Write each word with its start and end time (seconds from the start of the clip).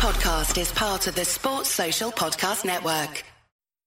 podcast 0.00 0.58
is 0.58 0.72
part 0.72 1.06
of 1.08 1.14
the 1.14 1.26
Sports 1.26 1.68
Social 1.68 2.10
Podcast 2.10 2.64
Network. 2.64 3.22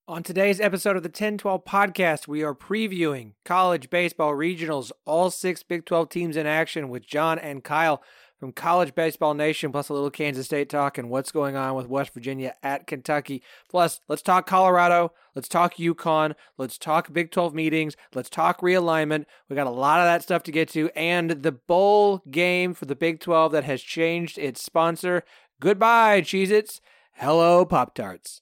On 0.08 0.22
today's 0.22 0.62
episode 0.62 0.96
of 0.96 1.02
the 1.02 1.08
1012 1.08 1.66
podcast, 1.66 2.28
we 2.28 2.44
are 2.44 2.54
previewing 2.54 3.32
college 3.44 3.90
baseball 3.90 4.34
regionals, 4.34 4.92
all 5.06 5.32
six 5.32 5.64
Big 5.64 5.86
12 5.86 6.10
teams 6.10 6.38
in 6.38 6.46
action 6.46 6.90
with 6.90 7.04
John 7.04 7.40
and 7.40 7.64
Kyle 7.64 8.04
from 8.44 8.52
College 8.52 8.94
Baseball 8.94 9.34
Nation, 9.34 9.72
plus 9.72 9.88
a 9.88 9.94
little 9.94 10.12
Kansas 10.12 10.48
State 10.48 10.68
talk 10.68 10.98
and 10.98 11.10
what's 11.10 11.32
going 11.32 11.56
on 11.56 11.76
with 11.76 11.88
West 11.88 12.14
Virginia 12.14 12.54
at 12.62 12.86
Kentucky. 12.86 13.42
Plus, 13.70 14.02
let's 14.10 14.22
talk 14.22 14.46
Colorado, 14.46 15.14
let's 15.34 15.48
talk 15.48 15.76
UConn, 15.78 16.36
let's 16.58 16.78
talk 16.78 17.14
Big 17.14 17.32
12 17.32 17.56
meetings, 17.56 17.96
let's 18.14 18.30
talk 18.30 18.60
realignment. 18.60 19.26
We 19.48 19.56
got 19.56 19.66
a 19.66 19.70
lot 19.70 20.02
of 20.02 20.06
that 20.08 20.24
stuff 20.24 20.44
to 20.44 20.52
get 20.52 20.68
to, 20.72 20.90
and 20.90 21.32
the 21.32 21.54
bowl 21.54 22.22
game 22.30 22.74
for 22.74 22.84
the 22.84 22.98
Big 22.98 23.22
12 23.22 23.54
that 23.54 23.64
has 23.64 23.82
changed 23.82 24.38
its 24.38 24.62
sponsor. 24.62 25.24
Goodbye, 25.64 26.20
Cheez 26.20 26.50
Its. 26.52 26.82
Hello, 27.14 27.64
Pop 27.64 27.96
Tarts. 27.96 28.42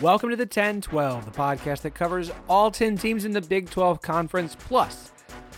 Welcome 0.00 0.30
to 0.30 0.36
the 0.36 0.46
10 0.46 0.80
12, 0.80 1.24
the 1.24 1.32
podcast 1.32 1.80
that 1.80 1.96
covers 1.96 2.30
all 2.48 2.70
10 2.70 2.98
teams 2.98 3.24
in 3.24 3.32
the 3.32 3.40
Big 3.40 3.68
12 3.68 4.00
Conference, 4.00 4.54
plus 4.54 5.10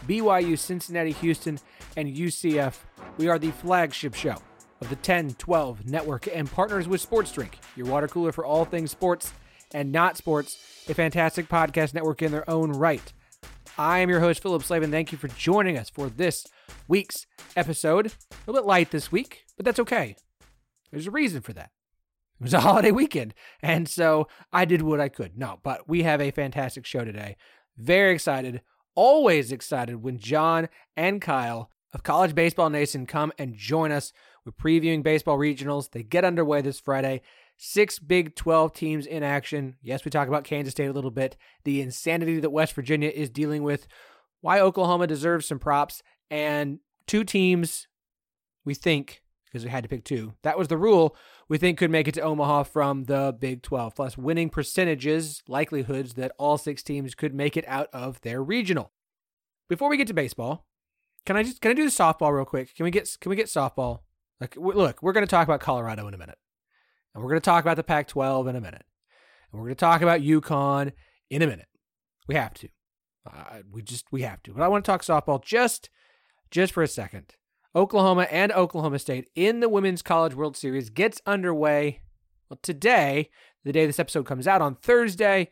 BYU, 0.06 0.58
Cincinnati, 0.58 1.12
Houston, 1.12 1.58
and 1.94 2.08
UCF. 2.08 2.78
We 3.18 3.28
are 3.28 3.38
the 3.38 3.50
flagship 3.50 4.14
show 4.14 4.38
of 4.80 4.88
the 4.88 4.96
10 4.96 5.30
12 5.34 5.86
network 5.86 6.28
and 6.32 6.50
partners 6.50 6.88
with 6.88 7.00
Sports 7.00 7.32
Drink, 7.32 7.58
your 7.76 7.86
water 7.86 8.08
cooler 8.08 8.32
for 8.32 8.44
all 8.44 8.64
things 8.64 8.90
sports 8.90 9.32
and 9.74 9.92
not 9.92 10.16
sports, 10.16 10.58
a 10.88 10.94
fantastic 10.94 11.48
podcast 11.48 11.94
network 11.94 12.22
in 12.22 12.32
their 12.32 12.48
own 12.48 12.72
right. 12.72 13.12
I 13.76 13.98
am 14.00 14.10
your 14.10 14.20
host, 14.20 14.42
Philip 14.42 14.64
Slavin. 14.64 14.90
Thank 14.90 15.12
you 15.12 15.18
for 15.18 15.28
joining 15.28 15.78
us 15.78 15.88
for 15.88 16.08
this 16.08 16.46
week's 16.88 17.26
episode. 17.54 18.06
A 18.06 18.10
little 18.46 18.62
bit 18.62 18.66
light 18.66 18.90
this 18.90 19.12
week, 19.12 19.44
but 19.56 19.64
that's 19.64 19.78
okay. 19.78 20.16
There's 20.90 21.06
a 21.06 21.12
reason 21.12 21.42
for 21.42 21.52
that. 21.52 21.70
It 22.40 22.44
was 22.44 22.54
a 22.54 22.60
holiday 22.62 22.90
weekend. 22.90 23.34
And 23.62 23.88
so 23.88 24.26
I 24.52 24.64
did 24.64 24.82
what 24.82 25.00
I 25.00 25.08
could. 25.08 25.38
No, 25.38 25.60
but 25.62 25.88
we 25.88 26.02
have 26.02 26.20
a 26.20 26.30
fantastic 26.30 26.86
show 26.86 27.04
today. 27.04 27.36
Very 27.76 28.14
excited. 28.14 28.62
Always 28.94 29.52
excited 29.52 30.02
when 30.02 30.18
John 30.18 30.68
and 30.96 31.20
Kyle 31.20 31.70
of 31.92 32.02
College 32.02 32.34
Baseball 32.34 32.70
Nation 32.70 33.06
come 33.06 33.32
and 33.38 33.54
join 33.54 33.92
us. 33.92 34.12
We're 34.48 34.80
previewing 34.80 35.02
baseball 35.02 35.36
regionals. 35.36 35.90
They 35.90 36.02
get 36.02 36.24
underway 36.24 36.62
this 36.62 36.80
Friday. 36.80 37.20
Six 37.58 37.98
Big 37.98 38.34
12 38.34 38.72
teams 38.72 39.04
in 39.04 39.22
action. 39.22 39.76
Yes, 39.82 40.04
we 40.04 40.10
talk 40.10 40.26
about 40.28 40.44
Kansas 40.44 40.72
State 40.72 40.86
a 40.86 40.92
little 40.92 41.10
bit. 41.10 41.36
The 41.64 41.82
insanity 41.82 42.40
that 42.40 42.50
West 42.50 42.72
Virginia 42.72 43.10
is 43.10 43.28
dealing 43.28 43.62
with. 43.62 43.86
Why 44.40 44.60
Oklahoma 44.60 45.06
deserves 45.06 45.46
some 45.46 45.58
props. 45.58 46.02
And 46.30 46.78
two 47.06 47.24
teams 47.24 47.88
we 48.64 48.72
think 48.72 49.22
because 49.44 49.64
we 49.64 49.70
had 49.70 49.82
to 49.82 49.88
pick 49.88 50.04
two. 50.04 50.34
That 50.42 50.58
was 50.58 50.68
the 50.68 50.76
rule 50.78 51.16
we 51.48 51.58
think 51.58 51.78
could 51.78 51.90
make 51.90 52.06
it 52.08 52.14
to 52.14 52.20
Omaha 52.20 52.62
from 52.64 53.04
the 53.04 53.36
Big 53.38 53.62
12, 53.62 53.94
plus 53.94 54.18
winning 54.18 54.50
percentages, 54.50 55.42
likelihoods 55.48 56.14
that 56.14 56.32
all 56.38 56.58
six 56.58 56.82
teams 56.82 57.14
could 57.14 57.34
make 57.34 57.56
it 57.56 57.64
out 57.66 57.88
of 57.92 58.20
their 58.20 58.42
regional. 58.42 58.92
Before 59.68 59.88
we 59.88 59.96
get 59.96 60.06
to 60.08 60.14
baseball, 60.14 60.66
can 61.26 61.36
I 61.36 61.42
just 61.42 61.60
can 61.60 61.70
I 61.70 61.74
do 61.74 61.84
the 61.84 61.90
softball 61.90 62.34
real 62.34 62.44
quick? 62.44 62.74
Can 62.74 62.84
we 62.84 62.90
get 62.90 63.16
can 63.20 63.30
we 63.30 63.36
get 63.36 63.46
softball? 63.46 64.00
Like 64.40 64.56
look, 64.56 65.02
we're 65.02 65.12
going 65.12 65.26
to 65.26 65.30
talk 65.30 65.46
about 65.46 65.60
Colorado 65.60 66.06
in 66.08 66.14
a 66.14 66.18
minute. 66.18 66.38
And 67.14 67.22
we're 67.22 67.30
going 67.30 67.40
to 67.40 67.44
talk 67.44 67.64
about 67.64 67.76
the 67.76 67.82
Pac-12 67.82 68.48
in 68.48 68.56
a 68.56 68.60
minute. 68.60 68.84
And 69.50 69.60
we're 69.60 69.68
going 69.68 69.76
to 69.76 69.80
talk 69.80 70.02
about 70.02 70.20
UConn 70.20 70.92
in 71.30 71.42
a 71.42 71.46
minute. 71.46 71.68
We 72.28 72.34
have 72.34 72.54
to. 72.54 72.68
Uh, 73.26 73.58
we 73.70 73.82
just 73.82 74.06
we 74.12 74.22
have 74.22 74.42
to. 74.44 74.52
But 74.52 74.62
I 74.62 74.68
want 74.68 74.84
to 74.84 74.90
talk 74.90 75.02
softball 75.02 75.42
just 75.42 75.90
just 76.50 76.72
for 76.72 76.82
a 76.82 76.88
second. 76.88 77.34
Oklahoma 77.74 78.26
and 78.30 78.50
Oklahoma 78.52 78.98
State 78.98 79.28
in 79.34 79.60
the 79.60 79.68
Women's 79.68 80.02
College 80.02 80.34
World 80.34 80.56
Series 80.56 80.90
gets 80.90 81.20
underway 81.26 82.00
well, 82.48 82.58
today, 82.62 83.30
the 83.64 83.72
day 83.72 83.86
this 83.86 83.98
episode 83.98 84.24
comes 84.24 84.46
out 84.46 84.62
on 84.62 84.74
Thursday. 84.76 85.50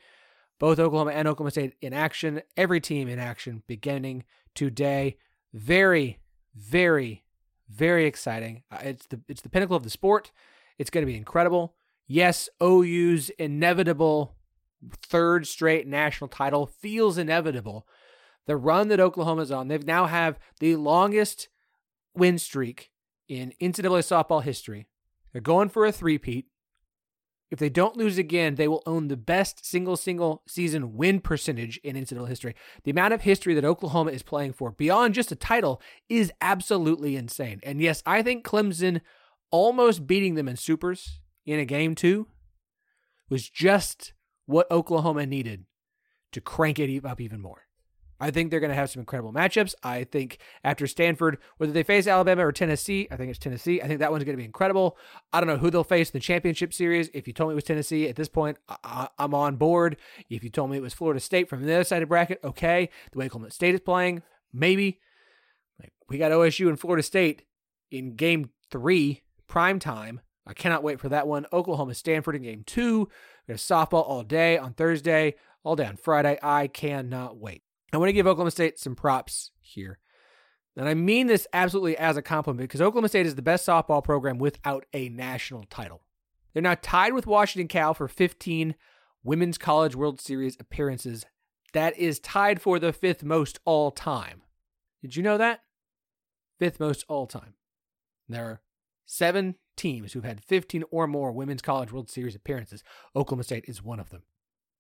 Both 0.59 0.79
Oklahoma 0.79 1.11
and 1.11 1.29
Oklahoma 1.29 1.51
State 1.51 1.75
in 1.83 1.93
action, 1.93 2.41
every 2.57 2.81
team 2.81 3.09
in 3.09 3.19
action 3.19 3.63
beginning 3.67 4.25
today. 4.55 5.19
Very, 5.53 6.21
very, 6.55 7.25
very 7.69 8.07
exciting. 8.07 8.63
Uh, 8.71 8.79
it's 8.83 9.07
the 9.07 9.21
it's 9.29 9.43
the 9.43 9.49
pinnacle 9.49 9.77
of 9.77 9.83
the 9.83 9.91
sport. 9.91 10.33
It's 10.79 10.91
going 10.91 11.03
to 11.03 11.11
be 11.11 11.17
incredible. 11.17 11.75
Yes, 12.07 12.49
OU's 12.63 13.31
inevitable 13.31 14.37
third 15.03 15.47
straight 15.47 15.87
national 15.87 16.29
title 16.29 16.67
feels 16.67 17.19
inevitable. 17.19 17.87
The 18.47 18.57
run 18.57 18.89
that 18.89 19.01
Oklahoma's 19.01 19.51
on, 19.51 19.69
they've 19.69 19.85
now 19.85 20.07
have 20.07 20.39
the 20.61 20.77
longest 20.77 21.49
win 22.15 22.39
streak 22.39 22.91
in 23.29 23.53
NCAA 23.61 24.01
softball 24.01 24.43
history. 24.43 24.87
They're 25.33 25.41
going 25.41 25.69
for 25.69 25.85
a 25.85 25.93
three-peat. 25.93 26.47
If 27.51 27.61
they 27.61 27.69
don't 27.69 27.97
lose 27.97 28.19
again, 28.19 28.57
they 28.57 28.67
will 28.67 28.83
own 28.87 29.09
the 29.09 29.17
best 29.17 29.65
single 29.65 29.97
single 29.97 30.43
season 30.49 30.97
win 30.97 31.21
percentage 31.21 31.79
in 31.79 31.95
NCAA 31.95 32.29
history. 32.29 32.55
The 32.83 32.91
amount 32.91 33.15
of 33.15 33.23
history 33.23 33.55
that 33.55 33.65
Oklahoma 33.65 34.11
is 34.11 34.23
playing 34.23 34.55
for 34.55 34.73
beyond 34.73 35.15
just 35.15 35.31
a 35.31 35.37
title 35.37 35.81
is 36.09 36.33
absolutely 36.41 37.17
insane. 37.17 37.61
And 37.63 37.81
yes, 37.81 38.03
I 38.05 38.23
think 38.23 38.45
Clemson 38.45 39.01
almost 39.51 40.07
beating 40.07 40.35
them 40.35 40.49
in 40.49 40.57
supers 40.57 41.21
in 41.45 41.61
a 41.61 41.65
game 41.65 41.95
2 41.95 42.27
was 43.29 43.49
just 43.49 44.13
what 44.47 44.71
Oklahoma 44.71 45.27
needed 45.27 45.67
to 46.33 46.41
crank 46.41 46.79
it 46.79 47.05
up 47.05 47.21
even 47.21 47.41
more. 47.41 47.66
I 48.19 48.31
think 48.31 48.51
they're 48.51 48.61
going 48.61 48.71
to 48.71 48.77
have 48.77 48.91
some 48.91 49.01
incredible 49.01 49.33
matchups. 49.33 49.75
I 49.83 50.05
think 50.05 50.39
after 50.65 50.87
Stanford, 50.87 51.39
whether 51.59 51.73
they 51.73 51.83
face 51.83 52.07
Alabama 52.07 52.47
or 52.47 52.53
Tennessee, 52.53 53.07
I 53.11 53.17
think 53.17 53.31
it's 53.31 53.39
Tennessee. 53.39 53.83
I 53.83 53.89
think 53.89 54.01
that 54.01 54.11
one's 54.11 54.25
going 54.25 54.37
to 54.37 54.41
be 54.41 54.45
incredible. 54.45 54.97
I 55.33 55.41
don't 55.41 55.49
know 55.49 55.59
who 55.59 55.71
they'll 55.71 55.85
face 55.85 56.09
in 56.09 56.13
the 56.15 56.21
championship 56.21 56.73
series. 56.73 57.11
If 57.13 57.27
you 57.27 57.35
told 57.35 57.51
me 57.51 57.53
it 57.53 57.57
was 57.57 57.65
Tennessee 57.65 58.09
at 58.09 58.17
this 58.17 58.29
point, 58.29 58.59
I- 58.69 59.09
am 59.19 59.35
on 59.35 59.57
board. 59.57 59.97
If 60.31 60.43
you 60.43 60.51
told 60.51 60.71
me 60.71 60.79
it 60.79 60.83
was 60.83 60.95
Florida 60.95 61.21
State 61.21 61.49
from 61.49 61.63
the 61.63 61.75
other 61.75 61.85
side 61.85 62.03
of 62.03 62.09
bracket, 62.09 62.41
okay. 62.43 62.89
The 63.13 63.19
way 63.19 63.27
Oklahoma 63.27 63.51
State 63.51 63.75
is 63.75 63.81
playing, 63.81 64.23
maybe. 64.53 65.01
Like, 65.79 65.93
we 66.09 66.17
got 66.17 66.33
OSU 66.33 66.69
and 66.69 66.81
Florida 66.81 67.03
State 67.03 67.43
in 67.91 68.17
game 68.17 68.51
three, 68.71 69.23
prime 69.47 69.79
time. 69.79 70.21
I 70.47 70.55
cannot 70.55 70.83
wait 70.83 71.01
for 71.01 71.09
that 71.09 71.27
one. 71.27 71.47
Oklahoma 71.53 71.95
Stanford 71.95 72.37
in 72.37 72.43
game 72.43 72.63
two. 72.65 73.09
We 73.47 73.53
have 73.53 73.61
softball 73.61 74.09
all 74.09 74.23
day 74.23 74.57
on 74.57 74.73
Thursday, 74.73 75.35
all 75.65 75.77
day 75.77 75.87
on 75.87 75.97
Friday. 75.97 76.39
I 76.43 76.69
cannot 76.69 77.37
wait. 77.37 77.63
I 77.93 77.99
want 77.99 78.09
to 78.09 78.13
give 78.13 78.27
Oklahoma 78.27 78.51
State 78.51 78.79
some 78.79 78.95
props 78.95 79.53
here. 79.61 79.99
And 80.77 80.89
I 80.89 80.95
mean 80.95 81.27
this 81.27 81.47
absolutely 81.53 81.97
as 81.97 82.17
a 82.17 82.23
compliment 82.23 82.69
because 82.69 82.83
Oklahoma 82.83 83.09
State 83.09 83.27
is 83.27 83.35
the 83.35 83.43
best 83.43 83.67
softball 83.67 84.05
program 84.05 84.39
without 84.39 84.85
a 84.93 85.09
national 85.09 85.65
title. 85.65 86.03
They're 86.53 86.63
now 86.63 86.77
tied 86.81 87.13
with 87.13 87.27
Washington 87.27 87.69
Cal 87.69 87.95
for 87.95 88.09
15 88.09 88.75
Women's 89.25 89.59
College 89.59 89.97
World 89.97 90.21
Series 90.21 90.57
appearances. 90.61 91.25
That 91.73 91.99
is 91.99 92.21
tied 92.21 92.61
for 92.61 92.79
the 92.79 92.93
fifth 92.93 93.23
most 93.23 93.59
all 93.65 93.91
time. 93.91 94.43
Did 95.03 95.17
you 95.17 95.23
know 95.23 95.39
that? 95.39 95.61
Fifth 96.59 96.81
most 96.81 97.05
all 97.09 97.27
time. 97.27 97.55
There 98.29 98.45
are 98.45 98.61
seven 99.05 99.57
teams 99.77 100.13
who've 100.13 100.25
had 100.25 100.45
15 100.45 100.85
or 100.91 101.07
more 101.07 101.33
Women's 101.33 101.63
College 101.63 101.93
World 101.93 102.11
Series 102.11 102.35
appearances. 102.35 102.83
Oklahoma 103.15 103.45
State 103.45 103.65
is 103.69 103.83
one 103.83 104.01
of 104.01 104.11
them. 104.11 104.23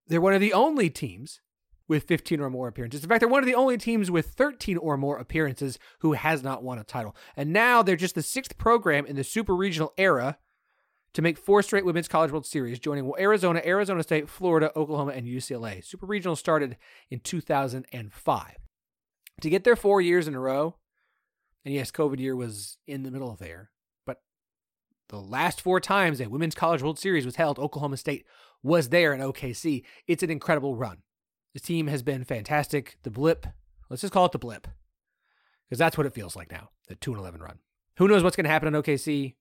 They're 0.07 0.21
one 0.21 0.35
of 0.35 0.41
the 0.41 0.53
only 0.53 0.91
teams 0.91 1.41
with 1.89 2.05
15 2.05 2.41
or 2.41 2.51
more 2.51 2.69
appearances. 2.69 3.03
In 3.03 3.09
fact, 3.09 3.21
they're 3.21 3.29
one 3.29 3.43
of 3.43 3.47
the 3.47 3.55
only 3.55 3.79
teams 3.79 4.11
with 4.11 4.27
13 4.29 4.77
or 4.77 4.97
more 4.97 5.19
appearances 5.19 5.79
who 6.01 6.15
has 6.15 6.43
not 6.43 6.63
won 6.63 6.79
a 6.79 6.85
title. 6.85 7.15
And 7.37 7.53
now 7.53 7.83
they're 7.83 7.97
just 7.97 8.15
the 8.15 8.23
sixth 8.23 8.59
program 8.59 9.07
in 9.07 9.17
the 9.17 9.25
super 9.25 9.55
regional 9.55 9.93
era 9.97 10.39
to 11.17 11.23
make 11.23 11.39
four 11.39 11.63
straight 11.63 11.85
Women's 11.85 12.09
College 12.09 12.31
World 12.31 12.45
Series, 12.45 12.79
joining 12.79 13.11
Arizona, 13.19 13.63
Arizona 13.65 14.03
State, 14.03 14.29
Florida, 14.29 14.71
Oklahoma, 14.77 15.13
and 15.13 15.27
UCLA. 15.27 15.83
Super 15.83 16.05
regional 16.05 16.37
started 16.37 16.77
in 17.11 17.21
2005. 17.21 18.57
To 19.41 19.51
get 19.51 19.65
there 19.65 19.77
four 19.77 20.03
years 20.03 20.29
in 20.29 20.35
a 20.35 20.41
row, 20.41 20.77
and 21.65 21.73
yes, 21.73 21.91
COVID 21.91 22.19
year 22.19 22.37
was 22.37 22.77
in 22.87 23.03
the 23.03 23.11
middle 23.11 23.31
of 23.31 23.39
there, 23.39 23.71
but 24.05 24.21
the 25.09 25.21
last 25.21 25.63
four 25.63 25.81
times 25.81 26.21
a 26.21 26.29
Women's 26.29 26.55
College 26.55 26.83
World 26.83 26.99
Series 26.99 27.25
was 27.25 27.37
held, 27.37 27.59
Oklahoma 27.59 27.97
State 27.97 28.27
was 28.63 28.91
there 28.91 29.15
in 29.15 29.21
OKC. 29.21 29.85
It's 30.07 30.23
an 30.23 30.31
incredible 30.31 30.77
run. 30.77 30.99
This 31.57 31.63
team 31.63 31.87
has 31.87 32.03
been 32.03 32.23
fantastic. 32.23 32.99
The 33.03 33.11
blip, 33.11 33.47
let's 33.89 34.03
just 34.03 34.13
call 34.13 34.27
it 34.27 34.33
the 34.33 34.39
blip, 34.39 34.69
because 35.65 35.79
that's 35.79 35.97
what 35.97 36.07
it 36.07 36.13
feels 36.13 36.37
like 36.37 36.53
now. 36.53 36.69
The 36.87 36.97
two 36.97 37.13
and 37.13 37.19
eleven 37.19 37.41
run. 37.41 37.61
Who 37.97 38.09
knows 38.09 38.23
what's 38.23 38.37
going 38.37 38.45
to 38.45 38.51
happen 38.51 38.69
on 38.75 38.83
OKC? 38.83 39.37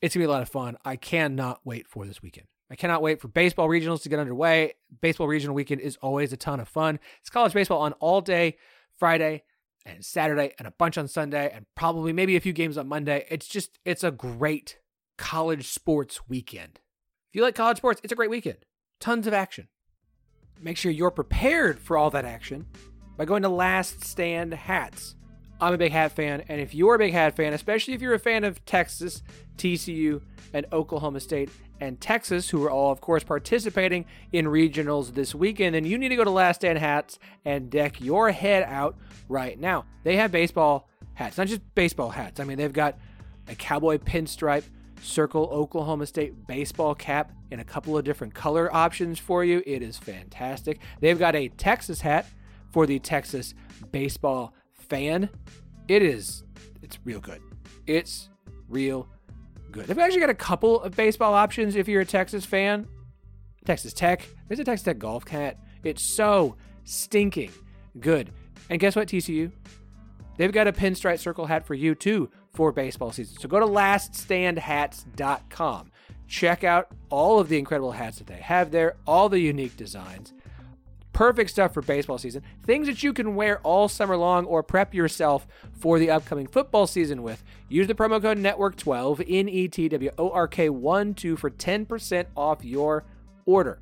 It's 0.00 0.14
gonna 0.14 0.22
be 0.22 0.26
a 0.26 0.30
lot 0.30 0.40
of 0.40 0.48
fun. 0.48 0.78
I 0.86 0.96
cannot 0.96 1.60
wait 1.66 1.86
for 1.86 2.06
this 2.06 2.22
weekend. 2.22 2.46
I 2.70 2.76
cannot 2.76 3.02
wait 3.02 3.20
for 3.20 3.28
baseball 3.28 3.68
regionals 3.68 4.00
to 4.04 4.08
get 4.08 4.18
underway. 4.18 4.72
Baseball 5.02 5.28
regional 5.28 5.54
weekend 5.54 5.82
is 5.82 5.98
always 6.00 6.32
a 6.32 6.38
ton 6.38 6.60
of 6.60 6.68
fun. 6.68 6.98
It's 7.20 7.28
college 7.28 7.52
baseball 7.52 7.82
on 7.82 7.92
all 8.00 8.22
day 8.22 8.56
Friday 8.98 9.42
and 9.84 10.02
Saturday 10.02 10.54
and 10.58 10.66
a 10.66 10.72
bunch 10.78 10.96
on 10.96 11.08
Sunday 11.08 11.52
and 11.52 11.66
probably 11.74 12.14
maybe 12.14 12.36
a 12.36 12.40
few 12.40 12.54
games 12.54 12.78
on 12.78 12.88
Monday. 12.88 13.26
It's 13.28 13.46
just 13.46 13.78
it's 13.84 14.02
a 14.02 14.10
great 14.10 14.78
college 15.18 15.68
sports 15.68 16.26
weekend. 16.26 16.80
If 17.28 17.34
you 17.34 17.42
like 17.42 17.54
college 17.54 17.76
sports, 17.76 18.00
it's 18.02 18.14
a 18.14 18.16
great 18.16 18.30
weekend. 18.30 18.64
Tons 18.98 19.26
of 19.26 19.34
action. 19.34 19.68
Make 20.62 20.76
sure 20.76 20.92
you're 20.92 21.10
prepared 21.10 21.78
for 21.78 21.96
all 21.96 22.10
that 22.10 22.24
action 22.24 22.66
by 23.16 23.24
going 23.24 23.42
to 23.42 23.48
Last 23.48 24.04
Stand 24.04 24.52
Hats. 24.52 25.16
I'm 25.60 25.74
a 25.74 25.78
big 25.78 25.92
hat 25.92 26.12
fan, 26.12 26.42
and 26.48 26.60
if 26.60 26.74
you're 26.74 26.94
a 26.94 26.98
big 26.98 27.12
hat 27.12 27.36
fan, 27.36 27.52
especially 27.52 27.94
if 27.94 28.02
you're 28.02 28.14
a 28.14 28.18
fan 28.18 28.44
of 28.44 28.64
Texas, 28.64 29.22
TCU, 29.56 30.22
and 30.52 30.66
Oklahoma 30.72 31.20
State, 31.20 31.50
and 31.80 32.00
Texas, 32.00 32.50
who 32.50 32.62
are 32.64 32.70
all, 32.70 32.92
of 32.92 33.00
course, 33.00 33.24
participating 33.24 34.04
in 34.32 34.46
regionals 34.46 35.14
this 35.14 35.34
weekend, 35.34 35.74
then 35.74 35.84
you 35.84 35.96
need 35.96 36.08
to 36.10 36.16
go 36.16 36.24
to 36.24 36.30
Last 36.30 36.56
Stand 36.56 36.78
Hats 36.78 37.18
and 37.44 37.70
deck 37.70 38.00
your 38.00 38.30
head 38.30 38.62
out 38.64 38.96
right 39.28 39.58
now. 39.58 39.86
They 40.02 40.16
have 40.16 40.30
baseball 40.30 40.88
hats, 41.14 41.38
not 41.38 41.46
just 41.46 41.62
baseball 41.74 42.10
hats. 42.10 42.38
I 42.40 42.44
mean, 42.44 42.58
they've 42.58 42.72
got 42.72 42.98
a 43.48 43.54
cowboy 43.54 43.98
pinstripe 43.98 44.64
circle 45.02 45.48
Oklahoma 45.52 46.06
State 46.06 46.46
baseball 46.46 46.94
cap 46.94 47.32
in 47.50 47.60
a 47.60 47.64
couple 47.64 47.96
of 47.96 48.04
different 48.04 48.34
color 48.34 48.74
options 48.74 49.18
for 49.18 49.44
you. 49.44 49.62
It 49.66 49.82
is 49.82 49.98
fantastic. 49.98 50.80
They've 51.00 51.18
got 51.18 51.34
a 51.34 51.48
Texas 51.48 52.00
hat 52.00 52.26
for 52.70 52.86
the 52.86 52.98
Texas 52.98 53.54
baseball 53.92 54.54
fan. 54.72 55.30
It 55.88 56.02
is, 56.02 56.44
it's 56.82 56.98
real 57.04 57.20
good. 57.20 57.42
It's 57.86 58.28
real 58.68 59.08
good. 59.70 59.86
They've 59.86 59.98
actually 59.98 60.20
got 60.20 60.30
a 60.30 60.34
couple 60.34 60.80
of 60.80 60.94
baseball 60.96 61.34
options 61.34 61.76
if 61.76 61.88
you're 61.88 62.02
a 62.02 62.06
Texas 62.06 62.44
fan. 62.44 62.86
Texas 63.64 63.92
Tech, 63.92 64.26
there's 64.48 64.60
a 64.60 64.64
Texas 64.64 64.84
Tech 64.84 64.98
golf 64.98 65.26
hat. 65.28 65.58
It's 65.82 66.02
so 66.02 66.56
stinking 66.84 67.50
good. 67.98 68.30
And 68.68 68.78
guess 68.78 68.96
what, 68.96 69.08
TCU? 69.08 69.50
They've 70.36 70.52
got 70.52 70.66
a 70.66 70.72
pinstripe 70.72 71.18
circle 71.18 71.46
hat 71.46 71.66
for 71.66 71.74
you 71.74 71.94
too 71.94 72.30
for 72.52 72.72
baseball 72.72 73.12
season. 73.12 73.38
So 73.38 73.48
go 73.48 73.60
to 73.60 73.66
laststandhats.com. 73.66 75.92
Check 76.26 76.64
out 76.64 76.88
all 77.08 77.40
of 77.40 77.48
the 77.48 77.58
incredible 77.58 77.92
hats 77.92 78.18
that 78.18 78.26
they 78.26 78.36
have 78.36 78.70
there, 78.70 78.96
all 79.06 79.28
the 79.28 79.40
unique 79.40 79.76
designs. 79.76 80.32
Perfect 81.12 81.50
stuff 81.50 81.74
for 81.74 81.82
baseball 81.82 82.18
season. 82.18 82.42
Things 82.64 82.86
that 82.86 83.02
you 83.02 83.12
can 83.12 83.34
wear 83.34 83.58
all 83.60 83.88
summer 83.88 84.16
long 84.16 84.46
or 84.46 84.62
prep 84.62 84.94
yourself 84.94 85.46
for 85.72 85.98
the 85.98 86.08
upcoming 86.08 86.46
football 86.46 86.86
season 86.86 87.22
with. 87.22 87.42
Use 87.68 87.88
the 87.88 87.94
promo 87.94 88.22
code 88.22 88.38
NETWORK12, 88.38 89.24
N 89.28 89.48
E 89.48 89.66
T 89.68 89.88
W 89.88 90.10
O 90.18 90.30
R 90.30 90.46
K 90.46 90.70
1 90.70 91.14
2 91.14 91.36
for 91.36 91.50
10% 91.50 92.26
off 92.36 92.64
your 92.64 93.04
order. 93.44 93.80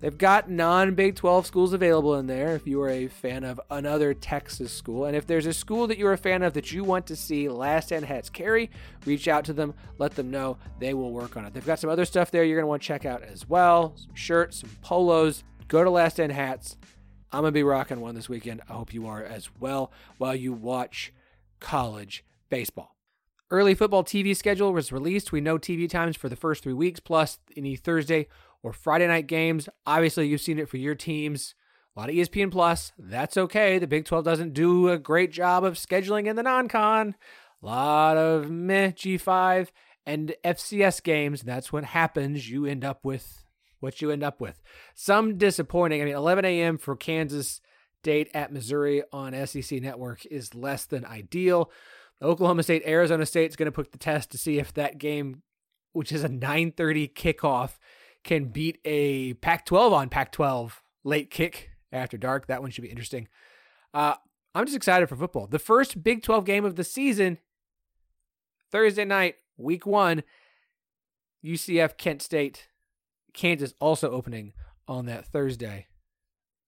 They've 0.00 0.16
got 0.16 0.48
non 0.48 0.94
Big 0.94 1.16
12 1.16 1.46
schools 1.46 1.72
available 1.72 2.14
in 2.14 2.28
there 2.28 2.54
if 2.54 2.68
you 2.68 2.80
are 2.82 2.90
a 2.90 3.08
fan 3.08 3.42
of 3.42 3.60
another 3.68 4.14
Texas 4.14 4.72
school. 4.72 5.06
And 5.06 5.16
if 5.16 5.26
there's 5.26 5.46
a 5.46 5.52
school 5.52 5.88
that 5.88 5.98
you're 5.98 6.12
a 6.12 6.18
fan 6.18 6.42
of 6.44 6.52
that 6.52 6.70
you 6.70 6.84
want 6.84 7.06
to 7.08 7.16
see 7.16 7.48
Last 7.48 7.86
Stand 7.86 8.04
Hats 8.04 8.30
carry, 8.30 8.70
reach 9.04 9.26
out 9.26 9.44
to 9.46 9.52
them, 9.52 9.74
let 9.98 10.14
them 10.14 10.30
know. 10.30 10.56
They 10.78 10.94
will 10.94 11.12
work 11.12 11.36
on 11.36 11.44
it. 11.44 11.52
They've 11.52 11.66
got 11.66 11.80
some 11.80 11.90
other 11.90 12.04
stuff 12.04 12.30
there 12.30 12.44
you're 12.44 12.56
going 12.56 12.62
to 12.62 12.68
want 12.68 12.82
to 12.82 12.88
check 12.88 13.04
out 13.04 13.22
as 13.24 13.48
well 13.48 13.94
some 13.96 14.14
shirts, 14.14 14.60
some 14.60 14.70
polos. 14.82 15.42
Go 15.66 15.82
to 15.82 15.90
Last 15.90 16.14
Stand 16.14 16.32
Hats. 16.32 16.76
I'm 17.32 17.40
going 17.40 17.52
to 17.52 17.58
be 17.58 17.64
rocking 17.64 18.00
one 18.00 18.14
this 18.14 18.28
weekend. 18.28 18.62
I 18.68 18.74
hope 18.74 18.94
you 18.94 19.06
are 19.08 19.22
as 19.22 19.50
well 19.58 19.92
while 20.16 20.34
you 20.34 20.52
watch 20.52 21.12
college 21.58 22.24
baseball. 22.48 22.94
Early 23.50 23.74
football 23.74 24.04
TV 24.04 24.36
schedule 24.36 24.72
was 24.72 24.92
released. 24.92 25.32
We 25.32 25.40
know 25.40 25.58
TV 25.58 25.88
times 25.88 26.16
for 26.16 26.28
the 26.28 26.36
first 26.36 26.62
three 26.62 26.74
weeks, 26.74 27.00
plus 27.00 27.38
any 27.56 27.76
Thursday 27.76 28.28
or 28.62 28.72
Friday 28.72 29.06
night 29.06 29.26
games. 29.26 29.68
Obviously, 29.86 30.28
you've 30.28 30.40
seen 30.40 30.58
it 30.58 30.68
for 30.68 30.76
your 30.76 30.94
teams. 30.94 31.54
A 31.96 32.00
lot 32.00 32.10
of 32.10 32.14
ESPN 32.14 32.50
Plus. 32.50 32.92
That's 32.98 33.36
okay. 33.36 33.78
The 33.78 33.86
Big 33.86 34.04
12 34.04 34.24
doesn't 34.24 34.54
do 34.54 34.88
a 34.88 34.98
great 34.98 35.32
job 35.32 35.64
of 35.64 35.74
scheduling 35.74 36.26
in 36.26 36.36
the 36.36 36.42
non 36.42 36.68
con. 36.68 37.16
A 37.62 37.66
lot 37.66 38.16
of 38.16 38.50
meh 38.50 38.90
G5 38.90 39.68
and 40.06 40.34
FCS 40.44 41.02
games. 41.02 41.42
That's 41.42 41.72
what 41.72 41.84
happens. 41.84 42.48
You 42.48 42.66
end 42.66 42.84
up 42.84 43.04
with 43.04 43.44
what 43.80 44.00
you 44.00 44.10
end 44.10 44.22
up 44.22 44.40
with. 44.40 44.62
Some 44.94 45.38
disappointing. 45.38 46.00
I 46.00 46.04
mean, 46.04 46.14
11 46.14 46.44
a.m. 46.44 46.78
for 46.78 46.96
Kansas 46.96 47.60
State 48.02 48.30
at 48.32 48.52
Missouri 48.52 49.02
on 49.12 49.34
SEC 49.46 49.82
Network 49.82 50.24
is 50.26 50.54
less 50.54 50.86
than 50.86 51.04
ideal. 51.04 51.70
Oklahoma 52.22 52.62
State, 52.62 52.82
Arizona 52.86 53.26
State 53.26 53.50
is 53.50 53.56
going 53.56 53.66
to 53.66 53.72
put 53.72 53.92
the 53.92 53.98
test 53.98 54.30
to 54.30 54.38
see 54.38 54.58
if 54.58 54.72
that 54.74 54.98
game, 54.98 55.42
which 55.92 56.12
is 56.12 56.24
a 56.24 56.28
9:30 56.28 57.12
kickoff, 57.12 57.78
can 58.28 58.44
beat 58.44 58.78
a 58.84 59.32
Pac 59.34 59.64
12 59.64 59.90
on 59.94 60.10
Pac 60.10 60.32
12 60.32 60.82
late 61.02 61.30
kick 61.30 61.70
after 61.90 62.18
dark. 62.18 62.46
That 62.46 62.60
one 62.60 62.70
should 62.70 62.82
be 62.82 62.90
interesting. 62.90 63.26
Uh, 63.94 64.16
I'm 64.54 64.66
just 64.66 64.76
excited 64.76 65.08
for 65.08 65.16
football. 65.16 65.46
The 65.46 65.58
first 65.58 66.02
Big 66.02 66.22
12 66.22 66.44
game 66.44 66.66
of 66.66 66.76
the 66.76 66.84
season, 66.84 67.38
Thursday 68.70 69.06
night, 69.06 69.36
week 69.56 69.86
one, 69.86 70.24
UCF 71.42 71.96
Kent 71.96 72.20
State, 72.20 72.68
Kansas 73.32 73.72
also 73.80 74.10
opening 74.10 74.52
on 74.86 75.06
that 75.06 75.24
Thursday. 75.24 75.86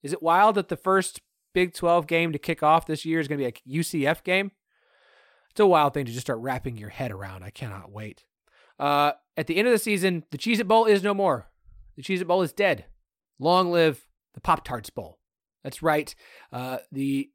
Is 0.03 0.15
it 0.15 0.23
wild 0.23 0.55
that 0.55 0.69
the 0.69 0.79
first 0.79 1.21
Big 1.53 1.75
12 1.75 2.07
game 2.07 2.33
to 2.33 2.39
kick 2.39 2.62
off 2.62 2.87
this 2.87 3.05
year 3.05 3.21
is 3.21 3.29
going 3.29 3.39
to 3.39 3.45
be 3.45 3.75
a 3.77 3.81
UCF 3.81 4.25
game? 4.25 4.53
It's 5.51 5.61
a 5.61 5.67
wild 5.67 5.93
thing 5.93 6.07
to 6.07 6.12
just 6.12 6.25
start 6.25 6.39
wrapping 6.39 6.79
your 6.79 6.89
head 6.89 7.12
around. 7.12 7.43
I 7.43 7.51
cannot 7.51 7.93
wait. 7.93 8.25
Uh, 8.79 9.12
at 9.37 9.47
the 9.47 9.59
end 9.59 9.69
of 9.69 9.73
the 9.73 9.79
season, 9.79 10.25
the 10.31 10.39
Cheez 10.39 10.59
It 10.59 10.67
Bowl 10.67 10.87
is 10.87 11.03
no 11.03 11.12
more. 11.12 11.50
The 11.96 12.02
Cheez 12.02 12.20
It 12.20 12.28
Bowl 12.28 12.42
is 12.42 12.52
dead. 12.52 12.87
Long 13.38 13.70
live 13.70 14.06
the 14.34 14.40
Pop 14.40 14.64
Tarts 14.64 14.90
Bowl. 14.90 15.19
That's 15.64 15.82
right. 15.82 16.14
Uh, 16.52 16.78
the 16.90 17.31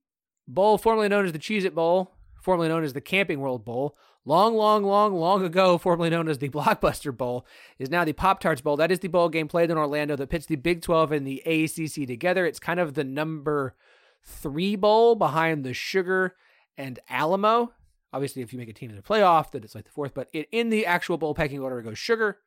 bowl, 0.47 0.77
formerly 0.77 1.09
known 1.09 1.25
as 1.25 1.31
the 1.31 1.39
Cheez 1.39 1.65
It 1.65 1.75
Bowl, 1.75 2.15
formerly 2.41 2.69
known 2.69 2.83
as 2.83 2.93
the 2.93 3.01
Camping 3.01 3.39
World 3.39 3.65
Bowl, 3.65 3.97
long, 4.25 4.55
long, 4.55 4.83
long, 4.83 5.13
long 5.15 5.43
ago, 5.43 5.77
formerly 5.77 6.09
known 6.09 6.27
as 6.27 6.39
the 6.39 6.49
Blockbuster 6.49 7.15
Bowl, 7.15 7.45
is 7.79 7.89
now 7.89 8.03
the 8.03 8.13
Pop 8.13 8.39
Tarts 8.39 8.61
Bowl. 8.61 8.77
That 8.77 8.91
is 8.91 8.99
the 8.99 9.07
bowl 9.07 9.29
game 9.29 9.47
played 9.47 9.71
in 9.71 9.77
Orlando 9.77 10.15
that 10.15 10.29
pits 10.29 10.45
the 10.45 10.55
Big 10.55 10.81
12 10.81 11.11
and 11.11 11.27
the 11.27 11.41
ACC 11.45 12.07
together. 12.07 12.45
It's 12.45 12.59
kind 12.59 12.79
of 12.79 12.93
the 12.93 13.03
number 13.03 13.75
three 14.23 14.75
bowl 14.75 15.15
behind 15.15 15.63
the 15.63 15.73
Sugar 15.73 16.35
and 16.77 16.99
Alamo. 17.09 17.73
Obviously, 18.11 18.41
if 18.41 18.53
you 18.53 18.59
make 18.59 18.69
a 18.69 18.73
team 18.73 18.89
in 18.89 18.95
the 18.95 19.01
playoff, 19.01 19.51
then 19.51 19.63
it's 19.63 19.75
like 19.75 19.85
the 19.85 19.91
fourth. 19.91 20.13
But 20.13 20.29
in 20.33 20.69
the 20.69 20.85
actual 20.85 21.17
bowl 21.17 21.35
pecking 21.35 21.59
order, 21.59 21.79
it 21.79 21.83
goes 21.83 21.97
Sugar, 21.97 22.39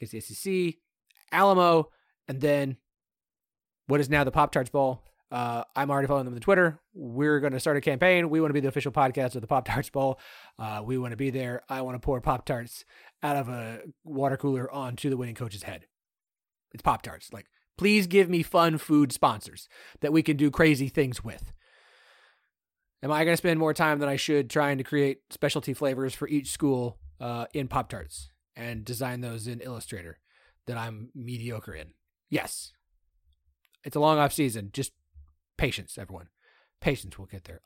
gets 0.00 0.12
the 0.12 0.20
SEC, 0.20 0.74
Alamo, 1.32 1.90
and 2.28 2.40
then 2.40 2.76
what 3.86 4.00
is 4.00 4.10
now 4.10 4.24
the 4.24 4.30
Pop 4.30 4.52
Tarts 4.52 4.70
Bowl. 4.70 5.02
Uh, 5.30 5.64
I'm 5.74 5.90
already 5.90 6.06
following 6.06 6.24
them 6.24 6.34
on 6.34 6.40
Twitter. 6.40 6.80
We're 6.94 7.40
going 7.40 7.52
to 7.52 7.60
start 7.60 7.76
a 7.76 7.80
campaign. 7.80 8.30
We 8.30 8.40
want 8.40 8.50
to 8.50 8.54
be 8.54 8.60
the 8.60 8.68
official 8.68 8.92
podcast 8.92 9.34
of 9.34 9.40
the 9.40 9.48
Pop 9.48 9.64
Tarts 9.66 9.90
Bowl. 9.90 10.20
Uh, 10.58 10.82
we 10.84 10.98
want 10.98 11.12
to 11.12 11.16
be 11.16 11.30
there. 11.30 11.62
I 11.68 11.82
want 11.82 11.96
to 11.96 11.98
pour 11.98 12.20
Pop 12.20 12.46
Tarts 12.46 12.84
out 13.22 13.36
of 13.36 13.48
a 13.48 13.80
water 14.04 14.36
cooler 14.36 14.70
onto 14.70 15.10
the 15.10 15.16
winning 15.16 15.34
coach's 15.34 15.64
head. 15.64 15.86
It's 16.72 16.82
Pop 16.82 17.02
Tarts. 17.02 17.32
Like, 17.32 17.46
please 17.76 18.06
give 18.06 18.28
me 18.28 18.42
fun 18.42 18.78
food 18.78 19.12
sponsors 19.12 19.68
that 20.00 20.12
we 20.12 20.22
can 20.22 20.36
do 20.36 20.50
crazy 20.50 20.88
things 20.88 21.24
with. 21.24 21.52
Am 23.02 23.10
I 23.10 23.24
going 23.24 23.34
to 23.34 23.38
spend 23.38 23.58
more 23.58 23.74
time 23.74 23.98
than 23.98 24.08
I 24.08 24.16
should 24.16 24.48
trying 24.48 24.78
to 24.78 24.84
create 24.84 25.20
specialty 25.30 25.74
flavors 25.74 26.14
for 26.14 26.28
each 26.28 26.50
school 26.50 26.98
uh, 27.20 27.46
in 27.52 27.68
Pop 27.68 27.88
Tarts 27.88 28.30
and 28.54 28.84
design 28.84 29.20
those 29.20 29.46
in 29.46 29.60
Illustrator 29.60 30.18
that 30.66 30.76
I'm 30.76 31.10
mediocre 31.14 31.74
in? 31.74 31.88
Yes. 32.28 32.72
It's 33.84 33.96
a 33.96 34.00
long 34.00 34.18
off 34.18 34.32
season. 34.32 34.70
Just 34.72 34.92
patience, 35.56 35.96
everyone. 35.98 36.28
Patience, 36.80 37.18
we'll 37.18 37.26
get 37.26 37.44
there. 37.44 37.62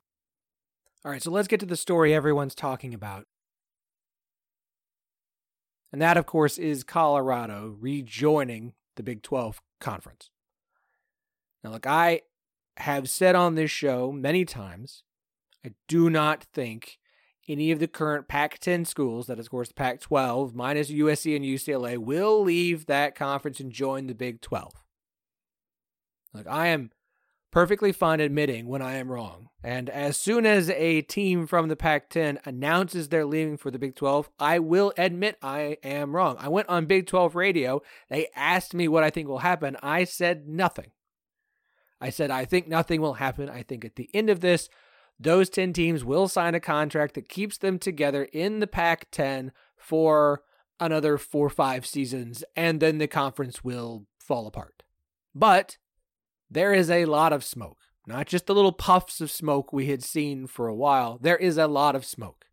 All 1.05 1.11
right, 1.11 1.23
so 1.23 1.31
let's 1.31 1.49
get 1.49 1.61
to 1.61 1.67
the 1.67 1.77
story 1.77 2.15
everyone's 2.15 2.55
talking 2.55 2.93
about. 2.93 3.27
And 5.93 6.01
that, 6.01 6.17
of 6.17 6.27
course, 6.27 6.59
is 6.59 6.85
Colorado 6.85 7.75
rejoining 7.81 8.75
the 8.97 9.03
Big 9.03 9.23
12 9.23 9.61
conference. 9.81 10.31
Now, 11.65 11.71
look, 11.71 11.87
I 11.87 12.21
have 12.77 13.11
said 13.11 13.35
on 13.35 13.55
this 13.55 13.71
show 13.71 14.13
many 14.13 14.45
times 14.45 15.03
I 15.65 15.73
do 15.89 16.09
not 16.09 16.45
think 16.45 16.99
any 17.51 17.71
of 17.71 17.79
the 17.79 17.89
current 17.89 18.29
Pac 18.29 18.59
10 18.59 18.85
schools, 18.85 19.27
that 19.27 19.39
is, 19.39 19.47
of 19.47 19.51
course, 19.51 19.69
the 19.69 19.75
Pac 19.75 20.01
12, 20.01 20.55
minus 20.55 20.91
USC 20.91 21.35
and 21.37 21.45
UCLA, 21.45 21.99
will 21.99 22.43
leave 22.43 22.87
that 22.87 23.15
conference 23.15 23.61
and 23.61 23.73
join 23.73 24.07
the 24.07 24.15
Big 24.15 24.41
12. 24.41 24.73
Like, 26.33 26.47
I 26.47 26.69
am 26.69 26.91
perfectly 27.51 27.93
fine 27.93 28.21
admitting 28.21 28.67
when 28.67 28.83
I 28.83 28.95
am 28.95 29.11
wrong. 29.11 29.49
And 29.63 29.91
as 29.91 30.17
soon 30.17 30.47
as 30.47 30.71
a 30.71 31.03
team 31.03 31.47
from 31.47 31.69
the 31.69 31.77
Pac 31.77 32.09
10 32.11 32.39
announces 32.45 33.09
they're 33.09 33.27
leaving 33.27 33.57
for 33.57 33.71
the 33.71 33.79
Big 33.79 33.97
12, 33.97 34.31
I 34.39 34.59
will 34.59 34.93
admit 34.97 35.37
I 35.43 35.79
am 35.83 36.15
wrong. 36.15 36.37
I 36.39 36.49
went 36.49 36.69
on 36.69 36.87
Big 36.87 37.07
12 37.07 37.35
radio. 37.35 37.83
They 38.09 38.29
asked 38.37 38.75
me 38.75 38.89
what 38.89 39.05
I 39.05 39.11
think 39.11 39.29
will 39.29 39.39
happen. 39.39 39.77
I 39.83 40.05
said 40.05 40.49
nothing. 40.49 40.93
I 42.01 42.11
said, 42.11 42.31
I 42.31 42.45
think 42.45 42.67
nothing 42.67 43.01
will 43.01 43.15
happen. 43.15 43.51
I 43.51 43.63
think 43.63 43.85
at 43.85 43.97
the 43.97 44.09
end 44.15 44.31
of 44.31 44.41
this, 44.41 44.71
those 45.21 45.51
10 45.51 45.75
teams 45.75 46.05
will 46.05 46.29
sign 46.29 46.55
a 46.55 46.61
contract 46.61 47.15
that 47.15 47.29
keeps 47.29 47.59
them 47.59 47.79
together 47.79 48.25
in 48.33 48.61
the 48.61 48.67
Pac 48.67 49.11
10 49.11 49.53
for 49.77 50.43
another 50.81 51.19
four 51.19 51.47
or 51.47 51.51
five 51.51 51.85
seasons, 51.85 52.43
and 52.57 52.81
then 52.81 52.99
the 52.99 53.07
conference 53.07 53.63
will 53.63 54.07
fall 54.19 54.47
apart. 54.47 54.83
But 55.35 55.77
there 56.51 56.73
is 56.73 56.91
a 56.91 57.05
lot 57.05 57.35
of 57.35 57.45
smoke, 57.45 57.79
not 58.07 58.27
just 58.27 58.47
the 58.47 58.55
little 58.55 58.73
puffs 58.73 59.21
of 59.21 59.31
smoke 59.31 59.73
we 59.73 59.87
had 59.87 60.03
seen 60.03 60.47
for 60.47 60.67
a 60.67 60.75
while. 60.75 61.19
There 61.21 61.37
is 61.37 61.59
a 61.59 61.69
lot 61.69 61.95
of 61.95 62.07
smoke. 62.07 62.47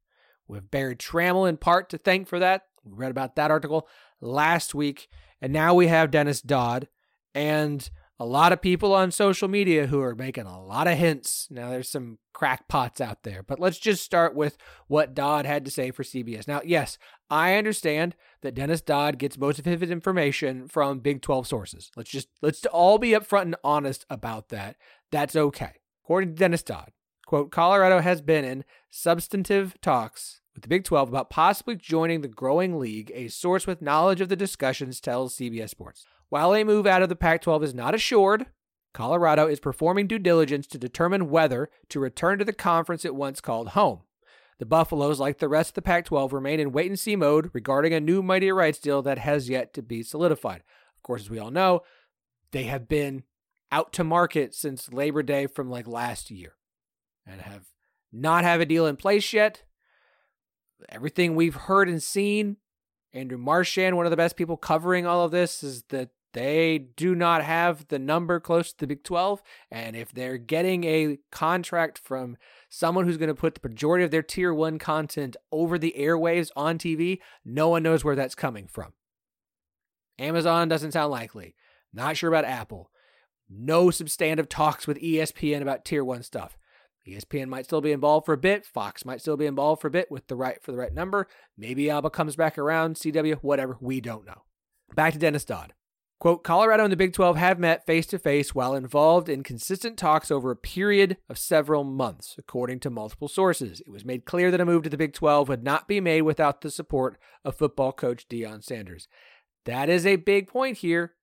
We 0.48 0.58
have 0.58 0.70
Barry 0.70 0.96
Tramel 0.96 1.48
in 1.48 1.58
part 1.58 1.90
to 1.90 1.98
thank 1.98 2.28
for 2.28 2.40
that. 2.40 2.64
We 2.84 2.92
read 2.94 3.12
about 3.12 3.36
that 3.38 3.52
article 3.52 3.88
last 4.22 4.76
week. 4.76 5.08
And 5.42 5.54
now 5.54 5.74
we 5.74 5.88
have 5.88 6.12
Dennis 6.12 6.42
Dodd 6.42 6.88
and 7.34 7.90
a 8.20 8.26
lot 8.26 8.52
of 8.52 8.62
people 8.62 8.94
on 8.96 9.12
social 9.12 9.48
media 9.48 9.88
who 9.88 10.02
are 10.02 10.16
making 10.16 10.46
a 10.46 10.62
lot 10.62 10.88
of 10.88 10.98
hints. 10.98 11.48
Now, 11.52 11.70
there's 11.70 11.90
some 11.90 12.18
crackpots 12.34 13.00
out 13.00 13.24
there, 13.24 13.44
but 13.44 13.60
let's 13.60 13.78
just 13.78 14.04
start 14.04 14.36
with 14.36 14.58
what 14.88 15.14
Dodd 15.14 15.46
had 15.46 15.64
to 15.66 15.72
say 15.72 15.92
for 15.92 16.04
CBS. 16.04 16.48
Now, 16.48 16.62
yes, 16.66 16.98
I 17.30 17.56
understand 17.56 18.16
that 18.42 18.56
Dennis 18.56 18.82
Dodd 18.82 19.20
gets 19.20 19.38
most 19.38 19.60
of 19.60 19.66
his 19.66 19.92
information 19.92 20.68
from 20.68 21.00
Big 21.00 21.22
12 21.22 21.48
sources. 21.48 21.92
Let's 21.96 22.10
just 22.10 22.30
let's 22.42 22.66
all 22.66 22.98
be 22.98 23.12
upfront 23.12 23.44
and 23.44 23.56
honest 23.64 24.06
about 24.10 24.50
that. 24.50 24.78
That's 25.12 25.36
okay. 25.36 25.74
According 26.04 26.30
to 26.30 26.36
Dennis 26.36 26.64
Dodd, 26.64 26.92
quote, 27.28 27.52
Colorado 27.52 28.00
has 28.00 28.22
been 28.22 28.46
in 28.46 28.64
substantive 28.90 29.80
talks 29.82 30.42
with 30.56 30.64
the 30.64 30.70
Big 30.70 30.86
12 30.86 31.10
about 31.10 31.30
possibly 31.30 31.76
joining 31.76 32.22
the 32.22 32.28
growing 32.28 32.80
league, 32.80 33.12
a 33.14 33.28
source 33.28 33.68
with 33.68 33.80
knowledge 33.80 34.22
of 34.22 34.30
the 34.30 34.36
discussions 34.36 35.00
tells 35.00 35.38
CBS 35.38 35.70
Sports. 35.70 36.08
While 36.30 36.54
a 36.54 36.64
move 36.64 36.86
out 36.86 37.02
of 37.02 37.10
the 37.10 37.16
Pac 37.16 37.42
12 37.42 37.64
is 37.64 37.74
not 37.74 37.96
assured, 37.96 38.48
Colorado 38.94 39.48
is 39.48 39.60
performing 39.60 40.08
due 40.08 40.20
diligence 40.20 40.68
to 40.68 40.78
determine 40.78 41.30
whether 41.30 41.70
to 41.90 42.00
return 42.00 42.40
to 42.40 42.46
the 42.46 42.54
conference 42.54 43.06
it 43.06 43.16
once 43.16 43.40
called 43.40 43.70
home. 43.70 44.02
The 44.60 44.66
Buffaloes, 44.66 45.20
like 45.20 45.38
the 45.38 45.48
rest 45.48 45.72
of 45.72 45.74
the 45.76 45.82
Pac 45.84 46.06
12, 46.06 46.34
remain 46.34 46.60
in 46.60 46.72
wait 46.72 46.88
and 46.88 47.00
see 47.00 47.16
mode 47.16 47.52
regarding 47.54 47.94
a 47.94 48.00
new 48.00 48.24
media 48.24 48.54
rights 48.54 48.80
deal 48.80 49.02
that 49.04 49.20
has 49.20 49.50
yet 49.50 49.74
to 49.76 49.84
be 49.84 50.02
solidified. 50.02 50.64
Of 50.96 51.04
course, 51.04 51.22
as 51.22 51.30
we 51.30 51.38
all 51.38 51.52
know, 51.52 51.82
they 52.52 52.64
have 52.64 52.88
been 52.88 53.24
out 53.72 53.94
to 53.94 54.04
market 54.04 54.56
since 54.56 54.92
Labor 54.92 55.22
Day 55.22 55.46
from 55.46 55.70
like 55.70 55.88
last 55.88 56.32
year 56.32 56.54
and 57.26 57.42
have 57.42 57.68
not 58.12 58.44
have 58.44 58.60
a 58.60 58.66
deal 58.66 58.88
in 58.88 58.96
place 58.96 59.32
yet. 59.32 59.64
Everything 60.90 61.36
we've 61.36 61.56
heard 61.56 61.88
and 61.88 62.02
seen, 62.02 62.58
Andrew 63.14 63.38
Marchand, 63.38 63.96
one 63.96 64.06
of 64.06 64.10
the 64.10 64.18
best 64.18 64.36
people 64.36 64.58
covering 64.58 65.06
all 65.06 65.24
of 65.24 65.32
this, 65.32 65.64
is 65.64 65.84
that 65.90 66.10
they 66.38 66.78
do 66.78 67.16
not 67.16 67.44
have 67.44 67.88
the 67.88 67.98
number 67.98 68.40
close 68.40 68.72
to 68.72 68.78
the 68.78 68.86
Big 68.86 69.04
12. 69.04 69.42
And 69.72 69.96
if 69.96 70.12
they're 70.12 70.38
getting 70.38 70.84
a 70.84 71.18
contract 71.32 71.98
from 71.98 72.38
someone 72.70 73.06
who's 73.06 73.18
going 73.18 73.30
to 73.30 73.34
put 73.34 73.56
the 73.56 73.68
majority 73.68 74.06
of 74.06 74.12
their 74.12 74.22
tier 74.22 74.54
one 74.54 74.78
content 74.78 75.36
over 75.52 75.80
the 75.80 75.96
airwaves 75.98 76.52
on 76.56 76.78
TV, 76.78 77.18
no 77.44 77.70
one 77.70 77.82
knows 77.82 78.04
where 78.04 78.16
that's 78.16 78.36
coming 78.36 78.68
from. 78.68 78.94
Amazon 80.20 80.70
doesn't 80.70 80.92
sound 80.92 81.10
likely. 81.10 81.56
Not 81.92 82.18
sure 82.18 82.30
about 82.30 82.46
Apple. 82.46 82.92
No 83.50 83.90
substantive 83.90 84.48
talks 84.48 84.86
with 84.86 85.02
ESPN 85.02 85.64
about 85.64 85.86
tier 85.86 86.04
one 86.04 86.22
stuff. 86.22 86.56
ESPN 87.08 87.48
might 87.48 87.66
still 87.66 87.82
be 87.82 87.92
involved 87.92 88.28
for 88.28 88.34
a 88.34 88.38
bit. 88.38 88.64
Fox 88.64 89.06
might 89.06 89.22
still 89.22 89.38
be 89.38 89.48
involved 89.48 89.82
for 89.82 89.88
a 89.88 89.92
bit 89.92 90.12
with 90.12 90.28
the 90.28 90.36
right 90.36 90.62
for 90.62 90.72
the 90.72 90.78
right 90.78 90.94
number. 90.94 91.28
Maybe 91.58 91.90
Alba 91.90 92.12
comes 92.12 92.36
back 92.36 92.60
around. 92.60 92.96
CW, 92.98 93.38
whatever. 93.38 93.78
We 93.82 94.02
don't 94.02 94.26
know. 94.26 94.44
Back 94.94 95.14
to 95.14 95.20
Dennis 95.20 95.44
Dodd. 95.44 95.74
Quote, 96.20 96.44
Colorado 96.44 96.84
and 96.84 96.92
the 96.92 96.98
Big 96.98 97.14
12 97.14 97.38
have 97.38 97.60
met 97.60 97.86
face 97.86 98.08
to 98.08 98.18
face 98.18 98.56
while 98.56 98.74
involved 98.74 99.30
in 99.30 99.44
consistent 99.44 99.98
talks 99.98 100.32
over 100.32 100.50
a 100.50 100.56
period 100.56 101.18
of 101.30 101.38
several 101.38 101.84
months, 101.84 102.36
according 102.40 102.80
to 102.80 102.90
multiple 102.90 103.28
sources. 103.28 103.82
It 103.82 103.92
was 103.92 104.04
made 104.04 104.26
clear 104.26 104.50
that 104.50 104.60
a 104.60 104.66
move 104.66 104.82
to 104.84 104.90
the 104.90 104.98
Big 104.98 105.14
12 105.14 105.48
would 105.48 105.64
not 105.64 105.88
be 105.88 106.02
made 106.02 106.24
without 106.24 106.62
the 106.62 106.72
support 106.72 107.20
of 107.46 107.56
football 107.56 107.92
coach 107.92 108.28
Deion 108.28 108.64
Sanders. 108.64 109.08
That 109.66 109.90
is 109.90 110.08
a 110.08 110.16
big 110.16 110.48
point 110.48 110.78
here. 110.78 111.14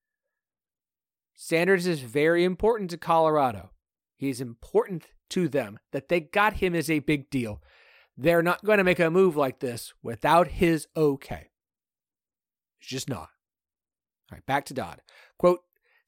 Sanders 1.33 1.85
is 1.87 1.99
very 1.99 2.45
important 2.45 2.89
to 2.91 2.97
Colorado. 2.97 3.71
He's 4.15 4.39
important 4.39 5.07
to 5.31 5.49
them. 5.49 5.79
That 5.91 6.07
they 6.07 6.21
got 6.21 6.53
him 6.53 6.73
is 6.73 6.89
a 6.89 6.99
big 6.99 7.29
deal. 7.29 7.61
They're 8.17 8.41
not 8.41 8.63
going 8.63 8.77
to 8.77 8.85
make 8.85 8.99
a 8.99 9.11
move 9.11 9.35
like 9.35 9.59
this 9.59 9.93
without 10.01 10.47
his 10.47 10.87
okay. 10.95 11.49
It's 12.79 12.89
just 12.89 13.09
not. 13.09 13.27
Right, 14.35 14.45
back 14.45 14.65
to 14.65 14.73
Dodd. 14.73 15.01
Quote, 15.37 15.61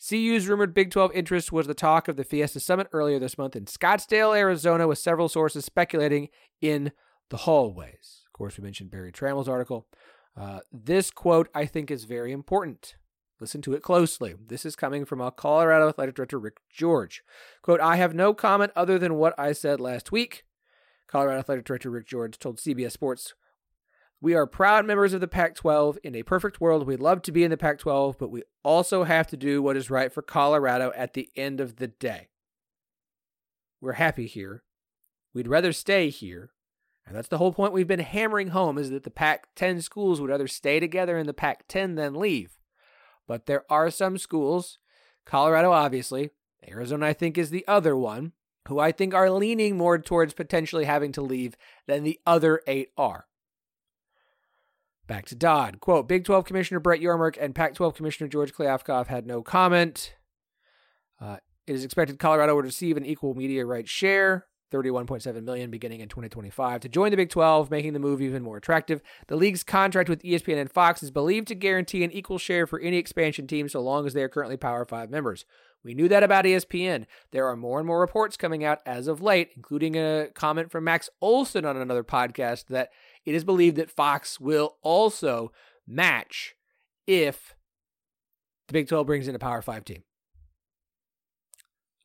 CU's 0.05 0.49
rumored 0.49 0.73
Big 0.73 0.91
12 0.91 1.13
interest 1.13 1.53
was 1.53 1.65
the 1.65 1.73
talk 1.73 2.09
of 2.09 2.17
the 2.17 2.25
Fiesta 2.25 2.59
Summit 2.59 2.89
earlier 2.91 3.19
this 3.19 3.37
month 3.37 3.55
in 3.55 3.63
Scottsdale, 3.63 4.37
Arizona, 4.37 4.85
with 4.85 4.97
several 4.97 5.29
sources 5.29 5.63
speculating 5.63 6.27
in 6.59 6.91
the 7.29 7.37
hallways. 7.37 8.23
Of 8.25 8.33
course, 8.33 8.57
we 8.57 8.65
mentioned 8.65 8.91
Barry 8.91 9.13
Tramel's 9.13 9.47
article. 9.47 9.87
Uh, 10.35 10.59
this 10.73 11.09
quote, 11.09 11.47
I 11.55 11.65
think, 11.65 11.89
is 11.89 12.03
very 12.03 12.33
important. 12.33 12.97
Listen 13.39 13.61
to 13.61 13.73
it 13.73 13.81
closely. 13.81 14.35
This 14.45 14.65
is 14.65 14.75
coming 14.75 15.05
from 15.05 15.21
a 15.21 15.31
Colorado 15.31 15.87
Athletic 15.87 16.15
Director 16.15 16.37
Rick 16.37 16.57
George. 16.69 17.23
Quote, 17.61 17.79
I 17.79 17.95
have 17.95 18.13
no 18.13 18.33
comment 18.33 18.73
other 18.75 18.99
than 18.99 19.15
what 19.15 19.33
I 19.39 19.53
said 19.53 19.79
last 19.79 20.11
week. 20.11 20.43
Colorado 21.07 21.39
Athletic 21.39 21.63
Director 21.63 21.89
Rick 21.89 22.07
George 22.07 22.37
told 22.37 22.57
CBS 22.57 22.91
Sports 22.91 23.35
we 24.19 24.33
are 24.33 24.47
proud 24.47 24.85
members 24.85 25.13
of 25.13 25.21
the 25.21 25.27
Pac 25.27 25.55
12. 25.55 25.99
In 26.03 26.15
a 26.15 26.23
perfect 26.23 26.59
world, 26.59 26.87
we'd 26.87 26.99
love 26.99 27.21
to 27.23 27.31
be 27.31 27.43
in 27.43 27.51
the 27.51 27.57
Pac 27.57 27.79
12, 27.79 28.17
but 28.17 28.31
we 28.31 28.43
also 28.63 29.03
have 29.03 29.27
to 29.27 29.37
do 29.37 29.61
what 29.61 29.77
is 29.77 29.89
right 29.89 30.11
for 30.11 30.21
Colorado 30.21 30.91
at 30.95 31.13
the 31.13 31.29
end 31.35 31.61
of 31.61 31.75
the 31.75 31.87
day. 31.87 32.29
We're 33.79 33.93
happy 33.93 34.25
here. 34.25 34.63
We'd 35.33 35.47
rather 35.47 35.71
stay 35.71 36.09
here. 36.09 36.51
And 37.05 37.15
that's 37.15 37.27
the 37.27 37.37
whole 37.37 37.53
point 37.53 37.73
we've 37.73 37.87
been 37.87 37.99
hammering 37.99 38.49
home 38.49 38.77
is 38.77 38.89
that 38.89 39.03
the 39.03 39.11
Pac 39.11 39.49
10 39.55 39.81
schools 39.81 40.19
would 40.19 40.31
rather 40.31 40.47
stay 40.47 40.79
together 40.79 41.17
in 41.17 41.27
the 41.27 41.33
Pac 41.33 41.67
10 41.67 41.95
than 41.95 42.15
leave. 42.15 42.57
But 43.27 43.45
there 43.45 43.63
are 43.69 43.91
some 43.91 44.17
schools, 44.17 44.79
Colorado 45.25 45.71
obviously, 45.71 46.31
Arizona 46.67 47.05
I 47.05 47.13
think 47.13 47.37
is 47.37 47.49
the 47.49 47.65
other 47.67 47.95
one, 47.95 48.33
who 48.67 48.79
I 48.79 48.91
think 48.91 49.13
are 49.13 49.29
leaning 49.29 49.77
more 49.77 49.99
towards 49.99 50.33
potentially 50.33 50.85
having 50.85 51.11
to 51.13 51.21
leave 51.21 51.55
than 51.85 52.03
the 52.03 52.19
other 52.25 52.61
eight 52.67 52.89
are. 52.97 53.27
Back 55.07 55.25
to 55.27 55.35
Dodd. 55.35 55.79
Quote 55.79 56.07
Big 56.07 56.25
12 56.25 56.45
Commissioner 56.45 56.79
Brett 56.79 57.01
Yormark 57.01 57.37
and 57.39 57.55
Pac 57.55 57.73
12 57.73 57.95
Commissioner 57.95 58.27
George 58.27 58.53
Kliavkoff 58.53 59.07
had 59.07 59.25
no 59.25 59.41
comment. 59.41 60.15
Uh, 61.19 61.37
it 61.65 61.75
is 61.75 61.83
expected 61.83 62.19
Colorado 62.19 62.55
would 62.55 62.65
receive 62.65 62.97
an 62.97 63.05
equal 63.05 63.33
media 63.33 63.65
rights 63.65 63.89
share, 63.89 64.45
31.7 64.71 65.43
million 65.43 65.71
beginning 65.71 66.01
in 66.01 66.09
2025 66.09 66.81
to 66.81 66.89
join 66.89 67.11
the 67.11 67.17
Big 67.17 67.29
12, 67.29 67.71
making 67.71 67.93
the 67.93 67.99
move 67.99 68.21
even 68.21 68.43
more 68.43 68.57
attractive. 68.57 69.01
The 69.27 69.37
league's 69.37 69.63
contract 69.63 70.09
with 70.09 70.21
ESPN 70.23 70.59
and 70.59 70.71
Fox 70.71 71.01
is 71.01 71.09
believed 71.09 71.47
to 71.47 71.55
guarantee 71.55 72.03
an 72.03 72.11
equal 72.11 72.37
share 72.37 72.67
for 72.67 72.79
any 72.79 72.97
expansion 72.97 73.47
team 73.47 73.69
so 73.69 73.81
long 73.81 74.05
as 74.05 74.13
they 74.13 74.23
are 74.23 74.29
currently 74.29 74.57
Power 74.57 74.85
5 74.85 75.09
members. 75.09 75.45
We 75.83 75.93
knew 75.93 76.09
that 76.09 76.23
about 76.23 76.45
ESPN. 76.45 77.05
There 77.31 77.47
are 77.47 77.55
more 77.55 77.79
and 77.79 77.87
more 77.87 78.01
reports 78.01 78.35
coming 78.35 78.63
out 78.63 78.79
as 78.85 79.07
of 79.07 79.21
late, 79.21 79.51
including 79.55 79.95
a 79.95 80.27
comment 80.33 80.69
from 80.69 80.83
Max 80.83 81.09
Olson 81.21 81.65
on 81.65 81.77
another 81.77 82.03
podcast 82.03 82.65
that 82.67 82.89
it 83.27 83.35
is 83.35 83.43
believed 83.43 83.75
that 83.75 83.91
Fox 83.91 84.39
will 84.39 84.77
also 84.81 85.51
match 85.85 86.55
if 87.05 87.55
the 88.67 88.73
Big 88.73 88.87
12 88.87 89.05
brings 89.05 89.27
in 89.27 89.35
a 89.35 89.39
Power 89.39 89.61
5 89.61 89.83
team. 89.83 90.03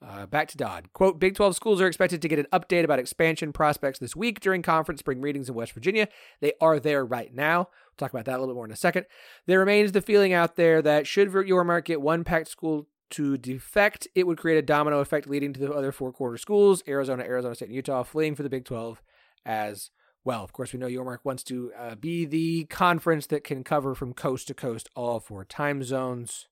Uh, 0.04 0.26
back 0.26 0.48
to 0.48 0.56
Dodd. 0.56 0.92
Quote 0.92 1.20
Big 1.20 1.36
12 1.36 1.54
schools 1.54 1.80
are 1.80 1.86
expected 1.86 2.20
to 2.22 2.28
get 2.28 2.40
an 2.40 2.48
update 2.52 2.82
about 2.82 2.98
expansion 2.98 3.52
prospects 3.52 4.00
this 4.00 4.16
week 4.16 4.40
during 4.40 4.60
conference 4.60 4.98
spring 4.98 5.20
meetings 5.20 5.48
in 5.48 5.54
West 5.54 5.72
Virginia. 5.72 6.08
They 6.40 6.54
are 6.60 6.80
there 6.80 7.04
right 7.04 7.32
now. 7.32 7.58
We'll 7.58 7.96
talk 7.98 8.12
about 8.12 8.24
that 8.24 8.32
a 8.32 8.40
little 8.40 8.48
bit 8.48 8.56
more 8.56 8.64
in 8.64 8.72
a 8.72 8.76
second. 8.76 9.06
There 9.46 9.60
remains 9.60 9.92
the 9.92 10.02
feeling 10.02 10.32
out 10.32 10.56
there 10.56 10.82
that 10.82 11.06
should 11.06 11.30
Yormark 11.30 11.84
get 11.84 12.02
one 12.02 12.24
packed 12.24 12.48
school 12.48 12.88
to 13.10 13.36
defect, 13.36 14.08
it 14.14 14.26
would 14.26 14.38
create 14.38 14.56
a 14.56 14.62
domino 14.62 15.00
effect 15.00 15.28
leading 15.28 15.52
to 15.52 15.60
the 15.60 15.70
other 15.70 15.92
four 15.92 16.12
corner 16.12 16.38
schools 16.38 16.82
Arizona, 16.88 17.22
Arizona 17.22 17.54
State, 17.54 17.66
and 17.66 17.76
Utah 17.76 18.02
fleeing 18.02 18.34
for 18.34 18.42
the 18.42 18.48
Big 18.48 18.64
12 18.64 19.02
as 19.44 19.90
well. 20.24 20.42
Of 20.44 20.52
course, 20.52 20.72
we 20.72 20.78
know 20.78 20.86
Yormark 20.86 21.18
wants 21.24 21.42
to 21.44 21.72
uh, 21.78 21.94
be 21.94 22.24
the 22.24 22.64
conference 22.64 23.26
that 23.28 23.44
can 23.44 23.64
cover 23.64 23.94
from 23.94 24.12
coast 24.14 24.48
to 24.48 24.54
coast 24.54 24.88
all 24.94 25.20
four 25.20 25.44
time 25.44 25.82
zones. 25.82 26.48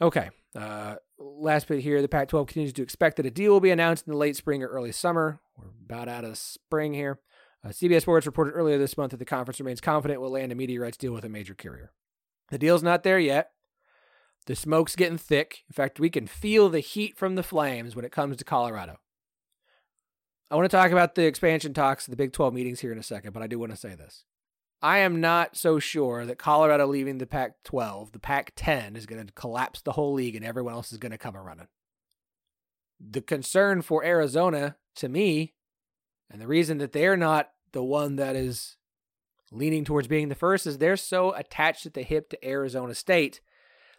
Okay. 0.00 0.30
Uh, 0.54 0.96
last 1.18 1.66
bit 1.66 1.80
here 1.80 2.00
the 2.00 2.08
Pac 2.08 2.28
12 2.28 2.46
continues 2.46 2.72
to 2.72 2.82
expect 2.82 3.16
that 3.16 3.26
a 3.26 3.30
deal 3.30 3.52
will 3.52 3.60
be 3.60 3.70
announced 3.70 4.06
in 4.06 4.12
the 4.12 4.18
late 4.18 4.36
spring 4.36 4.62
or 4.62 4.68
early 4.68 4.92
summer. 4.92 5.40
We're 5.56 5.68
about 5.84 6.08
out 6.08 6.24
of 6.24 6.38
spring 6.38 6.94
here. 6.94 7.18
Uh, 7.64 7.70
CBS 7.70 8.02
Sports 8.02 8.26
reported 8.26 8.52
earlier 8.52 8.78
this 8.78 8.96
month 8.96 9.12
that 9.12 9.16
the 9.16 9.24
conference 9.24 9.58
remains 9.58 9.80
confident 9.80 10.20
will 10.20 10.30
land 10.30 10.52
a 10.52 10.54
media 10.54 10.80
rights 10.80 10.98
deal 10.98 11.12
with 11.12 11.24
a 11.24 11.28
major 11.28 11.54
carrier. 11.54 11.92
The 12.50 12.58
deal's 12.58 12.82
not 12.82 13.02
there 13.02 13.18
yet. 13.18 13.52
The 14.46 14.54
smoke's 14.54 14.94
getting 14.94 15.16
thick. 15.16 15.64
In 15.68 15.72
fact, 15.72 15.98
we 15.98 16.10
can 16.10 16.26
feel 16.26 16.68
the 16.68 16.80
heat 16.80 17.16
from 17.16 17.34
the 17.34 17.42
flames 17.42 17.96
when 17.96 18.04
it 18.04 18.12
comes 18.12 18.36
to 18.36 18.44
Colorado. 18.44 18.98
I 20.50 20.56
want 20.56 20.70
to 20.70 20.76
talk 20.76 20.90
about 20.90 21.14
the 21.14 21.26
expansion 21.26 21.72
talks, 21.72 22.06
the 22.06 22.16
Big 22.16 22.32
12 22.32 22.52
meetings 22.54 22.80
here 22.80 22.92
in 22.92 22.98
a 22.98 23.02
second, 23.02 23.32
but 23.32 23.42
I 23.42 23.46
do 23.46 23.58
want 23.58 23.72
to 23.72 23.78
say 23.78 23.94
this. 23.94 24.24
I 24.82 24.98
am 24.98 25.20
not 25.20 25.56
so 25.56 25.78
sure 25.78 26.26
that 26.26 26.38
Colorado 26.38 26.86
leaving 26.86 27.18
the 27.18 27.26
Pac 27.26 27.62
12, 27.64 28.12
the 28.12 28.18
Pac 28.18 28.52
10, 28.54 28.96
is 28.96 29.06
going 29.06 29.26
to 29.26 29.32
collapse 29.32 29.80
the 29.80 29.92
whole 29.92 30.12
league 30.12 30.36
and 30.36 30.44
everyone 30.44 30.74
else 30.74 30.92
is 30.92 30.98
going 30.98 31.12
to 31.12 31.18
come 31.18 31.34
a 31.34 31.42
running. 31.42 31.68
The 33.00 33.22
concern 33.22 33.80
for 33.80 34.04
Arizona, 34.04 34.76
to 34.96 35.08
me, 35.08 35.54
and 36.30 36.40
the 36.40 36.46
reason 36.46 36.78
that 36.78 36.92
they're 36.92 37.16
not 37.16 37.50
the 37.72 37.82
one 37.82 38.16
that 38.16 38.36
is 38.36 38.76
leaning 39.50 39.84
towards 39.84 40.08
being 40.08 40.28
the 40.28 40.34
first 40.34 40.66
is 40.66 40.78
they're 40.78 40.96
so 40.96 41.34
attached 41.34 41.86
at 41.86 41.94
the 41.94 42.02
hip 42.02 42.28
to 42.30 42.46
Arizona 42.46 42.94
State 42.94 43.40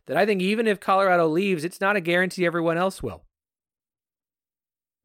that 0.06 0.18
I 0.18 0.26
think 0.26 0.42
even 0.42 0.68
if 0.68 0.80
Colorado 0.80 1.28
leaves, 1.28 1.64
it's 1.64 1.82
not 1.82 1.96
a 1.96 2.02
guarantee 2.02 2.46
everyone 2.46 2.78
else 2.78 3.02
will. 3.02 3.24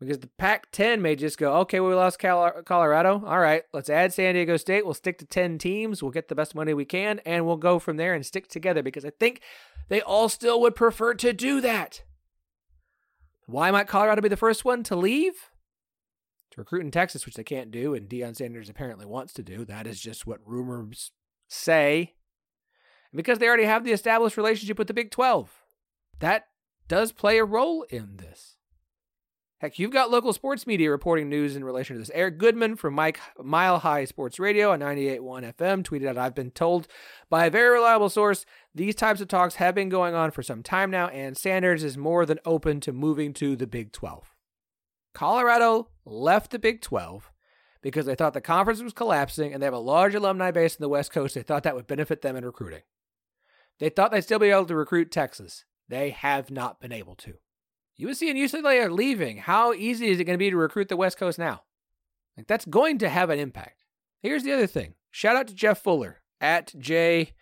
Because 0.00 0.21
the 0.21 0.30
Pac 0.38 0.73
10 0.73 1.02
may 1.02 1.14
just 1.14 1.37
go, 1.37 1.57
okay, 1.59 1.78
we 1.78 1.92
lost 1.95 2.19
Colorado. 2.19 3.23
All 3.26 3.38
right, 3.38 3.64
let's 3.75 3.90
add 3.90 4.14
San 4.14 4.33
Diego 4.33 4.57
State. 4.57 4.87
We'll 4.87 4.95
stick 4.95 5.19
to 5.19 5.26
10 5.26 5.59
teams. 5.59 6.02
We'll 6.02 6.11
get 6.11 6.28
the 6.28 6.35
best 6.35 6.54
money 6.54 6.73
we 6.73 6.87
can, 6.87 7.21
and 7.26 7.45
we'll 7.45 7.59
go 7.59 7.78
from 7.78 7.99
there 7.99 8.14
and 8.14 8.25
stick 8.25 8.49
together 8.49 8.83
because 8.83 9.04
I 9.04 9.11
think 9.11 9.42
they 9.90 10.00
all 10.00 10.30
still 10.30 10.59
would 10.62 10.75
prefer 10.75 11.12
to 11.14 11.35
do 11.35 11.61
that. 11.61 12.02
Why 13.47 13.71
might 13.71 13.88
Colorado 13.88 14.23
be 14.23 14.30
the 14.30 14.38
first 14.38 14.64
one 14.64 14.83
to 14.85 14.97
leave? 14.97 15.50
To 16.52 16.61
recruit 16.62 16.80
in 16.80 16.90
Texas, 16.90 17.26
which 17.26 17.35
they 17.35 17.45
can't 17.45 17.71
do, 17.71 17.92
and 17.92 18.09
Deion 18.09 18.35
Sanders 18.35 18.71
apparently 18.71 19.04
wants 19.04 19.35
to 19.35 19.42
do. 19.42 19.66
That 19.66 19.87
is 19.87 20.00
just 20.00 20.26
what 20.26 20.40
rumors 20.47 21.12
say. 21.47 22.14
And 23.12 23.19
because 23.19 23.38
they 23.38 23.47
already 23.47 23.64
have 23.64 23.85
the 23.85 23.92
established 23.92 24.38
relationship 24.38 24.78
with 24.78 24.88
the 24.88 24.95
Big 24.95 25.11
12. 25.11 25.50
That 26.21 26.47
does 26.88 27.12
play 27.12 27.37
a 27.37 27.45
role 27.45 27.83
in 27.90 28.16
this. 28.16 28.57
Heck, 29.61 29.79
you've 29.79 29.90
got 29.90 30.11
local 30.11 30.33
sports 30.33 30.67
media 30.67 30.90
reporting 30.90 31.29
news 31.29 31.55
in 31.55 31.62
relation 31.62 31.95
to 31.95 32.00
this. 32.00 32.11
Eric 32.14 32.38
Goodman 32.38 32.76
from 32.76 32.95
Mike 32.95 33.21
Mile 33.38 33.81
High 33.81 34.07
Sports 34.07 34.38
Radio 34.38 34.73
on 34.73 34.81
98.1 34.81 35.52
FM 35.52 35.83
tweeted 35.83 36.09
out, 36.09 36.17
I've 36.17 36.35
been 36.35 36.50
told 36.50 36.88
by 37.29 37.45
a 37.45 37.50
very 37.50 37.75
reliable 37.75 38.09
source 38.09 38.47
these 38.75 38.95
types 38.95 39.21
of 39.21 39.29
talks 39.29 39.57
have 39.57 39.75
been 39.75 39.90
going 39.90 40.14
on 40.14 40.31
for 40.31 40.43
some 40.43 40.62
time 40.62 40.90
now, 40.90 41.09
and 41.09 41.37
Sanders 41.37 41.85
is 41.85 41.99
more 41.99 42.25
than 42.25 42.38
open 42.47 42.81
to 42.81 42.93
moving 42.95 43.35
to 43.35 43.55
the 43.55 43.67
Big 43.67 43.93
12. 43.93 44.35
Colorado 45.12 45.88
left 46.07 46.52
the 46.52 46.59
Big 46.59 46.81
12 46.81 47.31
because 47.83 48.07
they 48.07 48.14
thought 48.14 48.33
the 48.33 48.40
conference 48.40 48.81
was 48.81 48.95
collapsing 48.95 49.52
and 49.52 49.61
they 49.61 49.67
have 49.67 49.75
a 49.75 49.79
large 49.79 50.14
alumni 50.14 50.50
base 50.50 50.75
in 50.75 50.83
the 50.83 50.88
West 50.88 51.12
Coast. 51.12 51.35
They 51.35 51.43
thought 51.43 51.64
that 51.64 51.76
would 51.76 51.87
benefit 51.87 52.23
them 52.23 52.35
in 52.35 52.47
recruiting. 52.47 52.83
They 53.79 53.90
thought 53.90 54.11
they'd 54.11 54.23
still 54.23 54.38
be 54.38 54.49
able 54.49 54.64
to 54.64 54.75
recruit 54.75 55.11
Texas. 55.11 55.67
They 55.87 56.11
have 56.11 56.50
not 56.50 56.81
been 56.81 56.93
able 56.93 57.14
to. 57.17 57.35
USC 58.00 58.30
and 58.30 58.38
UCLA 58.38 58.85
are 58.85 58.90
leaving. 58.90 59.38
How 59.38 59.73
easy 59.73 60.09
is 60.09 60.21
it 60.21 60.25
going 60.25 60.35
to 60.35 60.42
be 60.42 60.50
to 60.50 60.57
recruit 60.57 60.88
the 60.88 60.97
West 60.97 61.19
Coast 61.19 61.38
now? 61.38 61.62
Like 62.37 62.47
that's 62.47 62.64
going 62.64 62.99
to 62.99 63.09
have 63.09 63.30
an 63.30 63.38
impact. 63.38 63.85
Here's 64.23 64.42
the 64.42 64.52
other 64.52 64.66
thing. 64.66 64.95
Shout 65.11 65.37
out 65.37 65.49
to 65.49 65.54
Jeff 65.54 65.83
Fuller 65.83 66.21
at 66.40 66.73
J 66.78 67.33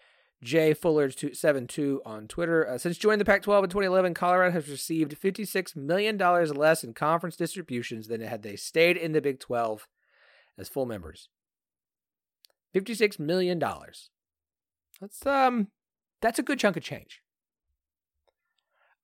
J 0.42 0.72
Fuller 0.74 1.10
72 1.10 2.02
on 2.04 2.28
Twitter. 2.28 2.66
Uh, 2.68 2.78
since 2.78 2.96
joining 2.96 3.18
the 3.18 3.24
Pac-12 3.24 3.64
in 3.64 3.70
2011, 3.70 4.14
Colorado 4.14 4.52
has 4.52 4.68
received 4.68 5.18
56 5.18 5.76
million 5.76 6.16
dollars 6.16 6.54
less 6.54 6.84
in 6.84 6.94
conference 6.94 7.36
distributions 7.36 8.08
than 8.08 8.20
had 8.20 8.42
they 8.42 8.56
stayed 8.56 8.96
in 8.96 9.12
the 9.12 9.20
Big 9.20 9.40
12 9.40 9.88
as 10.56 10.68
full 10.68 10.86
members. 10.86 11.28
56 12.72 13.18
million 13.18 13.58
dollars. 13.58 14.10
That's 15.00 15.24
um 15.26 15.68
that's 16.20 16.38
a 16.38 16.42
good 16.42 16.58
chunk 16.58 16.76
of 16.76 16.82
change 16.82 17.22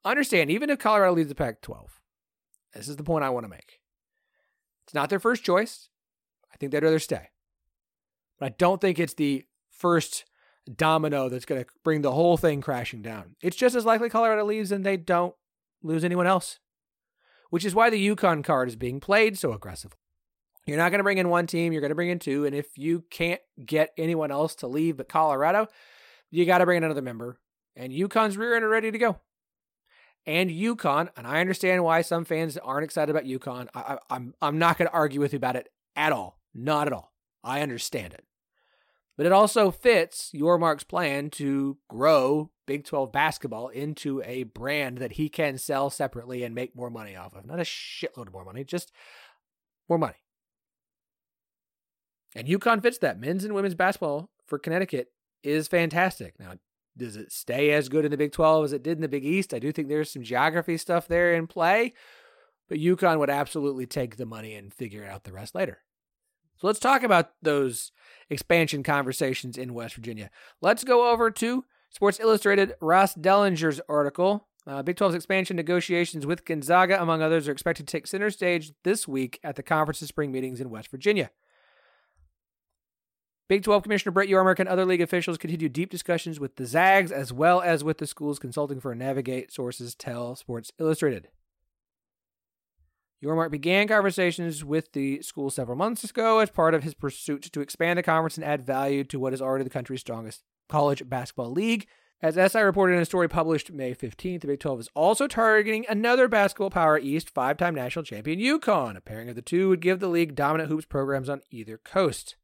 understand, 0.04 0.50
even 0.50 0.70
if 0.70 0.78
Colorado 0.78 1.14
leads 1.14 1.28
the 1.28 1.34
Pac 1.34 1.60
12, 1.62 2.00
this 2.74 2.88
is 2.88 2.96
the 2.96 3.04
point 3.04 3.24
I 3.24 3.30
want 3.30 3.44
to 3.44 3.50
make. 3.50 3.80
It's 4.84 4.94
not 4.94 5.10
their 5.10 5.20
first 5.20 5.44
choice. 5.44 5.88
I 6.52 6.56
think 6.56 6.72
they'd 6.72 6.82
rather 6.82 6.98
stay. 6.98 7.30
But 8.38 8.46
I 8.46 8.54
don't 8.58 8.80
think 8.80 8.98
it's 8.98 9.14
the 9.14 9.44
first 9.70 10.24
domino 10.72 11.28
that's 11.28 11.44
going 11.44 11.62
to 11.62 11.70
bring 11.82 12.02
the 12.02 12.12
whole 12.12 12.36
thing 12.36 12.60
crashing 12.60 13.02
down. 13.02 13.36
It's 13.42 13.56
just 13.56 13.76
as 13.76 13.84
likely 13.84 14.10
Colorado 14.10 14.44
leaves 14.44 14.72
and 14.72 14.84
they 14.84 14.96
don't 14.96 15.34
lose 15.82 16.04
anyone 16.04 16.26
else, 16.26 16.58
which 17.50 17.64
is 17.64 17.74
why 17.74 17.90
the 17.90 18.08
UConn 18.14 18.44
card 18.44 18.68
is 18.68 18.76
being 18.76 19.00
played 19.00 19.38
so 19.38 19.52
aggressively. 19.52 19.98
You're 20.66 20.78
not 20.78 20.90
going 20.90 20.98
to 20.98 21.04
bring 21.04 21.18
in 21.18 21.28
one 21.28 21.46
team, 21.46 21.72
you're 21.72 21.82
going 21.82 21.90
to 21.90 21.94
bring 21.94 22.08
in 22.08 22.18
two. 22.18 22.46
And 22.46 22.54
if 22.54 22.78
you 22.78 23.04
can't 23.10 23.40
get 23.64 23.92
anyone 23.98 24.30
else 24.30 24.54
to 24.56 24.66
leave 24.66 24.96
but 24.96 25.08
Colorado, 25.08 25.68
you 26.30 26.46
got 26.46 26.58
to 26.58 26.64
bring 26.64 26.78
in 26.78 26.84
another 26.84 27.02
member. 27.02 27.38
And 27.76 27.92
UConn's 27.92 28.36
rear 28.36 28.54
end 28.54 28.64
are 28.64 28.68
ready 28.68 28.90
to 28.90 28.98
go 28.98 29.20
and 30.26 30.50
UConn, 30.50 31.08
and 31.16 31.26
I 31.26 31.40
understand 31.40 31.84
why 31.84 32.02
some 32.02 32.24
fans 32.24 32.56
aren't 32.56 32.84
excited 32.84 33.10
about 33.10 33.28
UConn. 33.28 33.68
I, 33.74 33.80
I, 33.80 33.98
I'm 34.10 34.34
I'm 34.40 34.58
not 34.58 34.78
going 34.78 34.88
to 34.88 34.94
argue 34.94 35.20
with 35.20 35.32
you 35.32 35.36
about 35.36 35.56
it 35.56 35.68
at 35.96 36.12
all, 36.12 36.38
not 36.54 36.86
at 36.86 36.92
all. 36.92 37.12
I 37.42 37.60
understand 37.60 38.14
it, 38.14 38.24
but 39.16 39.26
it 39.26 39.32
also 39.32 39.70
fits 39.70 40.30
Yormark's 40.34 40.84
plan 40.84 41.30
to 41.30 41.78
grow 41.88 42.50
Big 42.66 42.84
12 42.84 43.12
basketball 43.12 43.68
into 43.68 44.22
a 44.22 44.44
brand 44.44 44.98
that 44.98 45.12
he 45.12 45.28
can 45.28 45.58
sell 45.58 45.90
separately 45.90 46.42
and 46.42 46.54
make 46.54 46.74
more 46.74 46.90
money 46.90 47.14
off 47.14 47.34
of. 47.34 47.44
Not 47.44 47.60
a 47.60 47.64
shitload 47.64 48.28
of 48.28 48.32
more 48.32 48.44
money, 48.44 48.64
just 48.64 48.90
more 49.88 49.98
money. 49.98 50.14
And 52.34 52.48
UConn 52.48 52.82
fits 52.82 52.98
that. 52.98 53.20
Men's 53.20 53.44
and 53.44 53.54
women's 53.54 53.74
basketball 53.74 54.30
for 54.46 54.58
Connecticut 54.58 55.12
is 55.42 55.68
fantastic. 55.68 56.34
Now, 56.40 56.54
does 56.96 57.16
it 57.16 57.32
stay 57.32 57.72
as 57.72 57.88
good 57.88 58.04
in 58.04 58.10
the 58.10 58.16
Big 58.16 58.32
12 58.32 58.66
as 58.66 58.72
it 58.72 58.82
did 58.82 58.98
in 58.98 59.02
the 59.02 59.08
Big 59.08 59.24
East? 59.24 59.54
I 59.54 59.58
do 59.58 59.72
think 59.72 59.88
there's 59.88 60.10
some 60.10 60.22
geography 60.22 60.76
stuff 60.76 61.08
there 61.08 61.34
in 61.34 61.46
play, 61.46 61.92
but 62.68 62.78
UConn 62.78 63.18
would 63.18 63.30
absolutely 63.30 63.86
take 63.86 64.16
the 64.16 64.26
money 64.26 64.54
and 64.54 64.72
figure 64.72 65.04
out 65.04 65.24
the 65.24 65.32
rest 65.32 65.54
later. 65.54 65.78
So 66.56 66.66
let's 66.66 66.78
talk 66.78 67.02
about 67.02 67.32
those 67.42 67.90
expansion 68.30 68.82
conversations 68.82 69.58
in 69.58 69.74
West 69.74 69.96
Virginia. 69.96 70.30
Let's 70.60 70.84
go 70.84 71.10
over 71.10 71.30
to 71.32 71.64
Sports 71.90 72.20
Illustrated 72.20 72.74
Ross 72.80 73.14
Dellenger's 73.14 73.80
article. 73.88 74.48
Uh, 74.66 74.82
Big 74.82 74.96
12's 74.96 75.14
expansion 75.14 75.56
negotiations 75.56 76.24
with 76.24 76.44
Gonzaga, 76.44 77.00
among 77.02 77.22
others, 77.22 77.48
are 77.48 77.52
expected 77.52 77.86
to 77.86 77.92
take 77.92 78.06
center 78.06 78.30
stage 78.30 78.72
this 78.82 79.06
week 79.06 79.38
at 79.42 79.56
the 79.56 79.62
conference's 79.62 80.08
spring 80.08 80.32
meetings 80.32 80.60
in 80.60 80.70
West 80.70 80.90
Virginia. 80.90 81.30
Big 83.46 83.62
12 83.62 83.82
Commissioner 83.82 84.12
Brett 84.12 84.28
Yormark 84.30 84.58
and 84.58 84.68
other 84.68 84.86
league 84.86 85.02
officials 85.02 85.36
continue 85.36 85.68
deep 85.68 85.90
discussions 85.90 86.40
with 86.40 86.56
the 86.56 86.64
Zags 86.64 87.12
as 87.12 87.30
well 87.30 87.60
as 87.60 87.84
with 87.84 87.98
the 87.98 88.06
schools 88.06 88.38
consulting 88.38 88.80
for 88.80 88.94
Navigate 88.94 89.52
sources 89.52 89.94
tell 89.94 90.34
Sports 90.34 90.72
Illustrated. 90.78 91.28
Yormark 93.22 93.50
began 93.50 93.86
conversations 93.86 94.64
with 94.64 94.92
the 94.92 95.20
school 95.20 95.50
several 95.50 95.76
months 95.76 96.04
ago 96.04 96.38
as 96.38 96.48
part 96.48 96.72
of 96.72 96.84
his 96.84 96.94
pursuit 96.94 97.42
to 97.42 97.60
expand 97.60 97.98
the 97.98 98.02
conference 98.02 98.36
and 98.38 98.44
add 98.44 98.64
value 98.64 99.04
to 99.04 99.20
what 99.20 99.34
is 99.34 99.42
already 99.42 99.64
the 99.64 99.70
country's 99.70 100.00
strongest 100.00 100.42
college 100.70 101.06
basketball 101.06 101.50
league. 101.50 101.86
As 102.22 102.36
SI 102.36 102.60
reported 102.60 102.94
in 102.94 103.02
a 103.02 103.04
story 103.04 103.28
published 103.28 103.70
May 103.70 103.94
15th, 103.94 104.40
the 104.40 104.46
Big 104.46 104.60
12 104.60 104.80
is 104.80 104.88
also 104.94 105.26
targeting 105.26 105.84
another 105.86 106.28
basketball 106.28 106.70
power 106.70 106.98
East, 106.98 107.28
five 107.28 107.58
time 107.58 107.74
national 107.74 108.04
champion 108.04 108.38
UConn. 108.38 108.96
A 108.96 109.02
pairing 109.02 109.28
of 109.28 109.36
the 109.36 109.42
two 109.42 109.68
would 109.68 109.80
give 109.80 110.00
the 110.00 110.08
league 110.08 110.34
dominant 110.34 110.70
hoops 110.70 110.86
programs 110.86 111.28
on 111.28 111.42
either 111.50 111.76
coast. 111.76 112.36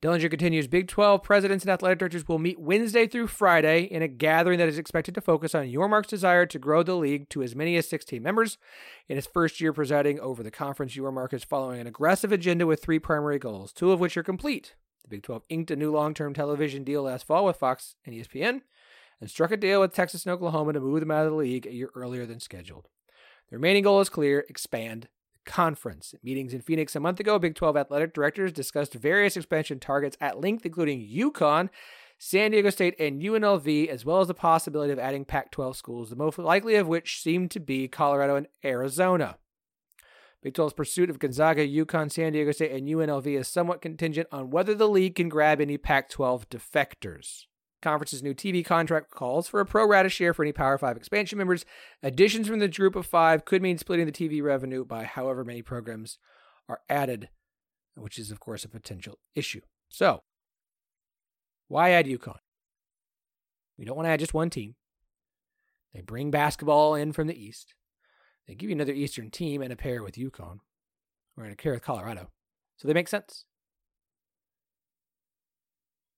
Dellenger 0.00 0.30
continues 0.30 0.68
Big 0.68 0.86
12 0.86 1.24
presidents 1.24 1.64
and 1.64 1.72
athletic 1.72 1.98
directors 1.98 2.28
will 2.28 2.38
meet 2.38 2.60
Wednesday 2.60 3.08
through 3.08 3.26
Friday 3.26 3.82
in 3.82 4.00
a 4.00 4.06
gathering 4.06 4.60
that 4.60 4.68
is 4.68 4.78
expected 4.78 5.12
to 5.16 5.20
focus 5.20 5.56
on 5.56 5.66
Yormark's 5.66 6.06
desire 6.06 6.46
to 6.46 6.58
grow 6.60 6.84
the 6.84 6.94
league 6.94 7.28
to 7.30 7.42
as 7.42 7.56
many 7.56 7.76
as 7.76 7.88
16 7.88 8.22
members. 8.22 8.58
In 9.08 9.16
his 9.16 9.26
first 9.26 9.60
year 9.60 9.72
presiding 9.72 10.20
over 10.20 10.44
the 10.44 10.52
conference, 10.52 10.94
Yormark 10.94 11.32
is 11.32 11.42
following 11.42 11.80
an 11.80 11.88
aggressive 11.88 12.30
agenda 12.30 12.64
with 12.64 12.80
three 12.80 13.00
primary 13.00 13.40
goals, 13.40 13.72
two 13.72 13.90
of 13.90 13.98
which 13.98 14.16
are 14.16 14.22
complete. 14.22 14.76
The 15.02 15.08
Big 15.08 15.24
12 15.24 15.42
inked 15.48 15.72
a 15.72 15.76
new 15.76 15.90
long 15.90 16.14
term 16.14 16.32
television 16.32 16.84
deal 16.84 17.02
last 17.02 17.26
fall 17.26 17.44
with 17.44 17.56
Fox 17.56 17.96
and 18.06 18.14
ESPN 18.14 18.60
and 19.20 19.28
struck 19.28 19.50
a 19.50 19.56
deal 19.56 19.80
with 19.80 19.94
Texas 19.94 20.24
and 20.24 20.32
Oklahoma 20.32 20.74
to 20.74 20.80
move 20.80 21.00
them 21.00 21.10
out 21.10 21.26
of 21.26 21.32
the 21.32 21.38
league 21.38 21.66
a 21.66 21.74
year 21.74 21.90
earlier 21.96 22.24
than 22.24 22.38
scheduled. 22.38 22.86
The 23.50 23.56
remaining 23.56 23.82
goal 23.82 24.00
is 24.00 24.08
clear 24.08 24.44
expand 24.48 25.08
conference. 25.44 26.14
meetings 26.22 26.54
in 26.54 26.60
Phoenix 26.60 26.94
a 26.94 27.00
month 27.00 27.20
ago, 27.20 27.38
Big 27.38 27.54
12 27.54 27.76
athletic 27.76 28.14
directors 28.14 28.52
discussed 28.52 28.94
various 28.94 29.36
expansion 29.36 29.80
targets 29.80 30.16
at 30.20 30.40
length, 30.40 30.64
including 30.66 31.08
UConn, 31.08 31.68
San 32.18 32.50
Diego 32.50 32.70
State, 32.70 32.98
and 32.98 33.22
UNLV, 33.22 33.88
as 33.88 34.04
well 34.04 34.20
as 34.20 34.28
the 34.28 34.34
possibility 34.34 34.92
of 34.92 34.98
adding 34.98 35.24
Pac 35.24 35.50
12 35.50 35.76
schools, 35.76 36.10
the 36.10 36.16
most 36.16 36.38
likely 36.38 36.74
of 36.74 36.88
which 36.88 37.20
seem 37.22 37.48
to 37.48 37.60
be 37.60 37.88
Colorado 37.88 38.36
and 38.36 38.48
Arizona. 38.64 39.38
Big 40.42 40.54
12's 40.54 40.72
pursuit 40.72 41.10
of 41.10 41.18
Gonzaga, 41.18 41.66
UConn, 41.66 42.12
San 42.12 42.32
Diego 42.32 42.52
State, 42.52 42.72
and 42.72 42.88
UNLV 42.88 43.26
is 43.26 43.48
somewhat 43.48 43.80
contingent 43.80 44.28
on 44.30 44.50
whether 44.50 44.74
the 44.74 44.88
league 44.88 45.16
can 45.16 45.28
grab 45.28 45.60
any 45.60 45.76
Pac 45.76 46.08
12 46.08 46.48
defectors. 46.48 47.46
Conference's 47.80 48.22
new 48.22 48.34
TV 48.34 48.64
contract 48.64 49.10
calls 49.10 49.46
for 49.46 49.60
a 49.60 49.66
pro 49.66 49.86
rata 49.86 50.08
share 50.08 50.34
for 50.34 50.42
any 50.42 50.52
Power 50.52 50.78
5 50.78 50.96
expansion 50.96 51.38
members. 51.38 51.64
Additions 52.02 52.48
from 52.48 52.58
the 52.58 52.68
group 52.68 52.96
of 52.96 53.06
five 53.06 53.44
could 53.44 53.62
mean 53.62 53.78
splitting 53.78 54.06
the 54.06 54.12
TV 54.12 54.42
revenue 54.42 54.84
by 54.84 55.04
however 55.04 55.44
many 55.44 55.62
programs 55.62 56.18
are 56.68 56.80
added, 56.88 57.28
which 57.96 58.18
is, 58.18 58.30
of 58.30 58.40
course, 58.40 58.64
a 58.64 58.68
potential 58.68 59.18
issue. 59.34 59.60
So, 59.88 60.22
why 61.68 61.90
add 61.90 62.06
UConn? 62.06 62.38
We 63.78 63.84
don't 63.84 63.96
want 63.96 64.06
to 64.06 64.10
add 64.10 64.20
just 64.20 64.34
one 64.34 64.50
team. 64.50 64.74
They 65.94 66.00
bring 66.00 66.30
basketball 66.30 66.94
in 66.94 67.12
from 67.12 67.28
the 67.28 67.40
East. 67.40 67.74
They 68.46 68.54
give 68.54 68.70
you 68.70 68.76
another 68.76 68.92
Eastern 68.92 69.30
team 69.30 69.62
and 69.62 69.72
a 69.72 69.76
pair 69.76 70.02
with 70.02 70.16
UConn, 70.16 70.58
or 71.36 71.44
in 71.44 71.52
a 71.52 71.56
pair 71.56 71.72
with 71.72 71.82
Colorado. 71.82 72.30
So 72.76 72.88
they 72.88 72.94
make 72.94 73.08
sense. 73.08 73.44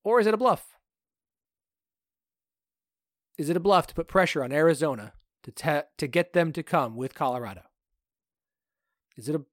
Or 0.03 0.19
is 0.19 0.27
it 0.27 0.33
a 0.33 0.37
bluff? 0.37 0.75
Is 3.41 3.49
it 3.49 3.57
a 3.57 3.59
bluff 3.59 3.87
to 3.87 3.95
put 3.95 4.07
pressure 4.07 4.43
on 4.43 4.51
Arizona 4.51 5.13
to 5.41 5.51
te- 5.51 5.87
to 5.97 6.05
get 6.05 6.33
them 6.33 6.53
to 6.53 6.61
come 6.61 6.95
with 6.95 7.15
Colorado? 7.15 7.63
Is 9.17 9.27
it 9.27 9.35
a 9.35 9.45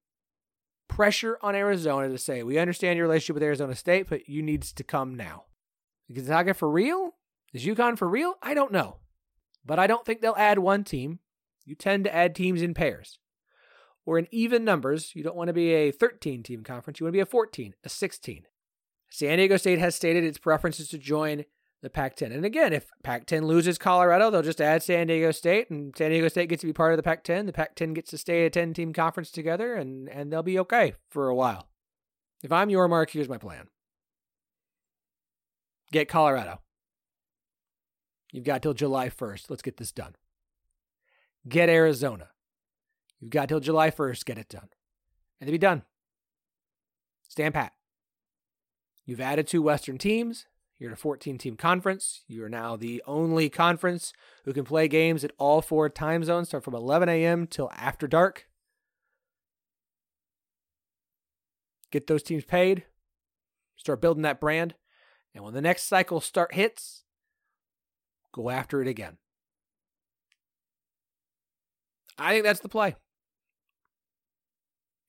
pressure 0.87 1.39
on 1.41 1.55
Arizona 1.55 2.07
to 2.07 2.19
say, 2.19 2.43
"We 2.43 2.59
understand 2.59 2.97
your 2.97 3.07
relationship 3.07 3.33
with 3.33 3.41
Arizona 3.41 3.73
State, 3.73 4.07
but 4.07 4.29
you 4.29 4.43
needs 4.43 4.71
to 4.73 4.83
come 4.83 5.15
now"? 5.15 5.45
Is 6.07 6.17
Gonzaga 6.17 6.53
for 6.53 6.69
real? 6.69 7.17
Is 7.51 7.65
UConn 7.65 7.97
for 7.97 8.07
real? 8.07 8.35
I 8.43 8.53
don't 8.53 8.71
know, 8.71 8.99
but 9.65 9.79
I 9.79 9.87
don't 9.87 10.05
think 10.05 10.21
they'll 10.21 10.35
add 10.37 10.59
one 10.59 10.83
team. 10.83 11.17
You 11.65 11.73
tend 11.73 12.03
to 12.03 12.13
add 12.13 12.35
teams 12.35 12.61
in 12.61 12.75
pairs. 12.75 13.17
or 14.05 14.19
in 14.19 14.27
even 14.31 14.63
numbers. 14.63 15.15
You 15.15 15.23
don't 15.23 15.35
want 15.35 15.49
to 15.49 15.53
be 15.53 15.71
a 15.71 15.91
13 15.91 16.43
team 16.43 16.63
conference. 16.63 16.99
You 16.99 17.05
want 17.05 17.13
to 17.13 17.17
be 17.17 17.21
a 17.21 17.25
14, 17.25 17.73
a 17.83 17.89
16. 17.89 18.47
San 19.09 19.37
Diego 19.37 19.57
State 19.57 19.79
has 19.79 19.95
stated 19.95 20.23
its 20.23 20.37
preference 20.37 20.79
is 20.79 20.89
to 20.89 20.99
join 20.99 21.45
the 21.81 21.89
Pac 21.89 22.15
10. 22.15 22.31
And 22.31 22.45
again, 22.45 22.73
if 22.73 22.87
Pac 23.03 23.25
10 23.25 23.45
loses 23.45 23.77
Colorado, 23.77 24.29
they'll 24.29 24.41
just 24.41 24.61
add 24.61 24.83
San 24.83 25.07
Diego 25.07 25.31
State, 25.31 25.69
and 25.69 25.95
San 25.97 26.11
Diego 26.11 26.27
State 26.27 26.49
gets 26.49 26.61
to 26.61 26.67
be 26.67 26.73
part 26.73 26.93
of 26.93 26.97
the 26.97 27.03
Pac 27.03 27.23
10. 27.23 27.45
The 27.45 27.53
Pac 27.53 27.75
10 27.75 27.93
gets 27.93 28.11
to 28.11 28.17
stay 28.17 28.45
a 28.45 28.49
10 28.49 28.73
team 28.73 28.93
conference 28.93 29.31
together, 29.31 29.75
and, 29.75 30.09
and 30.09 30.31
they'll 30.31 30.43
be 30.43 30.59
okay 30.59 30.95
for 31.09 31.29
a 31.29 31.35
while. 31.35 31.69
If 32.43 32.51
I'm 32.51 32.69
Yormark, 32.69 33.11
here's 33.11 33.29
my 33.29 33.37
plan 33.37 33.67
get 35.91 36.07
Colorado. 36.07 36.61
You've 38.31 38.43
got 38.43 38.61
till 38.61 38.75
July 38.75 39.09
1st. 39.09 39.49
Let's 39.49 39.63
get 39.63 39.77
this 39.77 39.91
done. 39.91 40.15
Get 41.47 41.67
Arizona. 41.67 42.29
You've 43.19 43.31
got 43.31 43.49
till 43.49 43.59
July 43.59 43.89
1st. 43.89 44.25
Get 44.25 44.37
it 44.37 44.49
done. 44.49 44.69
And 45.41 45.47
to 45.47 45.51
be 45.51 45.57
done. 45.57 45.83
Stand 47.27 47.55
pat. 47.55 47.73
You've 49.05 49.21
added 49.21 49.47
two 49.47 49.63
Western 49.63 49.97
teams. 49.97 50.45
You're 50.79 50.89
in 50.89 50.93
a 50.93 50.97
14 50.97 51.37
team 51.37 51.57
conference. 51.57 52.23
You're 52.27 52.49
now 52.49 52.77
the 52.77 53.03
only 53.05 53.49
conference 53.49 54.13
who 54.45 54.53
can 54.53 54.63
play 54.63 54.87
games 54.87 55.25
at 55.25 55.33
all 55.37 55.61
four 55.61 55.89
time 55.89 56.23
zones, 56.23 56.47
start 56.47 56.63
from 56.63 56.73
11 56.73 57.09
a.m. 57.09 57.47
till 57.47 57.69
after 57.75 58.07
dark. 58.07 58.47
Get 61.91 62.07
those 62.07 62.23
teams 62.23 62.45
paid. 62.45 62.85
Start 63.75 64.01
building 64.01 64.23
that 64.23 64.39
brand. 64.39 64.75
And 65.35 65.43
when 65.43 65.53
the 65.53 65.61
next 65.61 65.83
cycle 65.83 66.21
start 66.21 66.53
hits, 66.53 67.03
go 68.31 68.49
after 68.49 68.81
it 68.81 68.87
again. 68.87 69.17
I 72.17 72.33
think 72.33 72.43
that's 72.45 72.59
the 72.59 72.69
play. 72.69 72.95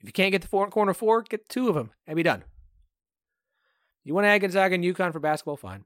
If 0.01 0.07
you 0.07 0.13
can't 0.13 0.33
get 0.33 0.43
the 0.43 0.49
four, 0.49 0.69
corner 0.69 0.95
four, 0.95 1.23
get 1.23 1.49
two 1.49 1.69
of 1.69 1.75
them 1.75 1.91
and 2.07 2.17
be 2.17 2.23
done. 2.23 2.45
You 4.05 4.15
want 4.15 4.25
to 4.25 4.29
add 4.29 4.41
Gonzaga 4.41 4.75
and 4.75 4.85
UConn 4.85 5.13
for 5.13 5.21
basketball? 5.21 5.57
Fine. 5.57 5.85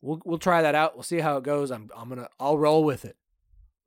We'll 0.00 0.20
we'll 0.24 0.38
try 0.38 0.62
that 0.62 0.74
out. 0.74 0.94
We'll 0.94 1.02
see 1.02 1.18
how 1.18 1.36
it 1.36 1.44
goes. 1.44 1.70
I'm 1.70 1.90
I'm 1.96 2.08
gonna 2.08 2.28
I'll 2.38 2.58
roll 2.58 2.84
with 2.84 3.04
it. 3.04 3.16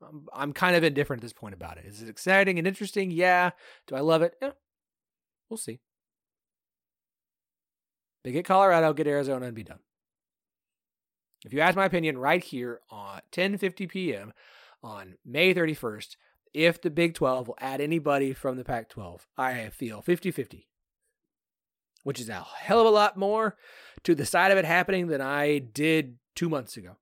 I'm, 0.01 0.27
I'm 0.33 0.53
kind 0.53 0.75
of 0.75 0.83
indifferent 0.83 1.21
at 1.21 1.23
this 1.23 1.33
point 1.33 1.53
about 1.53 1.77
it. 1.77 1.85
Is 1.85 2.01
it 2.01 2.09
exciting 2.09 2.57
and 2.57 2.67
interesting? 2.67 3.11
Yeah. 3.11 3.51
Do 3.87 3.95
I 3.95 3.99
love 3.99 4.21
it? 4.21 4.35
Yeah. 4.41 4.51
We'll 5.49 5.57
see. 5.57 5.79
They 8.23 8.31
get 8.31 8.45
Colorado, 8.45 8.93
get 8.93 9.07
Arizona, 9.07 9.47
and 9.47 9.55
be 9.55 9.63
done. 9.63 9.79
If 11.43 11.53
you 11.53 11.59
ask 11.59 11.75
my 11.75 11.85
opinion 11.85 12.17
right 12.17 12.43
here 12.43 12.81
on 12.89 13.21
10:50 13.31 13.89
p.m. 13.89 14.33
on 14.83 15.15
May 15.25 15.53
31st, 15.53 16.17
if 16.53 16.81
the 16.81 16.89
Big 16.89 17.13
12 17.13 17.47
will 17.47 17.57
add 17.59 17.81
anybody 17.81 18.33
from 18.33 18.57
the 18.57 18.63
Pac 18.63 18.89
12, 18.89 19.27
I 19.37 19.69
feel 19.69 20.01
50 20.01 20.31
50, 20.31 20.67
which 22.03 22.19
is 22.19 22.29
a 22.29 22.45
hell 22.59 22.79
of 22.79 22.85
a 22.85 22.89
lot 22.89 23.17
more 23.17 23.55
to 24.03 24.15
the 24.15 24.25
side 24.25 24.51
of 24.51 24.57
it 24.57 24.65
happening 24.65 25.07
than 25.07 25.21
I 25.21 25.59
did 25.59 26.17
two 26.35 26.49
months 26.49 26.77
ago. 26.77 26.97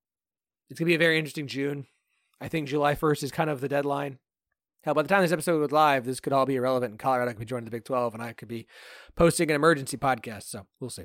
It's 0.69 0.79
going 0.79 0.85
to 0.85 0.91
be 0.91 0.95
a 0.95 0.99
very 0.99 1.17
interesting 1.17 1.47
June. 1.47 1.87
I 2.41 2.47
think 2.47 2.67
July 2.67 2.95
1st 2.95 3.23
is 3.23 3.31
kind 3.31 3.49
of 3.49 3.61
the 3.61 3.67
deadline. 3.67 4.19
Hell, 4.83 4.93
by 4.93 5.01
the 5.01 5.09
time 5.09 5.21
this 5.21 5.31
episode 5.31 5.59
goes 5.59 5.71
live, 5.71 6.05
this 6.05 6.21
could 6.21 6.31
all 6.31 6.45
be 6.45 6.55
irrelevant, 6.55 6.91
and 6.91 6.99
Colorado 6.99 7.31
could 7.31 7.39
be 7.39 7.45
joining 7.45 7.65
the 7.65 7.71
Big 7.71 7.83
12, 7.83 8.13
and 8.13 8.23
I 8.23 8.31
could 8.31 8.47
be 8.47 8.65
posting 9.15 9.49
an 9.49 9.55
emergency 9.55 9.97
podcast. 9.97 10.43
So 10.43 10.67
we'll 10.79 10.89
see. 10.89 11.03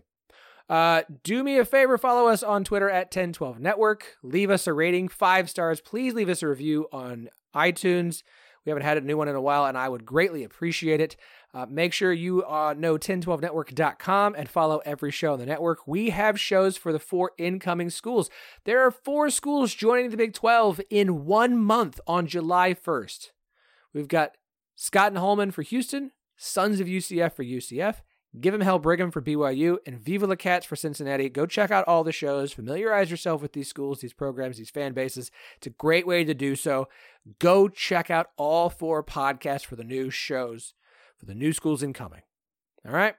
Uh, 0.68 1.02
do 1.24 1.42
me 1.42 1.58
a 1.58 1.64
favor, 1.64 1.98
follow 1.98 2.28
us 2.28 2.42
on 2.42 2.64
Twitter 2.64 2.88
at 2.88 3.06
1012 3.06 3.58
Network. 3.58 4.16
Leave 4.22 4.48
us 4.48 4.66
a 4.66 4.72
rating, 4.72 5.08
five 5.08 5.50
stars. 5.50 5.80
Please 5.80 6.14
leave 6.14 6.28
us 6.28 6.42
a 6.42 6.48
review 6.48 6.86
on 6.92 7.28
iTunes. 7.54 8.22
We 8.64 8.70
haven't 8.70 8.84
had 8.84 8.96
a 8.96 9.02
new 9.02 9.16
one 9.16 9.28
in 9.28 9.34
a 9.34 9.42
while, 9.42 9.66
and 9.66 9.76
I 9.76 9.88
would 9.88 10.06
greatly 10.06 10.42
appreciate 10.42 11.00
it. 11.00 11.16
Uh, 11.54 11.66
make 11.70 11.92
sure 11.92 12.12
you 12.12 12.42
uh, 12.44 12.74
know 12.76 12.98
1012network.com 12.98 14.34
and 14.36 14.48
follow 14.48 14.82
every 14.84 15.12
show 15.12 15.34
on 15.34 15.38
the 15.38 15.46
network. 15.46 15.86
We 15.86 16.10
have 16.10 16.40
shows 16.40 16.76
for 16.76 16.92
the 16.92 16.98
four 16.98 17.30
incoming 17.38 17.90
schools. 17.90 18.28
There 18.64 18.84
are 18.84 18.90
four 18.90 19.30
schools 19.30 19.72
joining 19.72 20.10
the 20.10 20.16
Big 20.16 20.34
12 20.34 20.80
in 20.90 21.24
one 21.24 21.56
month 21.56 22.00
on 22.06 22.26
July 22.26 22.74
1st. 22.74 23.30
We've 23.92 24.08
got 24.08 24.36
Scott 24.74 25.12
and 25.12 25.18
Holman 25.18 25.52
for 25.52 25.62
Houston, 25.62 26.10
Sons 26.36 26.80
of 26.80 26.88
UCF 26.88 27.32
for 27.32 27.44
UCF, 27.44 27.98
Give 28.40 28.52
him 28.52 28.62
Hell 28.62 28.80
Brigham 28.80 29.12
for 29.12 29.22
BYU 29.22 29.76
and 29.86 30.00
Viva 30.00 30.26
La 30.26 30.34
Cats 30.34 30.66
for 30.66 30.74
Cincinnati. 30.74 31.28
Go 31.28 31.46
check 31.46 31.70
out 31.70 31.86
all 31.86 32.02
the 32.02 32.10
shows. 32.10 32.52
Familiarize 32.52 33.08
yourself 33.08 33.40
with 33.40 33.52
these 33.52 33.68
schools, 33.68 34.00
these 34.00 34.12
programs, 34.12 34.58
these 34.58 34.70
fan 34.70 34.92
bases. 34.92 35.30
It's 35.56 35.68
a 35.68 35.70
great 35.70 36.04
way 36.04 36.24
to 36.24 36.34
do 36.34 36.56
so. 36.56 36.88
Go 37.38 37.68
check 37.68 38.10
out 38.10 38.30
all 38.36 38.70
four 38.70 39.04
podcasts 39.04 39.64
for 39.64 39.76
the 39.76 39.84
new 39.84 40.10
shows, 40.10 40.74
for 41.24 41.32
the 41.32 41.38
new 41.38 41.52
schools 41.52 41.82
incoming. 41.82 42.22
All 42.86 42.92
right? 42.92 43.14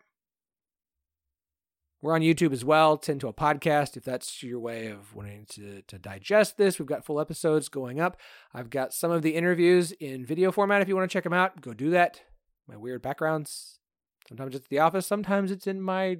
We're 2.02 2.14
on 2.14 2.22
YouTube 2.22 2.54
as 2.54 2.64
well, 2.64 2.98
Tend 2.98 3.20
to 3.22 3.28
a 3.28 3.34
podcast 3.34 3.98
if 3.98 4.04
that's 4.04 4.44
your 4.44 4.60
way 4.60 4.88
of 4.88 5.16
wanting 5.16 5.48
to, 5.50 5.82
to 5.88 5.98
digest 5.98 6.58
this. 6.58 6.78
We've 6.78 6.88
got 6.88 7.04
full 7.04 7.20
episodes 7.20 7.68
going 7.68 8.00
up. 8.00 8.18
I've 8.54 8.70
got 8.70 8.94
some 8.94 9.10
of 9.10 9.24
the 9.24 9.34
interviews 9.34 9.92
in 9.94 10.24
video 10.24 10.52
format 10.52 10.84
if 10.84 10.88
you 10.88 10.96
want 10.96 11.10
to 11.10 11.14
check 11.14 11.24
them 11.24 11.34
out. 11.34 11.62
Go 11.62 11.74
do 11.74 11.90
that. 11.92 12.22
My 12.68 12.78
weird 12.78 13.02
backgrounds 13.02 13.80
Sometimes 14.28 14.56
it's 14.56 14.68
the 14.68 14.80
office, 14.80 15.06
sometimes 15.06 15.52
it's 15.52 15.68
in 15.68 15.82
my 15.82 16.18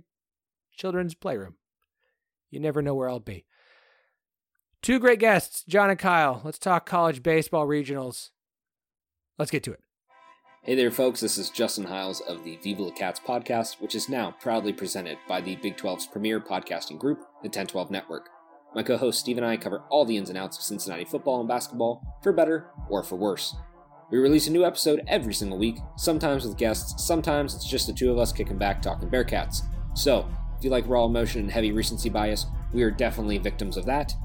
children's 0.72 1.16
playroom. 1.16 1.56
You 2.52 2.60
never 2.60 2.84
know 2.84 2.94
where 2.94 3.10
I'll 3.10 3.20
be. 3.20 3.46
Two 4.84 5.00
great 5.00 5.20
guests, 5.20 5.64
John 5.68 5.90
and 5.90 5.98
Kyle. 5.98 6.42
Let's 6.44 6.60
talk 6.60 6.86
college 6.86 7.24
baseball 7.24 7.66
regionals. 7.66 8.30
Let's 9.40 9.50
get 9.50 9.64
to 9.64 9.74
it. 9.74 9.85
Hey 10.66 10.74
there, 10.74 10.90
folks. 10.90 11.20
This 11.20 11.38
is 11.38 11.52
Justin 11.52 11.84
Hiles 11.84 12.22
of 12.22 12.44
the 12.44 12.58
Viva 12.58 12.82
La 12.82 12.90
Cats 12.90 13.20
podcast, 13.20 13.80
which 13.80 13.94
is 13.94 14.10
now 14.10 14.34
proudly 14.40 14.74
presented 14.74 15.20
by 15.28 15.40
the 15.40 15.58
Big 15.58 15.78
12's 15.78 16.08
premier 16.08 16.40
podcasting 16.42 16.98
group, 16.98 17.20
the 17.44 17.50
1012 17.50 17.92
Network. 17.92 18.30
My 18.74 18.82
co 18.82 18.98
host 18.98 19.20
Steve 19.20 19.38
and 19.38 19.46
I 19.46 19.58
cover 19.58 19.84
all 19.92 20.06
the 20.06 20.18
ins 20.18 20.30
and 20.30 20.40
outs 20.40 20.58
of 20.58 20.64
Cincinnati 20.64 21.06
football 21.06 21.40
and 21.40 21.48
basketball, 21.48 22.02
for 22.24 22.34
better 22.34 22.66
or 22.90 23.04
for 23.04 23.16
worse. 23.16 23.56
We 24.10 24.18
release 24.18 24.48
a 24.48 24.52
new 24.52 24.66
episode 24.66 25.04
every 25.08 25.36
single 25.36 25.60
week, 25.60 25.78
sometimes 25.98 26.44
with 26.44 26.58
guests, 26.58 27.06
sometimes 27.06 27.54
it's 27.54 27.70
just 27.70 27.86
the 27.86 27.94
two 27.94 28.12
of 28.12 28.18
us 28.18 28.34
kicking 28.34 28.58
back 28.58 28.82
talking 28.82 29.08
Bearcats. 29.08 29.62
So, 29.94 30.28
if 30.58 30.64
you 30.64 30.72
like 30.72 30.88
raw 30.88 31.06
emotion 31.06 31.42
and 31.42 31.52
heavy 31.52 31.74
recency 31.74 32.10
bias, 32.10 32.48
we 32.74 32.82
are 32.82 32.90
definitely 32.90 33.38
victims 33.38 33.78
of 33.78 33.86
that. 33.86 34.16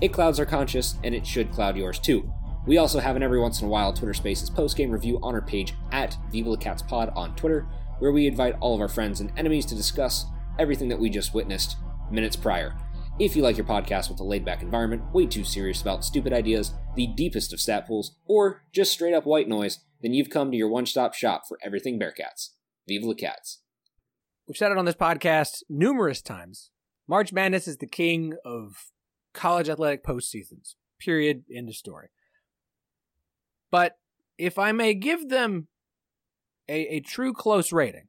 It 0.00 0.12
clouds 0.12 0.40
our 0.40 0.46
conscience, 0.46 0.96
and 1.04 1.14
it 1.14 1.24
should 1.24 1.52
cloud 1.52 1.76
yours 1.76 2.00
too. 2.00 2.28
We 2.66 2.78
also 2.78 2.98
have 2.98 3.14
an 3.14 3.22
every 3.22 3.38
once 3.38 3.60
in 3.60 3.68
a 3.68 3.70
while 3.70 3.92
Twitter 3.92 4.12
Spaces 4.12 4.50
post 4.50 4.76
game 4.76 4.90
review 4.90 5.20
on 5.22 5.34
our 5.34 5.40
page 5.40 5.74
at 5.92 6.16
Viva 6.32 6.50
La 6.50 6.56
Cats 6.56 6.82
Pod 6.82 7.12
on 7.14 7.36
Twitter, 7.36 7.66
where 8.00 8.10
we 8.10 8.26
invite 8.26 8.56
all 8.60 8.74
of 8.74 8.80
our 8.80 8.88
friends 8.88 9.20
and 9.20 9.32
enemies 9.36 9.64
to 9.66 9.76
discuss 9.76 10.26
everything 10.58 10.88
that 10.88 10.98
we 10.98 11.08
just 11.08 11.32
witnessed 11.32 11.76
minutes 12.10 12.34
prior. 12.34 12.76
If 13.20 13.36
you 13.36 13.42
like 13.42 13.56
your 13.56 13.66
podcast 13.66 14.10
with 14.10 14.18
a 14.20 14.24
laid 14.24 14.44
back 14.44 14.62
environment, 14.62 15.14
way 15.14 15.26
too 15.26 15.44
serious 15.44 15.80
about 15.80 16.04
stupid 16.04 16.32
ideas, 16.32 16.74
the 16.96 17.06
deepest 17.06 17.52
of 17.52 17.60
stat 17.60 17.86
pools, 17.86 18.16
or 18.26 18.62
just 18.72 18.92
straight 18.92 19.14
up 19.14 19.26
white 19.26 19.48
noise, 19.48 19.78
then 20.02 20.12
you've 20.12 20.28
come 20.28 20.50
to 20.50 20.56
your 20.56 20.68
one 20.68 20.86
stop 20.86 21.14
shop 21.14 21.44
for 21.48 21.58
everything 21.62 22.00
Bearcats. 22.00 22.50
Viva 22.88 23.06
la 23.06 23.14
Cats. 23.14 23.60
We've 24.46 24.56
said 24.56 24.72
it 24.72 24.78
on 24.78 24.84
this 24.84 24.94
podcast 24.94 25.62
numerous 25.68 26.20
times. 26.20 26.70
March 27.08 27.32
Madness 27.32 27.68
is 27.68 27.78
the 27.78 27.86
king 27.86 28.34
of 28.44 28.90
college 29.32 29.68
athletic 29.68 30.04
postseasons. 30.04 30.74
Period. 30.98 31.44
End 31.54 31.68
of 31.68 31.76
story. 31.76 32.08
But 33.70 33.98
if 34.38 34.58
I 34.58 34.72
may 34.72 34.94
give 34.94 35.28
them 35.28 35.68
a, 36.68 36.96
a 36.96 37.00
true 37.00 37.32
close 37.32 37.72
rating, 37.72 38.08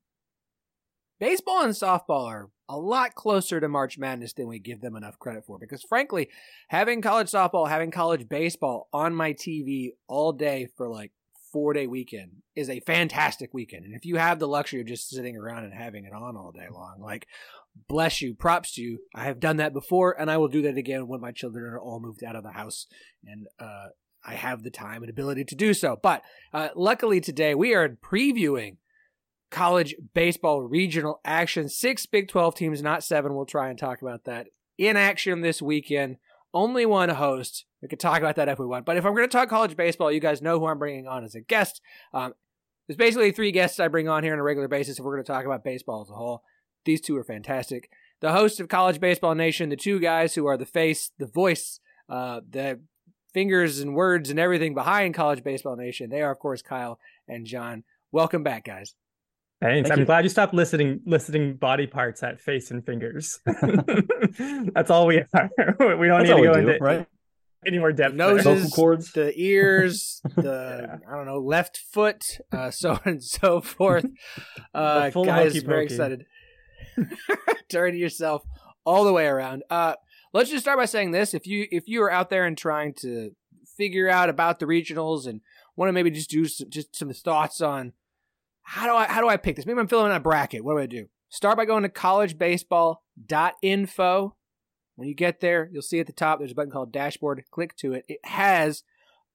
baseball 1.20 1.64
and 1.64 1.74
softball 1.74 2.26
are 2.26 2.50
a 2.70 2.78
lot 2.78 3.16
closer 3.16 3.60
to 3.60 3.70
March 3.70 3.98
Madness 3.98 4.34
than 4.34 4.48
we 4.48 4.60
give 4.60 4.82
them 4.82 4.96
enough 4.96 5.18
credit 5.20 5.46
for. 5.46 5.58
Because 5.58 5.84
frankly, 5.84 6.30
having 6.68 7.02
college 7.02 7.32
softball, 7.32 7.70
having 7.70 7.92
college 7.92 8.28
baseball 8.28 8.90
on 8.92 9.14
my 9.14 9.34
TV 9.34 9.92
all 10.08 10.34
day 10.34 10.68
for 10.76 10.90
like 10.90 11.12
four 11.52 11.74
day 11.74 11.88
weekend 11.88 12.32
is 12.56 12.70
a 12.70 12.82
fantastic 12.82 13.54
weekend. 13.54 13.86
And 13.86 13.96
if 13.96 14.06
you 14.06 14.18
have 14.18 14.40
the 14.40 14.48
luxury 14.48 14.82
of 14.82 14.88
just 14.88 15.10
sitting 15.10 15.38
around 15.38 15.64
and 15.64 15.74
having 15.74 16.06
it 16.06 16.14
on 16.14 16.36
all 16.36 16.52
day 16.52 16.68
long, 16.72 16.98
like 17.02 17.28
bless 17.88 18.22
you, 18.22 18.34
props 18.34 18.74
to 18.74 18.82
you. 18.82 19.00
I 19.16 19.24
have 19.26 19.40
done 19.40 19.58
that 19.58 19.74
before 19.74 20.20
and 20.20 20.30
I 20.30 20.38
will 20.38 20.48
do 20.48 20.64
that 20.64 20.78
again 20.78 21.08
when 21.08 21.22
my 21.22 21.32
children 21.32 21.66
are 21.66 21.80
all 21.80 22.00
moved 22.00 22.24
out 22.24 22.36
of 22.36 22.44
the 22.44 22.52
house 22.52 22.88
and 23.26 23.48
uh, 23.60 23.88
I 24.28 24.34
have 24.34 24.64
the 24.64 24.70
time 24.70 25.02
and 25.02 25.10
ability 25.10 25.46
to 25.46 25.56
do 25.56 25.74
so. 25.74 25.98
But 26.02 26.22
uh, 26.54 26.70
luckily 26.76 27.22
today 27.22 27.56
we 27.56 27.74
are 27.74 27.88
previewing 27.88 28.76
college 29.50 29.96
baseball 30.14 30.62
regional 30.62 31.22
action. 31.24 31.70
Six 31.70 32.06
Big 32.06 32.28
12 32.28 32.54
teams, 32.54 32.82
not 32.82 33.04
seven. 33.04 33.34
We'll 33.34 33.46
try 33.46 33.70
and 33.70 33.80
talk 33.80 34.02
about 34.02 34.26
that 34.26 34.48
in 34.78 34.98
action 34.98 35.42
this 35.42 35.62
weekend. 35.62 36.18
Only 36.54 36.86
one 36.86 37.10
host. 37.10 37.66
We 37.82 37.88
could 37.88 38.00
talk 38.00 38.20
about 38.20 38.36
that 38.36 38.50
if 38.50 38.60
we 38.60 38.66
want. 38.66 38.86
But 38.86 38.98
if 38.98 39.06
I'm 39.06 39.14
going 39.14 39.28
to 39.28 39.32
talk 39.32 39.50
college 39.50 39.78
baseball, 39.78 40.12
you 40.12 40.20
guys 40.20 40.42
know 40.42 40.60
who 40.60 40.66
I'm 40.66 40.80
bringing 40.80 41.08
on 41.08 41.24
as 41.24 41.36
a 41.36 41.42
guest. 41.42 41.82
Um, 42.14 42.34
there's 42.88 42.98
basically 42.98 43.32
three 43.32 43.52
guests 43.52 43.80
I 43.80 43.88
bring 43.88 44.10
on 44.10 44.24
here 44.24 44.34
on 44.34 44.40
a 44.40 44.44
regular 44.44 44.68
basis 44.68 44.98
if 44.98 45.06
we're 45.06 45.16
going 45.16 45.26
to 45.26 45.32
talk 45.32 45.46
about 45.46 45.64
baseball 45.64 46.02
as 46.02 46.10
a 46.10 46.16
whole. 46.16 46.44
These 46.86 47.02
two 47.02 47.16
are 47.18 47.24
fantastic. 47.24 47.90
The 48.22 48.32
host 48.32 48.60
of 48.60 48.70
College 48.70 49.00
Baseball 49.00 49.36
Nation, 49.36 49.70
the 49.70 49.76
two 49.76 50.00
guys 50.00 50.36
who 50.36 50.48
are 50.48 50.58
the 50.58 50.66
face, 50.66 51.12
the 51.20 51.28
voice, 51.28 51.80
uh, 52.10 52.42
the 52.50 52.80
fingers 53.34 53.80
and 53.80 53.96
words 53.96 54.30
and 54.30 54.40
everything 54.40 54.74
behind 54.74 55.14
College 55.14 55.44
Baseball 55.44 55.76
Nation. 55.76 56.10
They 56.10 56.22
are, 56.22 56.32
of 56.32 56.40
course, 56.40 56.62
Kyle 56.62 57.00
and 57.28 57.46
John. 57.46 57.84
Welcome 58.12 58.44
back, 58.44 58.66
guys. 58.66 58.94
Thanks. 59.62 59.90
Thank 59.90 59.94
I'm 59.94 60.00
you. 60.02 60.06
glad 60.06 60.24
you 60.24 60.30
stopped 60.30 60.54
listing 60.54 61.02
listing 61.06 61.56
body 61.56 61.88
parts 61.88 62.22
at 62.22 62.40
face 62.40 62.70
and 62.70 62.86
fingers. 62.86 63.40
That's 64.74 64.92
all 64.92 65.08
we 65.08 65.18
are. 65.18 65.50
we 65.98 66.08
don't 66.08 66.20
That's 66.20 66.30
need 66.30 66.36
to 66.36 66.44
go 66.44 66.54
do, 66.54 66.60
into 66.60 66.78
right? 66.80 67.08
any 67.66 67.80
more 67.80 67.92
depth. 67.92 68.12
The 68.12 68.18
noses, 68.18 68.72
cords, 68.72 69.12
the 69.14 69.34
ears, 69.36 70.22
the 70.36 70.88
yeah. 70.88 71.12
I 71.12 71.16
don't 71.16 71.26
know, 71.26 71.40
left 71.40 71.80
foot, 71.92 72.24
uh, 72.52 72.70
so 72.70 72.92
on 72.92 73.02
and 73.06 73.24
so 73.24 73.62
forth. 73.62 74.06
Uh, 74.76 75.10
guys, 75.10 75.58
very 75.58 75.86
excited. 75.86 76.26
Turn 77.70 77.96
yourself 77.96 78.44
all 78.86 79.04
the 79.06 79.14
way 79.14 79.26
around. 79.26 79.64
Uh, 79.70 79.96
let's 80.38 80.52
just 80.52 80.64
start 80.64 80.78
by 80.78 80.86
saying 80.86 81.12
this: 81.12 81.34
if 81.34 81.46
you 81.48 81.68
if 81.72 81.88
you 81.88 82.04
are 82.04 82.12
out 82.12 82.30
there 82.30 82.46
and 82.46 82.56
trying 82.58 82.94
to 82.94 83.32
figure 83.76 84.10
out 84.10 84.30
about 84.30 84.60
the 84.60 84.66
regionals 84.66 85.28
and 85.28 85.42
want 85.76 85.90
to 85.90 85.94
maybe 85.94 86.12
just 86.12 86.30
do 86.30 86.46
some, 86.46 86.70
just 86.70 86.96
some 86.96 87.12
thoughts 87.12 87.60
on 87.62 87.94
how 88.62 88.86
do 88.86 88.94
I 88.94 89.08
how 89.08 89.22
do 89.22 89.28
I 89.28 89.38
pick 89.38 89.56
this? 89.56 89.66
Maybe 89.66 89.80
I'm 89.80 89.88
filling 89.88 90.12
in 90.12 90.16
a 90.16 90.20
bracket. 90.20 90.64
What 90.64 90.74
do 90.74 90.80
I 90.80 90.86
do? 90.86 91.08
Start 91.30 91.58
by 91.58 91.66
going 91.66 91.82
to 91.84 91.90
collegebaseball.info. 91.90 94.36
When 94.96 95.08
you 95.08 95.14
get 95.14 95.42
there, 95.42 95.70
you'll 95.72 95.82
see 95.82 96.00
at 96.00 96.08
the 96.08 96.14
top 96.14 96.40
there's 96.40 96.54
a 96.54 96.56
button 96.56 96.72
called 96.72 96.92
dashboard. 96.92 97.44
Click 97.52 97.76
to 97.78 97.94
it. 97.94 98.06
It 98.08 98.20
has 98.24 98.84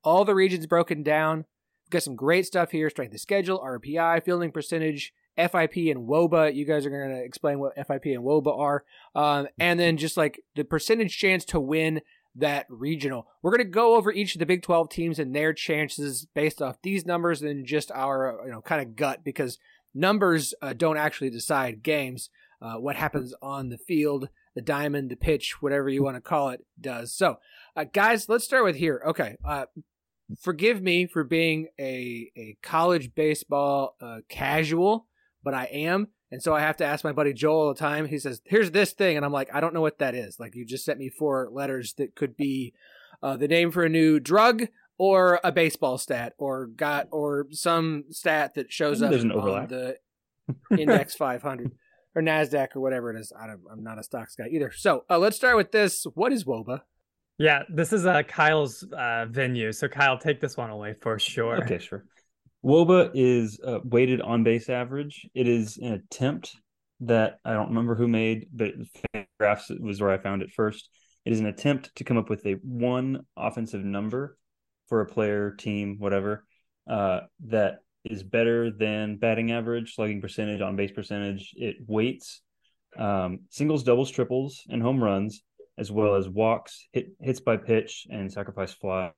all 0.02 0.24
the 0.24 0.34
regions 0.34 0.66
broken 0.66 1.02
down. 1.02 1.44
We've 1.84 1.90
got 1.90 2.04
some 2.04 2.16
great 2.16 2.46
stuff 2.46 2.70
here: 2.70 2.88
strength 2.90 3.14
of 3.14 3.20
schedule, 3.20 3.60
RPI, 3.60 4.24
fielding 4.24 4.52
percentage, 4.52 5.12
FIP 5.36 5.76
and 5.76 6.08
WOBA. 6.08 6.54
You 6.54 6.64
guys 6.64 6.86
are 6.86 6.90
going 6.90 7.10
to 7.10 7.24
explain 7.24 7.58
what 7.58 7.74
FIP 7.74 8.06
and 8.06 8.24
WOBA 8.24 8.58
are, 8.58 8.84
um, 9.14 9.48
and 9.58 9.78
then 9.78 9.96
just 9.96 10.16
like 10.16 10.42
the 10.54 10.64
percentage 10.64 11.16
chance 11.16 11.44
to 11.46 11.60
win 11.60 12.00
that 12.34 12.66
regional. 12.68 13.26
We're 13.42 13.50
going 13.50 13.66
to 13.66 13.72
go 13.72 13.96
over 13.96 14.10
each 14.10 14.34
of 14.34 14.38
the 14.38 14.46
Big 14.46 14.62
12 14.62 14.88
teams 14.88 15.18
and 15.18 15.34
their 15.34 15.52
chances 15.52 16.26
based 16.34 16.62
off 16.62 16.80
these 16.82 17.04
numbers 17.04 17.42
and 17.42 17.66
just 17.66 17.90
our 17.92 18.40
you 18.44 18.50
know 18.50 18.62
kind 18.62 18.80
of 18.80 18.96
gut 18.96 19.24
because 19.24 19.58
numbers 19.94 20.54
uh, 20.62 20.72
don't 20.72 20.96
actually 20.96 21.30
decide 21.30 21.82
games. 21.82 22.30
Uh, 22.60 22.74
what 22.74 22.94
happens 22.94 23.34
on 23.42 23.70
the 23.70 23.78
field, 23.78 24.28
the 24.54 24.62
diamond, 24.62 25.10
the 25.10 25.16
pitch, 25.16 25.60
whatever 25.60 25.88
you 25.88 26.02
want 26.02 26.16
to 26.16 26.20
call 26.20 26.50
it, 26.50 26.64
does. 26.80 27.12
So, 27.12 27.38
uh, 27.74 27.84
guys, 27.84 28.28
let's 28.28 28.44
start 28.44 28.64
with 28.64 28.76
here. 28.76 29.02
Okay, 29.04 29.36
uh, 29.44 29.66
forgive 30.40 30.80
me 30.80 31.06
for 31.06 31.24
being 31.24 31.68
a 31.78 32.30
a 32.36 32.56
college 32.62 33.14
baseball 33.14 33.96
uh, 34.00 34.18
casual, 34.28 35.06
but 35.42 35.54
I 35.54 35.64
am. 35.66 36.08
And 36.30 36.42
so 36.42 36.54
I 36.54 36.60
have 36.60 36.78
to 36.78 36.84
ask 36.84 37.04
my 37.04 37.12
buddy 37.12 37.32
Joel 37.34 37.60
all 37.60 37.74
the 37.74 37.78
time. 37.78 38.06
He 38.06 38.18
says, 38.18 38.40
"Here's 38.46 38.70
this 38.70 38.92
thing," 38.92 39.16
and 39.16 39.24
I'm 39.26 39.32
like, 39.32 39.54
"I 39.54 39.60
don't 39.60 39.74
know 39.74 39.82
what 39.82 39.98
that 39.98 40.14
is." 40.14 40.40
Like 40.40 40.54
you 40.54 40.64
just 40.64 40.84
sent 40.84 40.98
me 40.98 41.10
four 41.10 41.48
letters 41.52 41.92
that 41.98 42.14
could 42.14 42.36
be 42.36 42.72
uh, 43.22 43.36
the 43.36 43.48
name 43.48 43.70
for 43.70 43.84
a 43.84 43.88
new 43.88 44.18
drug 44.18 44.68
or 44.98 45.40
a 45.44 45.52
baseball 45.52 45.98
stat 45.98 46.32
or 46.38 46.66
got 46.66 47.08
or 47.10 47.46
some 47.50 48.04
stat 48.10 48.54
that 48.54 48.72
shows 48.72 49.02
up 49.02 49.10
There's 49.10 49.24
an 49.24 49.32
overlap. 49.32 49.64
on 49.64 49.68
the 49.68 49.96
index 50.78 51.14
500 51.14 51.72
or 52.14 52.22
Nasdaq 52.22 52.68
or 52.76 52.80
whatever 52.80 53.10
it 53.14 53.18
is. 53.20 53.32
I 53.38 53.46
am 53.52 53.82
not 53.82 53.98
a 53.98 54.02
stocks 54.02 54.34
guy 54.36 54.48
either. 54.50 54.70
So 54.74 55.04
uh, 55.10 55.18
let's 55.18 55.36
start 55.36 55.56
with 55.56 55.72
this. 55.72 56.06
What 56.14 56.32
is 56.32 56.44
WOBA? 56.44 56.80
Yeah, 57.38 57.62
this 57.68 57.92
is 57.92 58.06
uh, 58.06 58.22
Kyle's 58.22 58.84
uh, 58.96 59.26
venue. 59.28 59.72
So 59.72 59.88
Kyle, 59.88 60.18
take 60.18 60.40
this 60.40 60.56
one 60.56 60.70
away 60.70 60.94
for 61.00 61.18
sure. 61.18 61.62
Okay, 61.64 61.78
sure. 61.78 62.04
WOBA 62.64 63.10
is 63.14 63.58
a 63.64 63.80
weighted 63.82 64.20
on 64.20 64.44
base 64.44 64.68
average. 64.68 65.28
It 65.34 65.48
is 65.48 65.78
an 65.78 65.94
attempt 65.94 66.54
that 67.00 67.38
I 67.44 67.54
don't 67.54 67.70
remember 67.70 67.96
who 67.96 68.06
made, 68.06 68.46
but 68.52 68.74
Fangraphs 69.40 69.80
was 69.80 70.00
where 70.00 70.12
I 70.12 70.18
found 70.18 70.42
it 70.42 70.52
first. 70.52 70.88
It 71.24 71.32
is 71.32 71.40
an 71.40 71.46
attempt 71.46 71.94
to 71.96 72.04
come 72.04 72.16
up 72.16 72.30
with 72.30 72.46
a 72.46 72.52
one 72.62 73.26
offensive 73.36 73.84
number 73.84 74.36
for 74.88 75.00
a 75.00 75.06
player, 75.06 75.50
team, 75.50 75.96
whatever, 75.98 76.44
uh, 76.88 77.20
that 77.46 77.78
is 78.04 78.22
better 78.22 78.70
than 78.70 79.16
batting 79.16 79.50
average, 79.50 79.94
slugging 79.94 80.20
percentage, 80.20 80.60
on 80.60 80.76
base 80.76 80.92
percentage. 80.92 81.54
It 81.56 81.76
weights 81.86 82.42
um, 82.96 83.40
singles, 83.50 83.82
doubles, 83.82 84.10
triples, 84.10 84.62
and 84.68 84.82
home 84.82 85.02
runs, 85.02 85.42
as 85.78 85.90
well 85.90 86.14
as 86.14 86.28
walks, 86.28 86.86
hit, 86.92 87.08
hits 87.20 87.40
by 87.40 87.56
pitch, 87.56 88.06
and 88.10 88.32
sacrifice 88.32 88.72
flies 88.72 89.12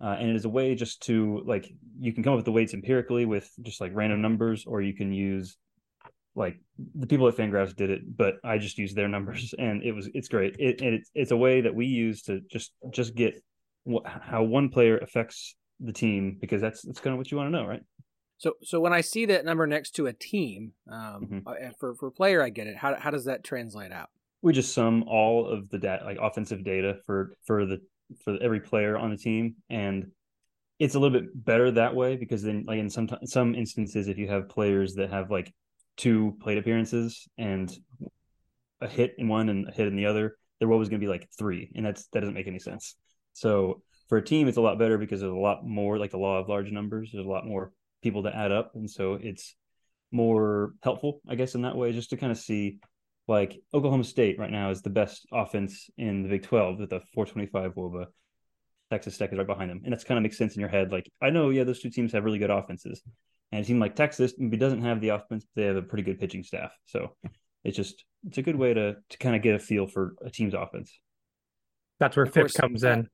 uh, 0.00 0.16
and 0.18 0.30
it 0.30 0.36
is 0.36 0.44
a 0.44 0.48
way 0.48 0.74
just 0.74 1.02
to 1.02 1.42
like 1.44 1.70
you 1.98 2.12
can 2.12 2.22
come 2.22 2.32
up 2.32 2.38
with 2.38 2.44
the 2.44 2.52
weights 2.52 2.74
empirically 2.74 3.24
with 3.24 3.50
just 3.62 3.80
like 3.80 3.92
random 3.94 4.22
numbers, 4.22 4.64
or 4.66 4.80
you 4.80 4.94
can 4.94 5.12
use 5.12 5.56
like 6.34 6.58
the 6.94 7.06
people 7.06 7.26
at 7.26 7.36
Fangraphs 7.36 7.74
did 7.74 7.90
it, 7.90 8.16
but 8.16 8.36
I 8.44 8.58
just 8.58 8.78
used 8.78 8.94
their 8.94 9.08
numbers, 9.08 9.54
and 9.58 9.82
it 9.82 9.92
was 9.92 10.08
it's 10.14 10.28
great. 10.28 10.56
It 10.58 10.80
and 10.80 10.94
it's 10.94 11.10
it's 11.14 11.30
a 11.32 11.36
way 11.36 11.60
that 11.60 11.74
we 11.74 11.86
use 11.86 12.22
to 12.22 12.40
just 12.50 12.72
just 12.90 13.14
get 13.14 13.42
wh- 13.90 14.06
how 14.06 14.44
one 14.44 14.68
player 14.68 14.98
affects 14.98 15.56
the 15.80 15.92
team 15.92 16.38
because 16.40 16.60
that's 16.60 16.82
that's 16.82 17.00
kind 17.00 17.12
of 17.12 17.18
what 17.18 17.30
you 17.30 17.36
want 17.36 17.48
to 17.48 17.58
know, 17.58 17.66
right? 17.66 17.82
So 18.38 18.54
so 18.62 18.78
when 18.78 18.92
I 18.92 19.00
see 19.00 19.26
that 19.26 19.44
number 19.44 19.66
next 19.66 19.96
to 19.96 20.06
a 20.06 20.12
team, 20.12 20.72
um, 20.90 21.26
mm-hmm. 21.30 21.38
Uh, 21.48 21.70
for 21.78 21.94
for 21.96 22.10
player, 22.10 22.40
I 22.42 22.50
get 22.50 22.68
it. 22.68 22.76
How 22.76 22.94
how 22.94 23.10
does 23.10 23.24
that 23.24 23.42
translate 23.42 23.92
out? 23.92 24.10
We 24.40 24.52
just 24.52 24.72
sum 24.72 25.02
all 25.08 25.48
of 25.48 25.68
the 25.70 25.78
data, 25.78 26.04
like 26.04 26.18
offensive 26.20 26.62
data 26.62 26.98
for 27.04 27.32
for 27.44 27.66
the 27.66 27.80
for 28.24 28.38
every 28.40 28.60
player 28.60 28.96
on 28.96 29.10
the 29.10 29.16
team, 29.16 29.56
and 29.68 30.10
it's 30.78 30.94
a 30.94 30.98
little 30.98 31.20
bit 31.20 31.44
better 31.44 31.70
that 31.72 31.94
way 31.94 32.16
because 32.16 32.42
then, 32.42 32.64
like 32.66 32.78
in 32.78 32.90
some 32.90 33.08
some 33.24 33.54
instances, 33.54 34.08
if 34.08 34.18
you 34.18 34.28
have 34.28 34.48
players 34.48 34.94
that 34.94 35.10
have 35.10 35.30
like 35.30 35.52
two 35.96 36.36
plate 36.40 36.58
appearances 36.58 37.28
and 37.36 37.76
a 38.80 38.88
hit 38.88 39.14
in 39.18 39.28
one 39.28 39.48
and 39.48 39.68
a 39.68 39.72
hit 39.72 39.88
in 39.88 39.96
the 39.96 40.06
other, 40.06 40.36
they're 40.58 40.72
always 40.72 40.88
going 40.88 41.00
to 41.00 41.04
be 41.04 41.10
like 41.10 41.28
three, 41.38 41.70
and 41.74 41.84
that's 41.84 42.06
that 42.08 42.20
doesn't 42.20 42.34
make 42.34 42.46
any 42.46 42.60
sense. 42.60 42.94
So 43.32 43.82
for 44.08 44.18
a 44.18 44.24
team, 44.24 44.48
it's 44.48 44.56
a 44.56 44.62
lot 44.62 44.78
better 44.78 44.98
because 44.98 45.20
there's 45.20 45.32
a 45.32 45.36
lot 45.36 45.66
more 45.66 45.98
like 45.98 46.10
the 46.10 46.18
law 46.18 46.38
of 46.38 46.48
large 46.48 46.70
numbers. 46.70 47.10
There's 47.12 47.26
a 47.26 47.28
lot 47.28 47.46
more 47.46 47.72
people 48.02 48.22
to 48.22 48.34
add 48.34 48.52
up, 48.52 48.72
and 48.74 48.90
so 48.90 49.18
it's 49.20 49.56
more 50.10 50.72
helpful, 50.82 51.20
I 51.28 51.34
guess, 51.34 51.54
in 51.54 51.62
that 51.62 51.76
way, 51.76 51.92
just 51.92 52.10
to 52.10 52.16
kind 52.16 52.32
of 52.32 52.38
see 52.38 52.78
like 53.28 53.60
Oklahoma 53.74 54.04
State 54.04 54.38
right 54.38 54.50
now 54.50 54.70
is 54.70 54.82
the 54.82 54.90
best 54.90 55.26
offense 55.32 55.90
in 55.98 56.22
the 56.22 56.28
Big 56.28 56.42
12 56.42 56.78
with 56.78 56.92
a 56.92 57.00
425 57.14 57.74
WOBA. 57.74 58.06
Texas 58.90 59.18
Tech 59.18 59.32
is 59.32 59.38
right 59.38 59.46
behind 59.46 59.70
them. 59.70 59.82
And 59.84 59.92
that's 59.92 60.04
kind 60.04 60.16
of 60.16 60.22
makes 60.22 60.38
sense 60.38 60.54
in 60.54 60.60
your 60.60 60.70
head. 60.70 60.90
Like, 60.90 61.10
I 61.20 61.28
know, 61.28 61.50
yeah, 61.50 61.64
those 61.64 61.80
two 61.80 61.90
teams 61.90 62.12
have 62.12 62.24
really 62.24 62.38
good 62.38 62.50
offenses. 62.50 63.02
And 63.52 63.62
a 63.62 63.66
team 63.66 63.78
like 63.78 63.94
Texas 63.94 64.32
maybe 64.38 64.56
doesn't 64.56 64.82
have 64.82 65.00
the 65.00 65.10
offense, 65.10 65.44
but 65.44 65.60
they 65.60 65.66
have 65.66 65.76
a 65.76 65.82
pretty 65.82 66.04
good 66.04 66.18
pitching 66.18 66.42
staff. 66.42 66.72
So 66.86 67.14
it's 67.64 67.76
just, 67.76 68.02
it's 68.26 68.38
a 68.38 68.42
good 68.42 68.56
way 68.56 68.72
to, 68.72 68.96
to 69.10 69.18
kind 69.18 69.36
of 69.36 69.42
get 69.42 69.54
a 69.54 69.58
feel 69.58 69.86
for 69.86 70.14
a 70.24 70.30
team's 70.30 70.54
offense. 70.54 70.98
That's 72.00 72.16
where 72.16 72.26
FIP 72.26 72.54
comes 72.54 72.82
in. 72.82 73.08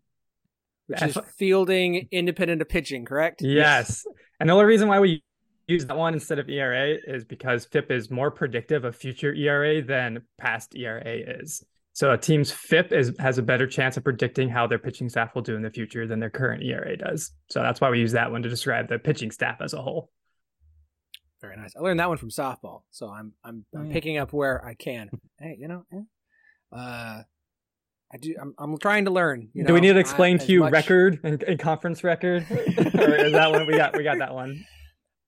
Which 0.87 1.03
is 1.03 1.19
fielding 1.39 2.09
independent 2.13 2.61
of 2.61 2.69
pitching, 2.69 3.05
correct? 3.05 3.43
Yes. 3.43 4.05
yes. 4.07 4.15
And 4.39 4.49
the 4.49 4.53
only 4.53 4.67
reason 4.67 4.87
why 4.87 5.01
we 5.01 5.25
use 5.67 5.87
that 5.87 5.97
one 5.97 6.15
instead 6.15 6.39
of 6.39 6.49
ERA 6.49 6.97
is 7.07 7.25
because 7.25 7.65
FIP 7.65 7.91
is 7.91 8.11
more 8.11 8.31
predictive 8.31 8.85
of 8.85 8.97
future 8.97 9.35
ERA 9.35 9.83
than 9.83 10.23
past 10.39 10.77
ERA 10.77 11.03
is. 11.05 11.65
So 11.95 12.11
a 12.11 12.19
team's 12.19 12.51
FIP 12.51 12.93
is 12.93 13.13
has 13.21 13.39
a 13.39 13.43
better 13.43 13.69
chance 13.69 13.97
of 13.97 14.03
predicting 14.03 14.49
how 14.49 14.67
their 14.67 14.81
pitching 14.81 15.09
staff 15.09 15.35
will 15.35 15.43
do 15.43 15.55
in 15.55 15.63
the 15.63 15.71
future 15.71 16.07
than 16.09 16.19
their 16.19 16.31
current 16.31 16.63
ERA 16.65 16.97
does. 16.97 17.31
So 17.51 17.63
that's 17.63 17.81
why 17.81 17.91
we 17.91 18.01
use 18.01 18.13
that 18.13 18.33
one 18.33 18.43
to 18.43 18.49
describe 18.49 18.89
the 18.89 18.99
pitching 18.99 19.31
staff 19.31 19.61
as 19.61 19.75
a 19.75 19.81
whole. 19.81 20.11
Very 21.41 21.57
nice. 21.57 21.77
I 21.77 21.81
learned 21.81 22.01
that 22.01 22.09
one 22.09 22.19
from 22.19 22.31
softball, 22.31 22.83
so 22.91 23.09
I'm 23.11 23.33
I'm, 23.45 23.65
I'm 23.75 23.89
oh, 23.89 23.93
picking 23.93 24.19
up 24.19 24.33
where 24.33 24.65
I 24.65 24.75
can. 24.75 25.09
hey, 25.39 25.57
you 25.59 25.69
know, 25.69 25.85
eh, 25.93 26.77
uh, 26.77 27.23
I 28.13 28.17
do. 28.21 28.35
I'm, 28.41 28.55
I'm 28.59 28.79
trying 28.79 29.05
to 29.05 29.13
learn. 29.13 29.51
do 29.55 29.63
know, 29.63 29.75
we 29.75 29.81
need 29.81 29.93
to 29.93 29.99
explain 29.99 30.41
I, 30.41 30.45
to 30.45 30.53
you 30.53 30.61
much... 30.61 30.73
record 30.73 31.21
and, 31.23 31.43
and, 31.45 31.59
conference 31.61 32.03
record? 32.03 32.47
or 32.51 33.15
is 33.15 33.33
that 33.33 33.51
one 33.53 33.67
we 33.67 33.77
got? 33.77 33.97
We 33.97 34.03
got 34.03 34.19
that 34.19 34.35
one. 34.35 34.65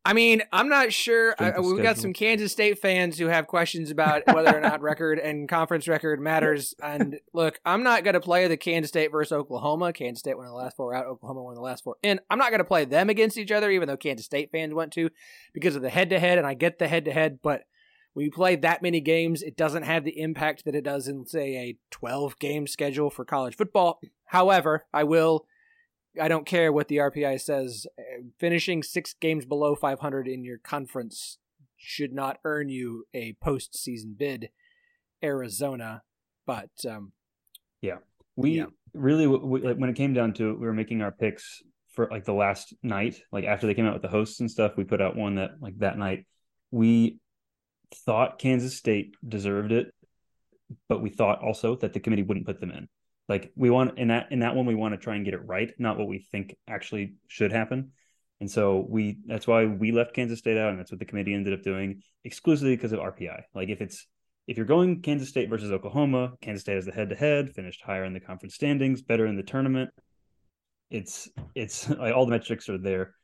I 0.07 0.13
mean, 0.13 0.41
I'm 0.53 0.69
not 0.69 0.93
sure. 0.93 1.35
I, 1.37 1.51
uh, 1.51 1.63
we've 1.63 1.83
got 1.83 1.99
some 1.99 2.13
Kansas 2.13 2.53
State 2.53 2.79
fans 2.79 3.19
who 3.19 3.27
have 3.27 3.49
questions 3.49 3.91
about 3.91 4.23
whether 4.33 4.57
or 4.57 4.61
not 4.61 4.81
record 4.81 5.19
and 5.19 5.49
conference 5.49 5.89
record 5.89 6.21
matters. 6.21 6.77
And 6.81 7.19
look, 7.35 7.59
I'm 7.65 7.83
not 7.83 8.05
going 8.05 8.15
to 8.15 8.21
play 8.21 8.47
the 8.47 8.57
Kansas 8.57 8.89
State 8.89 9.11
versus 9.11 9.33
Oklahoma. 9.33 9.93
Kansas 9.93 10.21
State 10.21 10.39
won 10.39 10.47
the 10.47 10.53
last 10.53 10.77
four 10.77 10.95
out. 10.95 11.07
Oklahoma 11.07 11.43
won 11.43 11.57
the 11.57 11.61
last 11.61 11.83
four 11.83 11.97
in. 12.05 12.21
I'm 12.31 12.39
not 12.39 12.51
going 12.51 12.61
to 12.61 12.65
play 12.65 12.85
them 12.85 13.11
against 13.11 13.37
each 13.37 13.51
other, 13.51 13.69
even 13.69 13.89
though 13.89 13.97
Kansas 13.97 14.27
State 14.27 14.53
fans 14.53 14.73
want 14.73 14.93
to, 14.93 15.11
because 15.53 15.75
of 15.75 15.83
the 15.83 15.91
head 15.91 16.11
to 16.11 16.21
head. 16.21 16.39
And 16.39 16.47
I 16.47 16.55
get 16.55 16.79
the 16.79 16.87
head 16.87 17.07
to 17.07 17.13
head, 17.13 17.41
but 17.43 17.63
when 18.13 18.25
you 18.25 18.31
play 18.31 18.55
that 18.55 18.83
many 18.83 19.01
games, 19.01 19.43
it 19.43 19.57
doesn't 19.57 19.83
have 19.83 20.05
the 20.05 20.21
impact 20.21 20.67
that 20.67 20.77
it 20.77 20.85
does 20.85 21.09
in, 21.09 21.27
say, 21.27 21.57
a 21.57 21.77
12 21.91 22.39
game 22.39 22.69
schedule 22.69 23.11
for 23.11 23.25
college 23.25 23.57
football. 23.57 23.99
However, 24.27 24.87
I 24.95 25.03
will 25.03 25.47
I 26.21 26.29
don't 26.29 26.47
care 26.47 26.73
what 26.73 26.89
the 26.89 26.99
RPI 26.99 27.41
says. 27.41 27.87
Finishing 28.39 28.83
six 28.83 29.15
games 29.15 29.45
below 29.45 29.75
500 29.75 30.29
in 30.29 30.45
your 30.45 30.59
conference 30.59 31.39
should 31.77 32.13
not 32.13 32.39
earn 32.45 32.69
you 32.69 33.07
a 33.15 33.35
postseason 33.35 34.17
bid. 34.17 34.51
Arizona, 35.23 36.03
but 36.47 36.71
um, 36.89 37.13
yeah, 37.81 37.97
we 38.37 38.59
yeah. 38.59 38.67
really 38.95 39.27
we, 39.27 39.61
like 39.61 39.77
when 39.77 39.91
it 39.91 39.97
came 39.97 40.15
down 40.15 40.33
to 40.35 40.51
it, 40.51 40.61
we 40.61 40.67
were 40.67 40.73
making 40.73 41.03
our 41.03 41.13
picks 41.13 41.63
for 41.93 42.09
like 42.11 42.25
the 42.25 42.33
last 42.33 42.75
night, 42.83 43.17
like 43.33 43.45
after 43.45 43.67
they 43.67 43.75
came 43.75 43.87
out 43.87 43.95
with 43.95 44.03
the 44.03 44.09
hosts 44.09 44.41
and 44.41 44.51
stuff. 44.51 44.77
We 44.77 44.85
put 44.85 45.01
out 45.01 45.17
one 45.17 45.37
that 45.37 45.53
like 45.61 45.79
that 45.79 45.99
night 45.99 46.27
we 46.71 47.19
thought 48.05 48.39
Kansas 48.39 48.77
State 48.77 49.15
deserved 49.27 49.73
it, 49.73 49.93
but 50.89 51.01
we 51.01 51.11
thought 51.11 51.43
also 51.43 51.77
that 51.77 51.93
the 51.93 52.01
committee 52.01 52.23
wouldn't 52.23 52.47
put 52.47 52.61
them 52.61 52.71
in 52.71 52.89
like 53.29 53.53
we 53.57 53.71
want 53.71 53.99
in 53.99 54.09
that 54.09 54.31
in 54.31 54.41
that 54.41 54.55
one 54.55 54.67
we 54.67 54.75
want 54.75 54.95
to 54.95 54.99
try 54.99 55.17
and 55.17 55.25
get 55.25 55.35
it 55.35 55.41
right 55.45 55.73
not 55.79 55.99
what 55.99 56.09
we 56.09 56.19
think 56.19 56.57
actually 56.69 57.15
should 57.29 57.53
happen 57.53 57.93
And 58.41 58.51
so 58.51 58.85
we 58.89 59.19
that's 59.27 59.47
why 59.47 59.65
we 59.65 59.93
left 59.93 60.15
Kansas 60.15 60.39
State 60.39 60.59
out, 60.59 60.71
and 60.71 60.79
that's 60.79 60.91
what 60.91 60.99
the 61.01 61.07
committee 61.07 61.35
ended 61.35 61.55
up 61.55 61.63
doing 61.63 62.03
exclusively 62.25 62.77
because 62.77 62.93
of 62.93 63.01
RPI. 63.01 63.43
Like 63.55 63.69
if 63.71 63.81
it's 63.81 64.07
if 64.47 64.57
you're 64.57 64.67
going 64.67 65.03
Kansas 65.03 65.29
State 65.29 65.49
versus 65.49 65.73
Oklahoma, 65.73 66.35
Kansas 66.41 66.63
State 66.63 66.75
has 66.77 66.85
the 66.85 66.93
head 66.93 67.09
to 67.11 67.17
head, 67.17 67.55
finished 67.55 67.83
higher 67.83 68.05
in 68.05 68.13
the 68.13 68.21
conference 68.21 68.55
standings, 68.55 69.03
better 69.03 69.27
in 69.27 69.37
the 69.37 69.43
tournament. 69.43 69.91
It's 70.91 71.29
it's 71.55 71.89
like 72.03 72.15
all 72.15 72.27
the 72.27 72.33
metrics 72.33 72.69
are 72.69 72.79
there, 72.79 73.15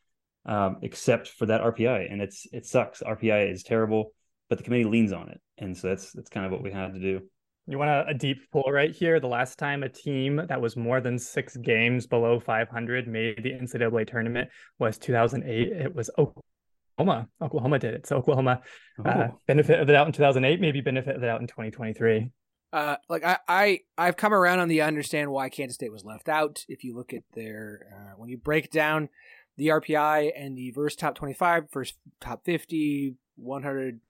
um, 0.47 0.79
except 0.83 1.29
for 1.29 1.47
that 1.47 1.61
RPI, 1.62 2.11
and 2.11 2.23
it's 2.23 2.47
it 2.53 2.67
sucks. 2.67 3.03
RPI 3.03 3.53
is 3.53 3.62
terrible, 3.62 4.15
but 4.49 4.59
the 4.59 4.65
committee 4.65 4.85
leans 4.85 5.12
on 5.12 5.29
it, 5.29 5.41
and 5.59 5.77
so 5.77 5.88
that's 5.88 6.12
that's 6.12 6.31
kind 6.31 6.47
of 6.47 6.53
what 6.53 6.62
we 6.62 6.73
had 6.73 6.95
to 6.95 7.01
do. 7.01 7.21
You 7.66 7.79
want 7.79 7.90
a, 7.90 8.07
a, 8.09 8.14
deep 8.14 8.51
pull 8.51 8.64
right 8.72 8.90
here? 8.90 9.20
The 9.20 9.29
last 9.29 9.57
time 9.57 9.85
a 9.85 9.88
team 9.88 10.40
that 10.48 10.61
was 10.61 10.77
more 10.77 11.01
than 11.01 11.16
six 11.16 11.57
games 11.57 12.09
below 12.09 12.40
500 12.40 13.07
made 13.07 13.42
the 13.42 13.53
NCAA 13.53 14.11
tournament 14.11 14.51
was 14.81 14.98
2008. 14.98 15.68
It 15.68 15.94
was 15.94 16.11
Oklahoma. 16.18 17.29
Oklahoma 17.40 17.79
did 17.79 17.94
it. 17.94 18.07
So 18.07 18.16
Oklahoma 18.16 18.61
uh, 18.98 19.09
oh. 19.09 19.11
uh, 19.11 19.29
benefit 19.46 19.79
of 19.79 19.87
the 19.87 19.92
doubt 19.92 20.09
in 20.09 20.12
2008, 20.12 20.61
maybe 20.61 20.81
benefit 20.81 21.14
of 21.14 21.20
the 21.20 21.29
doubt 21.29 21.40
in 21.40 21.46
2023. 21.46 22.31
Uh, 22.72 22.96
like 23.09 23.22
I, 23.22 23.38
I, 23.46 23.81
I've 23.96 24.16
come 24.16 24.35
around 24.35 24.59
on 24.59 24.68
the 24.68 24.81
understand 24.81 25.31
why 25.31 25.48
Kansas 25.48 25.77
State 25.77 25.92
was 25.92 26.05
left 26.05 26.29
out. 26.29 26.64
If 26.68 26.83
you 26.83 26.96
look 26.96 27.12
at 27.12 27.22
their, 27.35 27.87
uh, 27.94 28.14
when 28.16 28.29
you 28.29 28.38
break 28.38 28.70
down 28.70 29.09
the 29.57 29.68
RPI 29.68 30.33
and 30.37 30.57
the 30.57 30.72
verse 30.72 30.96
top 30.96 31.14
25 31.14 31.70
versus 31.72 31.96
top 32.20 32.44
50, 32.44 33.14
100, 33.37 34.01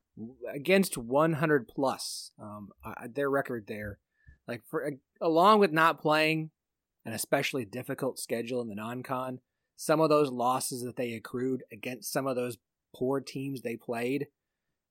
against 0.52 0.96
100 0.96 1.68
plus. 1.68 2.32
Um, 2.38 2.70
their 3.14 3.30
record 3.30 3.66
there, 3.66 3.98
like 4.46 4.62
for 4.68 4.90
along 5.20 5.60
with 5.60 5.72
not 5.72 6.00
playing 6.00 6.50
an 7.04 7.12
especially 7.12 7.64
difficult 7.64 8.18
schedule 8.18 8.60
in 8.60 8.68
the 8.68 8.74
non-con, 8.74 9.40
some 9.76 10.00
of 10.00 10.08
those 10.08 10.30
losses 10.30 10.82
that 10.82 10.96
they 10.96 11.12
accrued 11.14 11.62
against 11.72 12.12
some 12.12 12.26
of 12.26 12.36
those 12.36 12.58
poor 12.94 13.20
teams 13.20 13.62
they 13.62 13.76
played 13.76 14.26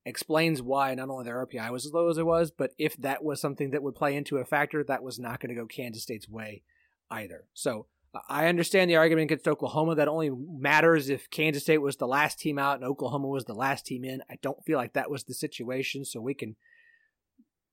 explains 0.05 0.61
why 0.61 0.95
not 0.95 1.09
only 1.09 1.25
their 1.25 1.45
RPI 1.45 1.71
was 1.71 1.85
as 1.85 1.93
low 1.93 2.09
as 2.09 2.17
it 2.17 2.25
was, 2.25 2.51
but 2.51 2.71
if 2.77 2.97
that 2.97 3.23
was 3.23 3.39
something 3.39 3.71
that 3.71 3.83
would 3.83 3.95
play 3.95 4.15
into 4.15 4.37
a 4.37 4.45
factor, 4.45 4.83
that 4.83 5.03
was 5.03 5.19
not 5.19 5.39
going 5.39 5.53
to 5.53 5.59
go 5.61 5.67
Kansas 5.67 6.03
State's 6.03 6.27
way 6.27 6.63
either. 7.09 7.45
So 7.53 7.85
I 8.27 8.47
understand 8.47 8.89
the 8.89 8.97
argument 8.97 9.31
against 9.31 9.47
Oklahoma 9.47 9.95
that 9.95 10.09
only 10.09 10.29
matters 10.29 11.09
if 11.09 11.29
Kansas 11.29 11.63
State 11.63 11.77
was 11.77 11.95
the 11.95 12.07
last 12.07 12.39
team 12.39 12.59
out 12.59 12.75
and 12.75 12.83
Oklahoma 12.83 13.27
was 13.27 13.45
the 13.45 13.53
last 13.53 13.85
team 13.85 14.03
in. 14.03 14.21
I 14.29 14.35
don't 14.41 14.63
feel 14.65 14.77
like 14.77 14.93
that 14.93 15.09
was 15.09 15.23
the 15.23 15.33
situation, 15.33 16.03
so 16.03 16.19
we 16.19 16.33
can 16.33 16.57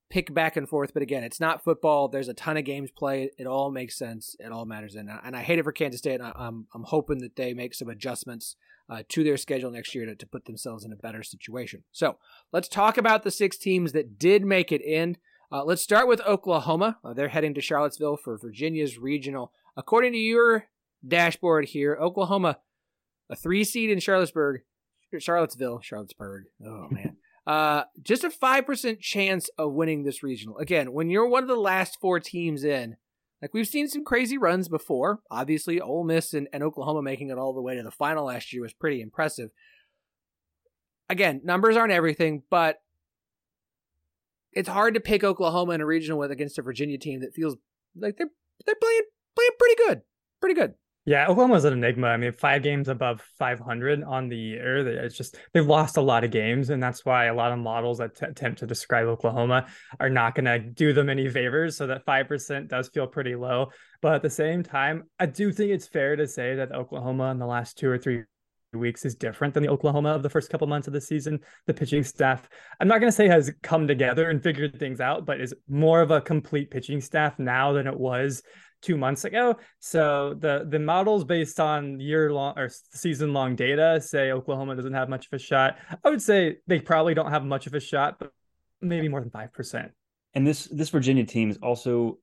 pick 0.09 0.33
back 0.33 0.55
and 0.55 0.67
forth. 0.67 0.93
But 0.93 1.03
again, 1.03 1.23
it's 1.23 1.39
not 1.39 1.63
football. 1.63 2.07
There's 2.07 2.29
a 2.29 2.33
ton 2.33 2.57
of 2.57 2.63
games 2.63 2.89
played. 2.89 3.31
It 3.37 3.47
all 3.47 3.69
makes 3.69 3.97
sense. 3.97 4.35
It 4.39 4.51
all 4.51 4.65
matters. 4.65 4.95
And, 4.95 5.09
and 5.23 5.35
I 5.35 5.41
hate 5.41 5.59
it 5.59 5.63
for 5.63 5.71
Kansas 5.71 5.99
State. 5.99 6.21
I, 6.21 6.31
am 6.39 6.67
I'm 6.73 6.83
hoping 6.83 7.19
that 7.19 7.35
they 7.35 7.53
make 7.53 7.73
some 7.73 7.89
adjustments 7.89 8.55
uh, 8.89 9.03
to 9.09 9.23
their 9.23 9.37
schedule 9.37 9.71
next 9.71 9.93
year 9.93 10.05
to, 10.05 10.15
to 10.15 10.25
put 10.25 10.45
themselves 10.45 10.83
in 10.83 10.91
a 10.91 10.95
better 10.95 11.21
situation. 11.21 11.83
So 11.91 12.17
let's 12.51 12.67
talk 12.67 12.97
about 12.97 13.23
the 13.23 13.31
six 13.31 13.57
teams 13.57 13.91
that 13.91 14.17
did 14.17 14.45
make 14.45 14.71
it 14.71 14.81
in. 14.81 15.17
Uh, 15.51 15.63
let's 15.63 15.81
start 15.81 16.07
with 16.07 16.21
Oklahoma. 16.21 16.97
Uh, 17.03 17.13
they're 17.13 17.27
heading 17.27 17.53
to 17.55 17.61
Charlottesville 17.61 18.17
for 18.17 18.37
Virginia's 18.37 18.97
regional 18.97 19.51
According 19.79 20.11
to 20.11 20.17
your 20.17 20.65
dashboard 21.07 21.63
here, 21.63 21.97
Oklahoma, 21.99 22.59
a 23.29 23.35
three 23.35 23.63
seed 23.63 23.89
in 23.89 24.01
Charlottesburg, 24.01 24.59
Charlottesville, 25.17 25.79
Charlottesburg. 25.79 26.47
Oh 26.63 26.87
man. 26.91 27.15
Uh, 27.47 27.83
just 28.03 28.25
a 28.25 28.29
5% 28.29 28.99
chance 28.99 29.49
of 29.57 29.71
winning 29.71 30.03
this 30.03 30.21
regional. 30.21 30.57
Again, 30.57 30.91
when 30.91 31.09
you're 31.09 31.29
one 31.29 31.43
of 31.43 31.49
the 31.49 31.55
last 31.55 31.97
four 32.01 32.19
teams 32.19 32.65
in, 32.65 32.97
like 33.41 33.53
we've 33.53 33.69
seen 33.69 33.87
some 33.87 34.03
crazy 34.03 34.37
runs 34.37 34.67
before. 34.67 35.21
Obviously, 35.31 35.79
Ole 35.79 36.03
Miss 36.03 36.33
and, 36.33 36.49
and 36.51 36.61
Oklahoma 36.61 37.01
making 37.01 37.29
it 37.29 37.37
all 37.37 37.53
the 37.53 37.61
way 37.61 37.75
to 37.75 37.81
the 37.81 37.89
final 37.89 38.25
last 38.25 38.51
year 38.51 38.61
was 38.61 38.73
pretty 38.73 39.01
impressive. 39.01 39.49
Again, 41.09 41.39
numbers 41.45 41.77
aren't 41.77 41.93
everything, 41.93 42.43
but 42.49 42.81
it's 44.51 44.67
hard 44.67 44.95
to 44.95 44.99
pick 44.99 45.23
Oklahoma 45.23 45.71
in 45.71 45.81
a 45.81 45.85
regional 45.85 46.19
with 46.19 46.31
against 46.31 46.59
a 46.59 46.61
Virginia 46.61 46.97
team 46.97 47.21
that 47.21 47.33
feels 47.33 47.55
like 47.95 48.17
they're 48.17 48.29
they're 48.65 48.75
playing 48.75 49.03
playing 49.39 49.51
pretty 49.57 49.75
good. 49.87 50.01
Pretty 50.41 50.55
good. 50.55 50.73
Yeah, 51.05 51.27
Oklahoma's 51.27 51.65
an 51.65 51.73
enigma. 51.73 52.07
I 52.07 52.17
mean, 52.17 52.33
five 52.33 52.61
games 52.61 52.87
above 52.87 53.21
500 53.39 54.03
on 54.03 54.29
the 54.29 54.37
year. 54.37 54.87
It's 55.03 55.17
just 55.17 55.37
they've 55.53 55.65
lost 55.65 55.97
a 55.97 56.01
lot 56.01 56.23
of 56.23 56.29
games, 56.29 56.69
and 56.69 56.83
that's 56.83 57.03
why 57.03 57.25
a 57.25 57.33
lot 57.33 57.51
of 57.51 57.57
models 57.57 57.97
that 57.97 58.15
t- 58.15 58.27
attempt 58.27 58.59
to 58.59 58.67
describe 58.67 59.07
Oklahoma 59.07 59.67
are 59.99 60.09
not 60.09 60.35
going 60.35 60.45
to 60.45 60.59
do 60.59 60.93
them 60.93 61.09
any 61.09 61.27
favors. 61.27 61.77
So 61.77 61.87
that 61.87 62.05
five 62.05 62.27
percent 62.27 62.67
does 62.67 62.89
feel 62.89 63.07
pretty 63.07 63.35
low. 63.35 63.71
But 64.01 64.15
at 64.15 64.21
the 64.21 64.29
same 64.29 64.61
time, 64.61 65.05
I 65.19 65.25
do 65.25 65.51
think 65.51 65.71
it's 65.71 65.87
fair 65.87 66.15
to 66.15 66.27
say 66.27 66.55
that 66.55 66.73
Oklahoma 66.73 67.31
in 67.31 67.39
the 67.39 67.47
last 67.47 67.77
two 67.77 67.89
or 67.89 67.97
three 67.97 68.23
weeks 68.73 69.03
is 69.03 69.15
different 69.15 69.55
than 69.55 69.63
the 69.63 69.69
Oklahoma 69.69 70.09
of 70.09 70.21
the 70.21 70.29
first 70.29 70.51
couple 70.51 70.67
months 70.67 70.87
of 70.87 70.93
the 70.93 71.01
season. 71.01 71.39
The 71.65 71.73
pitching 71.73 72.03
staff, 72.03 72.47
I'm 72.79 72.87
not 72.87 72.99
going 72.99 73.11
to 73.11 73.15
say 73.15 73.27
has 73.27 73.51
come 73.63 73.87
together 73.87 74.29
and 74.29 74.43
figured 74.43 74.77
things 74.77 74.99
out, 74.99 75.25
but 75.25 75.41
is 75.41 75.55
more 75.67 76.01
of 76.01 76.11
a 76.11 76.21
complete 76.21 76.69
pitching 76.69 77.01
staff 77.01 77.39
now 77.39 77.73
than 77.73 77.87
it 77.87 77.99
was 77.99 78.43
two 78.81 78.97
months 78.97 79.25
ago. 79.25 79.57
So 79.79 80.35
the 80.39 80.65
the 80.67 80.79
models 80.79 81.23
based 81.23 81.59
on 81.59 81.99
year 81.99 82.31
long 82.31 82.57
or 82.57 82.69
season 82.93 83.33
long 83.33 83.55
data 83.55 83.99
say 84.01 84.31
Oklahoma 84.31 84.75
doesn't 84.75 84.93
have 84.93 85.09
much 85.09 85.27
of 85.27 85.33
a 85.33 85.39
shot. 85.39 85.77
I 86.03 86.09
would 86.09 86.21
say 86.21 86.57
they 86.67 86.79
probably 86.79 87.13
don't 87.13 87.31
have 87.31 87.43
much 87.45 87.67
of 87.67 87.73
a 87.73 87.79
shot, 87.79 88.19
but 88.19 88.31
maybe 88.81 89.09
more 89.09 89.21
than 89.21 89.31
five 89.31 89.53
percent. 89.53 89.91
And 90.33 90.45
this 90.45 90.65
this 90.65 90.89
Virginia 90.89 91.25
team 91.25 91.49
is 91.49 91.57
also 91.57 92.19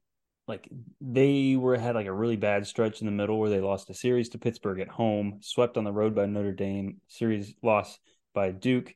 like 0.48 0.68
they 1.00 1.56
were 1.56 1.76
had 1.76 1.94
like 1.94 2.06
a 2.06 2.12
really 2.12 2.36
bad 2.36 2.66
stretch 2.66 3.00
in 3.00 3.06
the 3.06 3.12
middle 3.12 3.38
where 3.38 3.50
they 3.50 3.60
lost 3.60 3.90
a 3.90 3.94
series 3.94 4.28
to 4.30 4.38
Pittsburgh 4.38 4.80
at 4.80 4.88
home, 4.88 5.38
swept 5.42 5.76
on 5.76 5.84
the 5.84 5.92
road 5.92 6.14
by 6.14 6.26
Notre 6.26 6.52
Dame, 6.52 7.00
series 7.08 7.54
loss 7.62 7.98
by 8.32 8.52
Duke, 8.52 8.94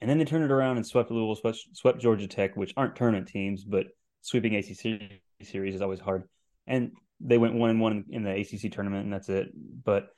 and 0.00 0.08
then 0.08 0.18
they 0.18 0.24
turned 0.24 0.44
it 0.44 0.50
around 0.50 0.76
and 0.76 0.86
swept 0.86 1.10
Louisville, 1.10 1.36
swept, 1.36 1.58
swept 1.74 2.00
Georgia 2.00 2.26
Tech, 2.26 2.56
which 2.56 2.72
aren't 2.76 2.96
tournament 2.96 3.28
teams, 3.28 3.64
but 3.64 3.86
sweeping 4.22 4.54
ACC 4.54 5.20
series 5.42 5.74
is 5.74 5.82
always 5.82 6.00
hard 6.00 6.24
and 6.66 6.92
they 7.20 7.38
went 7.38 7.54
one 7.54 7.70
and 7.70 7.80
one 7.80 8.04
in 8.10 8.22
the 8.22 8.40
ACC 8.40 8.72
tournament, 8.72 9.04
and 9.04 9.12
that's 9.12 9.28
it. 9.28 9.48
But 9.84 10.08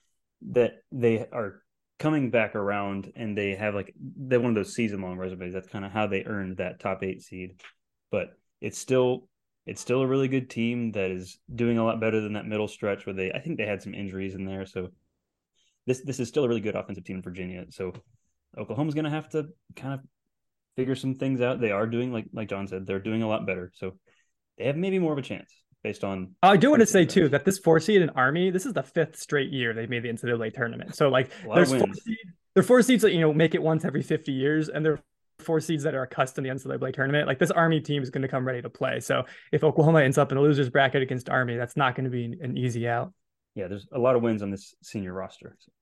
that 0.51 0.83
they 0.93 1.27
are 1.33 1.63
coming 1.99 2.31
back 2.31 2.55
around, 2.55 3.13
and 3.17 3.37
they 3.37 3.55
have 3.55 3.75
like 3.75 3.95
they 4.17 4.39
one 4.39 4.51
of 4.51 4.55
those 4.55 4.75
season 4.75 5.03
long 5.03 5.17
resumes. 5.17 5.55
That's 5.55 5.69
kind 5.69 5.85
of 5.85 5.93
how 5.93 6.07
they 6.07 6.25
earned 6.25 6.59
that 6.59 6.81
top 6.81 7.03
eight 7.03 7.23
seed. 7.23 7.61
But 8.11 8.31
it's 8.61 8.79
still 8.79 9.29
it's 9.67 9.81
still 9.81 10.01
a 10.01 10.07
really 10.07 10.29
good 10.29 10.49
team 10.49 10.93
that 10.93 11.11
is 11.11 11.39
doing 11.55 11.79
a 11.79 11.85
lot 11.85 12.01
better 12.01 12.21
than 12.21 12.33
that 12.33 12.47
middle 12.47 12.69
stretch 12.69 13.07
where 13.07 13.15
they 13.15 13.33
I 13.33 13.39
think 13.41 13.59
they 13.59 13.67
had 13.67 13.83
some 13.83 13.95
injuries 13.95 14.35
in 14.35 14.45
there. 14.45 14.67
So 14.67 14.89
this 15.87 16.01
this 16.01 16.21
is 16.21 16.29
still 16.29 16.45
a 16.45 16.49
really 16.49 16.61
good 16.61 16.77
offensive 16.77 17.05
team 17.05 17.17
in 17.17 17.23
Virginia. 17.23 17.67
So 17.71 17.93
Oklahoma's 18.57 18.95
going 18.95 19.05
to 19.05 19.11
have 19.11 19.29
to 19.31 19.49
kind 19.77 19.95
of 19.95 20.01
figure 20.77 20.95
some 20.97 21.15
things 21.15 21.41
out. 21.41 21.61
They 21.61 21.71
are 21.71 21.87
doing 21.87 22.13
like 22.13 22.27
like 22.33 22.49
John 22.49 22.67
said, 22.67 22.87
they're 22.87 22.99
doing 22.99 23.23
a 23.23 23.29
lot 23.29 23.47
better. 23.47 23.71
So 23.75 23.99
they 24.57 24.65
have 24.65 24.77
maybe 24.77 24.99
more 24.99 25.13
of 25.13 25.19
a 25.19 25.23
chance 25.23 25.53
based 25.83 26.05
on. 26.05 26.35
I 26.43 26.57
do 26.57 26.71
want 26.71 26.81
to 26.81 26.87
say 26.87 27.05
too 27.05 27.29
that 27.29 27.45
this 27.45 27.59
four 27.59 27.81
seed 27.81 28.03
in 28.03 28.11
Army, 28.11 28.51
this 28.51 28.67
is 28.67 28.73
the 28.73 28.83
fifth 28.83 29.17
straight 29.17 29.51
year 29.51 29.75
they've 29.75 29.91
made 29.91 30.03
the 30.03 30.09
NCAA 30.09 30.53
tournament. 30.55 30.95
So 30.95 31.09
like, 31.09 31.31
there's 31.55 31.71
four 31.71 31.95
seed, 31.95 32.19
there 32.55 32.61
are 32.61 32.67
four 32.67 32.83
seeds 32.83 33.03
that 33.03 33.13
you 33.13 33.21
know 33.21 33.33
make 33.33 33.55
it 33.55 33.63
once 33.63 33.85
every 33.85 34.03
50 34.03 34.33
years, 34.33 34.69
and 34.69 34.85
there 34.85 34.95
are 34.95 35.01
four 35.39 35.61
seeds 35.61 35.85
that 35.85 35.95
are 35.95 36.03
accustomed 36.03 36.47
to 36.47 36.53
the 36.53 36.79
NCAA 36.79 36.93
tournament. 36.93 37.27
Like 37.27 37.39
this 37.39 37.51
Army 37.51 37.81
team 37.81 38.03
is 38.03 38.11
going 38.11 38.23
to 38.23 38.29
come 38.29 38.47
ready 38.47 38.63
to 38.63 38.71
play. 38.71 39.01
So 39.01 39.25
if 39.53 39.65
Oklahoma 39.65 40.03
ends 40.03 40.19
up 40.19 40.33
in 40.33 40.39
a 40.39 40.41
losers 40.41 40.69
bracket 40.69 41.03
against 41.03 41.29
Army, 41.29 41.57
that's 41.57 41.77
not 41.77 41.95
going 41.95 42.05
to 42.05 42.11
be 42.11 42.37
an 42.41 42.57
easy 42.57 42.89
out. 42.89 43.13
Yeah, 43.55 43.69
there's 43.69 43.87
a 43.93 43.99
lot 43.99 44.17
of 44.17 44.23
wins 44.23 44.43
on 44.43 44.51
this 44.51 44.75
senior 44.83 45.13
roster. 45.13 45.57
So 45.59 45.73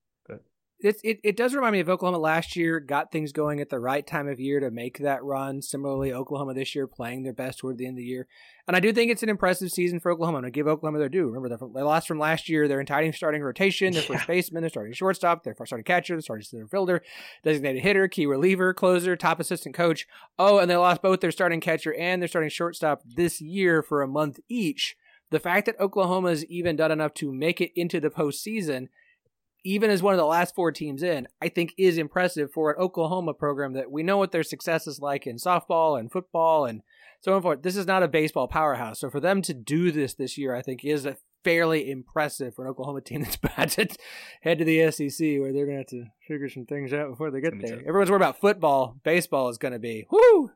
it, 0.78 0.96
it, 1.02 1.20
it 1.24 1.36
does 1.36 1.54
remind 1.54 1.72
me 1.72 1.80
of 1.80 1.88
Oklahoma 1.88 2.18
last 2.18 2.54
year, 2.54 2.80
got 2.80 3.10
things 3.10 3.32
going 3.32 3.60
at 3.60 3.70
the 3.70 3.78
right 3.78 4.06
time 4.06 4.28
of 4.28 4.38
year 4.38 4.60
to 4.60 4.70
make 4.70 4.98
that 4.98 5.24
run. 5.24 5.62
Similarly, 5.62 6.12
Oklahoma 6.12 6.52
this 6.52 6.74
year 6.74 6.86
playing 6.86 7.22
their 7.22 7.32
best 7.32 7.58
toward 7.58 7.78
the 7.78 7.86
end 7.86 7.94
of 7.94 7.98
the 7.98 8.04
year. 8.04 8.26
And 8.68 8.76
I 8.76 8.80
do 8.80 8.92
think 8.92 9.10
it's 9.10 9.22
an 9.22 9.30
impressive 9.30 9.70
season 9.70 10.00
for 10.00 10.12
Oklahoma. 10.12 10.38
And 10.38 10.46
I 10.46 10.50
give 10.50 10.66
Oklahoma 10.66 10.98
their 10.98 11.08
due. 11.08 11.28
Remember, 11.28 11.48
they 11.48 11.82
lost 11.82 12.06
from 12.06 12.18
last 12.18 12.48
year. 12.50 12.68
Their 12.68 12.80
entire 12.80 13.10
starting 13.12 13.42
rotation, 13.42 13.94
their 13.94 14.02
first 14.02 14.26
baseman, 14.26 14.62
their 14.62 14.68
starting 14.68 14.92
shortstop, 14.92 15.44
their 15.44 15.54
starting 15.64 15.84
catcher, 15.84 16.14
their 16.14 16.20
starting 16.20 16.44
center 16.44 16.66
fielder, 16.66 17.02
designated 17.42 17.82
hitter, 17.82 18.06
key 18.06 18.26
reliever, 18.26 18.74
closer, 18.74 19.16
top 19.16 19.40
assistant 19.40 19.74
coach. 19.74 20.06
Oh, 20.38 20.58
and 20.58 20.70
they 20.70 20.76
lost 20.76 21.00
both 21.00 21.20
their 21.20 21.30
starting 21.30 21.60
catcher 21.60 21.94
and 21.94 22.20
their 22.20 22.28
starting 22.28 22.50
shortstop 22.50 23.00
this 23.04 23.40
year 23.40 23.82
for 23.82 24.02
a 24.02 24.08
month 24.08 24.40
each. 24.48 24.96
The 25.30 25.40
fact 25.40 25.66
that 25.66 25.80
Oklahoma's 25.80 26.44
even 26.44 26.76
done 26.76 26.92
enough 26.92 27.14
to 27.14 27.32
make 27.32 27.62
it 27.62 27.72
into 27.74 27.98
the 27.98 28.10
postseason– 28.10 28.88
even 29.66 29.90
as 29.90 30.02
one 30.02 30.14
of 30.14 30.18
the 30.18 30.24
last 30.24 30.54
four 30.54 30.70
teams 30.70 31.02
in, 31.02 31.26
I 31.42 31.48
think 31.48 31.74
is 31.76 31.98
impressive 31.98 32.52
for 32.52 32.70
an 32.70 32.78
Oklahoma 32.78 33.34
program 33.34 33.72
that 33.72 33.90
we 33.90 34.04
know 34.04 34.16
what 34.16 34.30
their 34.30 34.44
success 34.44 34.86
is 34.86 35.00
like 35.00 35.26
in 35.26 35.36
softball 35.36 35.98
and 35.98 36.10
football 36.10 36.66
and 36.66 36.82
so 37.20 37.32
on 37.32 37.36
and 37.36 37.42
forth. 37.42 37.62
This 37.62 37.76
is 37.76 37.86
not 37.86 38.04
a 38.04 38.08
baseball 38.08 38.46
powerhouse. 38.46 39.00
So 39.00 39.10
for 39.10 39.18
them 39.18 39.42
to 39.42 39.52
do 39.52 39.90
this 39.90 40.14
this 40.14 40.38
year, 40.38 40.54
I 40.54 40.62
think 40.62 40.84
is 40.84 41.04
a 41.04 41.16
fairly 41.42 41.90
impressive 41.90 42.54
for 42.54 42.64
an 42.64 42.70
Oklahoma 42.70 43.00
team 43.00 43.22
that's 43.24 43.36
about 43.36 43.70
to 43.70 43.88
head 44.40 44.58
to 44.58 44.64
the 44.64 44.88
SEC 44.92 45.40
where 45.40 45.52
they're 45.52 45.66
going 45.66 45.84
to 45.84 45.96
have 45.96 46.04
to 46.04 46.04
figure 46.28 46.48
some 46.48 46.66
things 46.66 46.92
out 46.92 47.10
before 47.10 47.32
they 47.32 47.40
get 47.40 47.60
there. 47.60 47.80
Everyone's 47.80 48.08
worried 48.08 48.22
about 48.22 48.40
football. 48.40 48.96
Baseball 49.02 49.48
is 49.48 49.58
going 49.58 49.72
to 49.72 49.80
be, 49.80 50.06
whoo, 50.10 50.52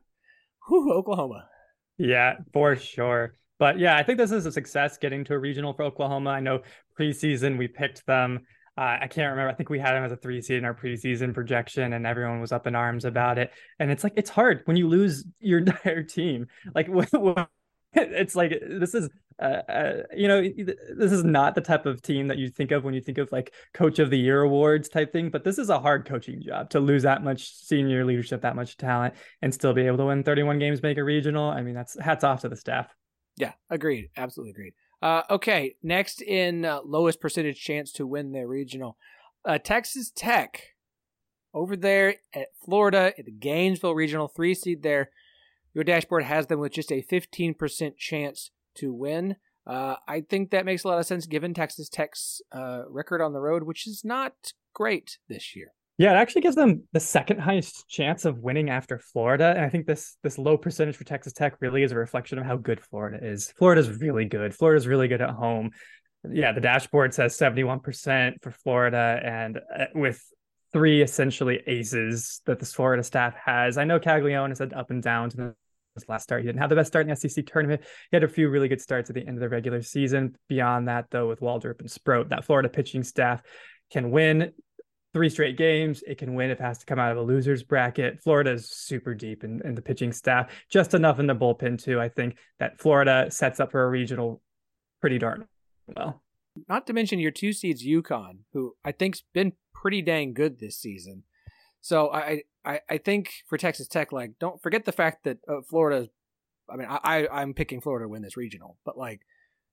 whoo, 0.69 0.93
Oklahoma. 0.93 1.49
Yeah, 1.97 2.35
for 2.53 2.77
sure. 2.77 3.35
But 3.59 3.77
yeah, 3.77 3.97
I 3.97 4.03
think 4.03 4.17
this 4.17 4.31
is 4.31 4.45
a 4.45 4.51
success 4.53 4.97
getting 4.97 5.25
to 5.25 5.33
a 5.33 5.37
regional 5.37 5.73
for 5.73 5.83
Oklahoma. 5.83 6.29
I 6.29 6.39
know 6.39 6.61
preseason 6.97 7.57
we 7.57 7.67
picked 7.67 8.05
them 8.07 8.45
Uh, 8.77 8.97
I 9.01 9.07
can't 9.07 9.29
remember. 9.31 9.49
I 9.49 9.53
think 9.53 9.69
we 9.69 9.79
had 9.79 9.95
him 9.95 10.03
as 10.03 10.11
a 10.11 10.17
three 10.17 10.41
seed 10.41 10.57
in 10.57 10.65
our 10.65 10.73
preseason 10.73 11.33
projection, 11.33 11.93
and 11.93 12.07
everyone 12.07 12.39
was 12.39 12.51
up 12.51 12.67
in 12.67 12.75
arms 12.75 13.03
about 13.03 13.37
it. 13.37 13.51
And 13.79 13.91
it's 13.91 14.03
like 14.03 14.13
it's 14.15 14.29
hard 14.29 14.61
when 14.65 14.77
you 14.77 14.87
lose 14.87 15.25
your 15.39 15.59
entire 15.59 16.03
team. 16.03 16.47
Like 16.73 16.87
it's 17.93 18.35
like 18.35 18.53
this 18.65 18.93
is 18.95 19.09
uh, 19.41 19.61
uh, 19.67 19.93
you 20.15 20.27
know 20.27 20.41
this 20.41 21.11
is 21.11 21.23
not 21.23 21.55
the 21.55 21.61
type 21.61 21.85
of 21.85 22.01
team 22.01 22.27
that 22.27 22.37
you 22.37 22.47
think 22.49 22.71
of 22.71 22.83
when 22.83 22.93
you 22.93 23.01
think 23.01 23.17
of 23.17 23.29
like 23.31 23.53
coach 23.73 23.99
of 23.99 24.09
the 24.09 24.17
year 24.17 24.41
awards 24.41 24.87
type 24.87 25.11
thing 25.11 25.29
but 25.29 25.43
this 25.43 25.57
is 25.57 25.69
a 25.69 25.79
hard 25.79 26.05
coaching 26.05 26.41
job 26.41 26.69
to 26.69 26.79
lose 26.79 27.03
that 27.03 27.23
much 27.23 27.51
senior 27.53 28.05
leadership 28.05 28.41
that 28.41 28.55
much 28.55 28.77
talent 28.77 29.13
and 29.41 29.53
still 29.53 29.73
be 29.73 29.87
able 29.87 29.97
to 29.97 30.05
win 30.05 30.23
31 30.23 30.59
games 30.59 30.83
make 30.83 30.97
a 30.97 31.03
regional 31.03 31.49
i 31.49 31.61
mean 31.61 31.73
that's 31.73 31.99
hats 31.99 32.23
off 32.23 32.41
to 32.41 32.49
the 32.49 32.55
staff 32.55 32.93
yeah 33.35 33.51
agreed 33.69 34.09
absolutely 34.15 34.51
agreed 34.51 34.73
uh, 35.01 35.23
okay 35.29 35.75
next 35.81 36.21
in 36.21 36.65
uh, 36.65 36.79
lowest 36.85 37.19
percentage 37.19 37.61
chance 37.61 37.91
to 37.91 38.07
win 38.07 38.31
their 38.31 38.47
regional 38.47 38.97
uh, 39.45 39.57
texas 39.57 40.11
tech 40.15 40.75
over 41.53 41.75
there 41.75 42.15
at 42.33 42.47
florida 42.63 43.13
at 43.17 43.25
the 43.25 43.31
gainesville 43.31 43.95
regional 43.95 44.27
three 44.27 44.53
seed 44.53 44.83
there 44.83 45.09
your 45.73 45.83
dashboard 45.83 46.23
has 46.23 46.47
them 46.47 46.59
with 46.59 46.73
just 46.73 46.91
a 46.91 47.01
15% 47.01 47.97
chance 47.97 48.51
to 48.75 48.93
win. 48.93 49.37
Uh, 49.65 49.95
I 50.07 50.21
think 50.21 50.51
that 50.51 50.65
makes 50.65 50.83
a 50.83 50.87
lot 50.87 50.99
of 50.99 51.05
sense 51.05 51.25
given 51.25 51.53
Texas 51.53 51.87
Tech's 51.87 52.41
uh, 52.51 52.83
record 52.89 53.21
on 53.21 53.33
the 53.33 53.39
road, 53.39 53.63
which 53.63 53.87
is 53.87 54.03
not 54.03 54.53
great 54.73 55.17
this 55.29 55.55
year. 55.55 55.73
Yeah, 55.97 56.13
it 56.13 56.15
actually 56.15 56.41
gives 56.41 56.55
them 56.55 56.83
the 56.93 56.99
second 56.99 57.39
highest 57.39 57.87
chance 57.87 58.25
of 58.25 58.39
winning 58.39 58.69
after 58.69 58.97
Florida, 58.97 59.53
and 59.55 59.63
I 59.63 59.69
think 59.69 59.85
this 59.85 60.17
this 60.23 60.37
low 60.37 60.57
percentage 60.57 60.95
for 60.95 61.03
Texas 61.03 61.33
Tech 61.33 61.57
really 61.59 61.83
is 61.83 61.91
a 61.91 61.95
reflection 61.95 62.39
of 62.39 62.45
how 62.45 62.57
good 62.57 62.79
Florida 62.79 63.19
is. 63.21 63.51
Florida's 63.57 63.89
really 63.99 64.25
good. 64.25 64.55
Florida's 64.55 64.87
really 64.87 65.07
good 65.07 65.21
at 65.21 65.29
home. 65.29 65.71
Yeah, 66.27 66.53
the 66.53 66.61
dashboard 66.61 67.13
says 67.13 67.35
seventy 67.35 67.63
one 67.63 67.81
percent 67.81 68.41
for 68.41 68.51
Florida, 68.51 69.19
and 69.23 69.57
uh, 69.57 69.85
with 69.93 70.23
three 70.73 71.01
essentially 71.01 71.61
aces 71.67 72.41
that 72.45 72.59
the 72.59 72.65
Florida 72.65 73.03
staff 73.03 73.35
has. 73.35 73.77
I 73.77 73.83
know 73.83 73.99
Caglianone 73.99 74.49
has 74.49 74.61
up 74.61 74.89
and 74.89 75.03
downs 75.03 75.35
in 75.35 75.53
his 75.95 76.07
last 76.07 76.23
start. 76.23 76.41
He 76.41 76.47
didn't 76.47 76.61
have 76.61 76.69
the 76.69 76.75
best 76.75 76.87
start 76.87 77.07
in 77.07 77.09
the 77.09 77.15
SEC 77.15 77.45
tournament. 77.45 77.81
He 78.09 78.15
had 78.15 78.23
a 78.23 78.27
few 78.27 78.49
really 78.49 78.69
good 78.69 78.81
starts 78.81 79.09
at 79.09 79.15
the 79.15 79.27
end 79.27 79.37
of 79.37 79.41
the 79.41 79.49
regular 79.49 79.81
season. 79.81 80.35
Beyond 80.47 80.87
that, 80.87 81.07
though, 81.11 81.27
with 81.27 81.41
Waldrep 81.41 81.79
and 81.79 81.91
Sproat, 81.91 82.29
that 82.29 82.45
Florida 82.45 82.69
pitching 82.69 83.03
staff 83.03 83.41
can 83.91 84.11
win 84.11 84.53
three 85.13 85.29
straight 85.29 85.57
games. 85.57 86.03
It 86.07 86.17
can 86.17 86.35
win 86.35 86.51
if 86.51 86.59
it 86.59 86.63
has 86.63 86.77
to 86.79 86.85
come 86.85 86.99
out 86.99 87.11
of 87.11 87.17
a 87.17 87.21
loser's 87.21 87.63
bracket. 87.63 88.21
Florida 88.21 88.51
is 88.51 88.69
super 88.69 89.13
deep 89.13 89.43
in, 89.43 89.61
in 89.65 89.75
the 89.75 89.81
pitching 89.81 90.13
staff, 90.13 90.51
just 90.69 90.93
enough 90.93 91.19
in 91.19 91.27
the 91.27 91.35
bullpen, 91.35 91.81
too. 91.81 91.99
I 91.99 92.09
think 92.09 92.37
that 92.59 92.79
Florida 92.79 93.27
sets 93.29 93.59
up 93.59 93.71
for 93.71 93.83
a 93.83 93.89
regional 93.89 94.41
pretty 95.01 95.17
darn 95.17 95.47
well. 95.95 96.21
Not 96.67 96.87
to 96.87 96.93
mention 96.93 97.19
your 97.19 97.31
two 97.31 97.53
seeds, 97.53 97.85
UConn, 97.85 98.39
who 98.53 98.75
I 98.83 98.91
think's 98.91 99.23
been 99.33 99.53
pretty 99.73 100.01
dang 100.01 100.33
good 100.33 100.59
this 100.59 100.77
season. 100.77 101.23
So 101.81 102.11
I, 102.11 102.43
I, 102.63 102.81
I 102.89 102.97
think 102.97 103.31
for 103.47 103.57
Texas 103.57 103.87
Tech, 103.87 104.11
like, 104.11 104.33
don't 104.39 104.61
forget 104.61 104.85
the 104.85 104.91
fact 104.91 105.23
that 105.23 105.37
uh, 105.47 105.61
Florida. 105.67 106.09
I 106.69 106.75
mean, 106.77 106.87
I, 106.89 107.27
I'm 107.29 107.53
picking 107.53 107.81
Florida 107.81 108.05
to 108.05 108.09
win 108.09 108.21
this 108.21 108.37
regional, 108.37 108.77
but 108.85 108.97
like, 108.97 109.21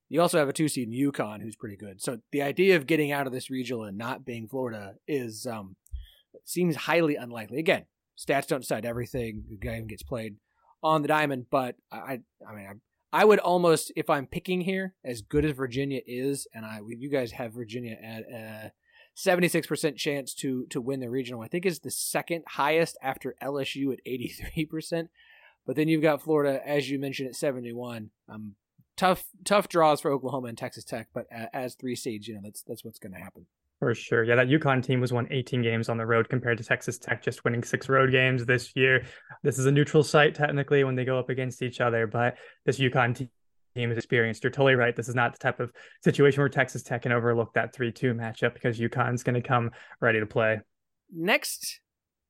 you 0.09 0.21
also 0.21 0.39
have 0.39 0.49
a 0.49 0.53
two 0.53 0.69
seed 0.69 0.89
in 0.89 0.95
UConn 0.95 1.43
who's 1.43 1.57
pretty 1.57 1.77
good. 1.77 2.01
So 2.01 2.19
the 2.33 2.43
idea 2.43 2.77
of 2.77 2.87
getting 2.87 3.13
out 3.13 3.27
of 3.27 3.33
this 3.33 3.51
regional 3.51 3.85
and 3.85 3.99
not 3.99 4.25
being 4.25 4.49
Florida 4.49 4.95
is 5.07 5.47
um 5.47 5.77
seems 6.45 6.77
highly 6.77 7.17
unlikely. 7.17 7.59
Again, 7.59 7.85
stats 8.19 8.47
don't 8.47 8.61
decide 8.61 8.85
everything. 8.85 9.45
The 9.49 9.57
game 9.57 9.87
gets 9.87 10.03
played 10.03 10.37
on 10.83 11.03
the 11.03 11.09
diamond, 11.09 11.47
but 11.51 11.77
I, 11.91 12.21
I 12.49 12.55
mean, 12.55 12.67
I, 13.13 13.21
I 13.21 13.25
would 13.25 13.39
almost, 13.39 13.91
if 13.97 14.09
I'm 14.09 14.27
picking 14.27 14.61
here, 14.61 14.95
as 15.05 15.23
good 15.23 15.45
as 15.45 15.53
Virginia 15.53 16.01
is, 16.07 16.47
and 16.55 16.65
I, 16.65 16.81
you 16.87 17.11
guys 17.11 17.33
have 17.33 17.53
Virginia 17.53 17.97
at. 18.03 18.25
Uh, 18.33 18.69
76% 19.17 19.97
chance 19.97 20.33
to 20.33 20.65
to 20.67 20.81
win 20.81 21.01
the 21.01 21.11
regional. 21.11 21.43
I 21.43 21.49
think 21.49 21.67
is 21.67 21.81
the 21.81 21.91
second 21.91 22.45
highest 22.47 22.97
after 23.03 23.35
LSU 23.43 23.93
at 23.93 23.99
83%. 24.07 25.09
But 25.67 25.75
then 25.75 25.89
you've 25.89 26.03
got 26.03 26.23
Florida, 26.23 26.61
as 26.65 26.89
you 26.89 27.01
mentioned, 27.01 27.29
at 27.29 27.35
71. 27.35 28.11
Um, 28.29 28.55
tough 28.99 29.25
tough 29.45 29.69
draws 29.69 30.03
for 30.03 30.11
Oklahoma 30.11 30.49
and 30.49 30.59
Texas 30.59 30.85
Tech, 30.85 31.09
but 31.15 31.27
as 31.55 31.75
three 31.75 31.97
seeds, 31.97 32.29
you 32.29 32.35
know 32.35 32.41
that's 32.45 32.63
that's 32.63 32.85
what's 32.85 32.99
going 32.99 33.13
to 33.13 33.19
happen. 33.19 33.47
For 33.79 33.95
sure, 33.95 34.25
yeah, 34.25 34.35
that 34.35 34.49
UConn 34.49 34.83
team 34.83 35.01
was 35.01 35.13
won 35.13 35.29
18 35.31 35.63
games 35.63 35.89
on 35.89 35.99
the 35.99 36.05
road 36.05 36.29
compared 36.29 36.59
to 36.59 36.65
Texas 36.65 36.99
Tech 36.99 37.23
just 37.23 37.45
winning 37.45 37.63
six 37.63 37.89
road 37.89 38.11
games 38.11 38.45
this 38.45 38.73
year. 38.75 39.05
This 39.45 39.57
is 39.57 39.67
a 39.67 39.73
neutral 39.73 40.03
site 40.03 40.35
technically 40.35 40.83
when 40.83 40.97
they 40.97 41.05
go 41.05 41.17
up 41.17 41.31
against 41.31 41.63
each 41.63 41.81
other, 41.81 42.07
but 42.07 42.37
this 42.67 42.79
UConn 42.79 43.15
team 43.15 43.31
team 43.75 43.93
is 43.93 43.99
experienced. 43.99 44.43
You're 44.43 44.51
totally 44.51 44.75
right. 44.75 44.97
This 44.97 45.09
is 45.09 45.15
not 45.15 45.33
the 45.33 45.39
type 45.39 45.61
of 45.61 45.73
situation 46.03 46.41
where 46.41 46.49
Texas 46.49 46.83
Tech 46.83 47.03
can 47.03 47.13
overlook 47.13 47.55
that 47.55 47.73
3 47.73 47.93
2 47.93 48.15
matchup 48.15 48.55
because 48.55 48.79
UConn's 48.79 49.23
going 49.23 49.41
to 49.41 49.47
come 49.47 49.71
ready 50.01 50.19
to 50.19 50.27
play. 50.27 50.61
Next, 51.15 51.81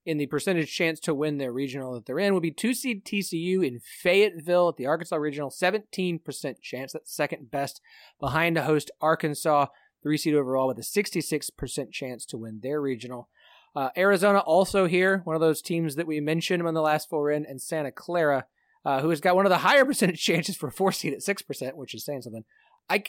in 0.09 0.18
the 0.18 0.26
percentage 0.26 0.74
chance 0.74 0.98
to 1.00 1.14
win 1.14 1.38
their 1.38 1.52
regional 1.52 1.94
that 1.94 2.06
they're 2.06 2.18
in, 2.18 2.34
would 2.34 2.42
be 2.42 2.50
two 2.50 2.74
seed 2.74 3.04
TCU 3.04 3.66
in 3.66 3.80
Fayetteville 3.80 4.70
at 4.70 4.76
the 4.76 4.86
Arkansas 4.86 5.16
Regional. 5.16 5.50
17% 5.50 6.61
chance. 6.61 6.92
That's 6.92 7.14
second 7.14 7.50
best 7.50 7.80
behind 8.18 8.56
a 8.56 8.64
host 8.64 8.90
Arkansas, 9.00 9.66
three 10.02 10.16
seed 10.16 10.34
overall, 10.34 10.68
with 10.68 10.78
a 10.78 10.82
66% 10.82 11.92
chance 11.92 12.24
to 12.26 12.38
win 12.38 12.61
their 12.62 12.80
regional. 12.80 13.28
Uh, 13.76 13.90
Arizona 13.96 14.38
also 14.38 14.86
here, 14.86 15.20
one 15.24 15.36
of 15.36 15.40
those 15.40 15.62
teams 15.62 15.94
that 15.96 16.06
we 16.06 16.20
mentioned 16.20 16.66
in 16.66 16.74
the 16.74 16.80
last 16.80 17.09
four 17.09 17.30
in, 17.30 17.44
and 17.44 17.61
Santa 17.61 17.92
Clara 17.92 18.46
uh, 18.84 19.00
who 19.00 19.11
has 19.11 19.20
got 19.20 19.36
one 19.36 19.44
of 19.44 19.50
the 19.50 19.59
higher 19.59 19.84
percentage 19.84 20.22
chances 20.22 20.56
for 20.56 20.68
a 20.68 20.72
four 20.72 20.92
seed 20.92 21.12
at 21.12 21.22
six 21.22 21.42
percent, 21.42 21.76
which 21.76 21.94
is 21.94 22.04
saying 22.04 22.22
something. 22.22 22.44
I, 22.88 23.04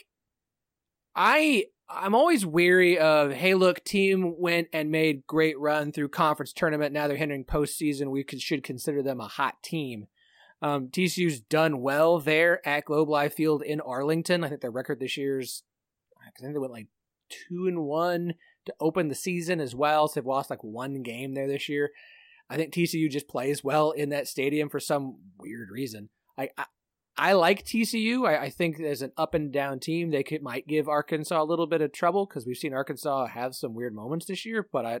I, 1.16 1.64
I'm 1.92 2.14
always 2.14 2.46
weary 2.46 2.98
of 2.98 3.32
hey, 3.32 3.54
look, 3.54 3.82
team 3.84 4.34
went 4.38 4.68
and 4.72 4.90
made 4.90 5.26
great 5.26 5.58
run 5.58 5.90
through 5.90 6.10
conference 6.10 6.52
tournament. 6.52 6.92
Now 6.92 7.08
they're 7.08 7.16
entering 7.16 7.44
postseason. 7.44 8.10
We 8.10 8.22
could, 8.22 8.40
should 8.40 8.62
consider 8.62 9.02
them 9.02 9.20
a 9.20 9.26
hot 9.26 9.62
team. 9.62 10.06
Um, 10.62 10.88
TCU's 10.88 11.40
done 11.40 11.80
well 11.80 12.20
there 12.20 12.66
at 12.66 12.84
Globe 12.84 13.08
Life 13.08 13.34
Field 13.34 13.62
in 13.62 13.80
Arlington. 13.80 14.44
I 14.44 14.48
think 14.48 14.60
their 14.60 14.70
record 14.70 15.00
this 15.00 15.16
year's, 15.16 15.64
I 16.20 16.30
think 16.40 16.52
they 16.52 16.58
went 16.58 16.72
like 16.72 16.88
two 17.28 17.66
and 17.66 17.80
one 17.80 18.34
to 18.66 18.74
open 18.78 19.08
the 19.08 19.14
season 19.14 19.58
as 19.58 19.74
well. 19.74 20.06
So 20.06 20.20
they've 20.20 20.26
lost 20.26 20.50
like 20.50 20.62
one 20.62 21.02
game 21.02 21.34
there 21.34 21.48
this 21.48 21.68
year. 21.68 21.90
I 22.48 22.56
think 22.56 22.72
TCU 22.72 23.10
just 23.10 23.28
plays 23.28 23.64
well 23.64 23.90
in 23.92 24.10
that 24.10 24.28
stadium 24.28 24.68
for 24.68 24.80
some 24.80 25.18
weird 25.38 25.70
reason. 25.70 26.10
I 26.36 26.50
I, 26.58 26.64
I 27.20 27.34
like 27.34 27.66
TCU. 27.66 28.26
I, 28.26 28.44
I, 28.44 28.50
think 28.50 28.80
as 28.80 29.02
an 29.02 29.12
up 29.18 29.34
and 29.34 29.52
down 29.52 29.78
team, 29.78 30.10
they 30.10 30.22
could 30.22 30.42
might 30.42 30.66
give 30.66 30.88
Arkansas 30.88 31.42
a 31.42 31.44
little 31.44 31.66
bit 31.66 31.82
of 31.82 31.92
trouble 31.92 32.24
because 32.24 32.46
we've 32.46 32.56
seen 32.56 32.72
Arkansas 32.72 33.26
have 33.26 33.54
some 33.54 33.74
weird 33.74 33.94
moments 33.94 34.24
this 34.24 34.46
year. 34.46 34.66
But 34.72 34.86
I, 34.86 34.94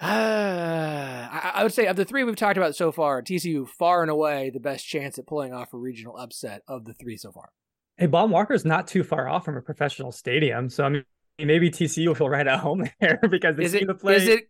uh, 0.00 1.28
I, 1.32 1.52
I 1.54 1.62
would 1.62 1.72
say 1.72 1.86
of 1.86 1.94
the 1.94 2.04
three 2.04 2.24
we've 2.24 2.34
talked 2.34 2.56
about 2.56 2.74
so 2.74 2.90
far, 2.90 3.22
TCU 3.22 3.68
far 3.68 4.02
and 4.02 4.10
away 4.10 4.50
the 4.50 4.58
best 4.58 4.84
chance 4.84 5.16
at 5.16 5.28
pulling 5.28 5.52
off 5.52 5.72
a 5.72 5.78
regional 5.78 6.16
upset 6.16 6.62
of 6.66 6.86
the 6.86 6.94
three 6.94 7.16
so 7.16 7.30
far. 7.30 7.50
Hey, 7.96 8.06
Baum-Walker 8.06 8.52
is 8.52 8.64
not 8.64 8.88
too 8.88 9.04
far 9.04 9.28
off 9.28 9.44
from 9.44 9.56
a 9.56 9.62
professional 9.62 10.10
stadium, 10.10 10.68
so 10.68 10.82
I 10.82 10.88
mean 10.88 11.04
maybe 11.38 11.70
TCU 11.70 12.08
will 12.08 12.14
feel 12.16 12.28
right 12.28 12.48
at 12.48 12.58
home 12.58 12.88
there 13.00 13.20
because 13.30 13.56
they 13.56 13.64
is 13.64 13.74
it, 13.74 14.00
play. 14.00 14.16
Is 14.16 14.26
it 14.26 14.48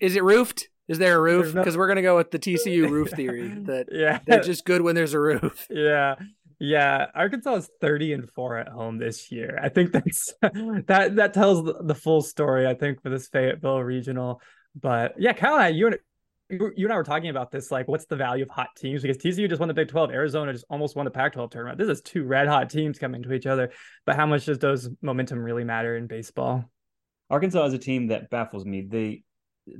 is 0.00 0.16
it 0.16 0.24
roofed? 0.24 0.70
Is 0.88 0.98
there 0.98 1.16
a 1.16 1.20
roof? 1.20 1.54
Because 1.54 1.74
no... 1.74 1.78
we're 1.78 1.88
gonna 1.88 2.02
go 2.02 2.16
with 2.16 2.30
the 2.30 2.38
TCU 2.38 2.88
roof 2.90 3.10
theory 3.10 3.48
that 3.64 3.88
yeah, 3.92 4.20
they're 4.26 4.42
just 4.42 4.64
good 4.64 4.82
when 4.82 4.94
there's 4.94 5.14
a 5.14 5.20
roof. 5.20 5.66
Yeah, 5.70 6.16
yeah. 6.58 7.06
Arkansas 7.14 7.54
is 7.54 7.70
thirty 7.80 8.12
and 8.12 8.28
four 8.30 8.56
at 8.56 8.68
home 8.68 8.98
this 8.98 9.30
year. 9.30 9.58
I 9.62 9.68
think 9.68 9.92
that's 9.92 10.34
that 10.42 11.16
that 11.16 11.34
tells 11.34 11.64
the 11.64 11.94
full 11.94 12.22
story. 12.22 12.66
I 12.66 12.74
think 12.74 13.02
for 13.02 13.10
this 13.10 13.28
Fayetteville 13.28 13.82
regional. 13.82 14.40
But 14.74 15.14
yeah, 15.18 15.32
Kyle, 15.32 15.72
you 15.72 15.88
and 15.88 15.98
you 16.50 16.72
and 16.76 16.92
I 16.92 16.96
were 16.96 17.04
talking 17.04 17.28
about 17.28 17.50
this. 17.50 17.70
Like, 17.70 17.88
what's 17.88 18.06
the 18.06 18.16
value 18.16 18.44
of 18.44 18.50
hot 18.50 18.68
teams? 18.76 19.02
Because 19.02 19.18
TCU 19.18 19.48
just 19.48 19.60
won 19.60 19.68
the 19.68 19.74
Big 19.74 19.88
Twelve, 19.88 20.10
Arizona 20.10 20.52
just 20.52 20.64
almost 20.70 20.96
won 20.96 21.04
the 21.04 21.10
Pac 21.10 21.34
twelve 21.34 21.50
tournament. 21.50 21.78
This 21.78 21.88
is 21.88 22.00
two 22.00 22.24
red 22.24 22.48
hot 22.48 22.70
teams 22.70 22.98
coming 22.98 23.22
to 23.22 23.32
each 23.34 23.46
other. 23.46 23.70
But 24.06 24.16
how 24.16 24.24
much 24.24 24.46
does 24.46 24.58
those 24.58 24.88
momentum 25.02 25.40
really 25.40 25.64
matter 25.64 25.96
in 25.96 26.06
baseball? 26.06 26.64
Arkansas 27.28 27.66
is 27.66 27.74
a 27.74 27.78
team 27.78 28.06
that 28.06 28.30
baffles 28.30 28.64
me. 28.64 28.80
They 28.82 29.22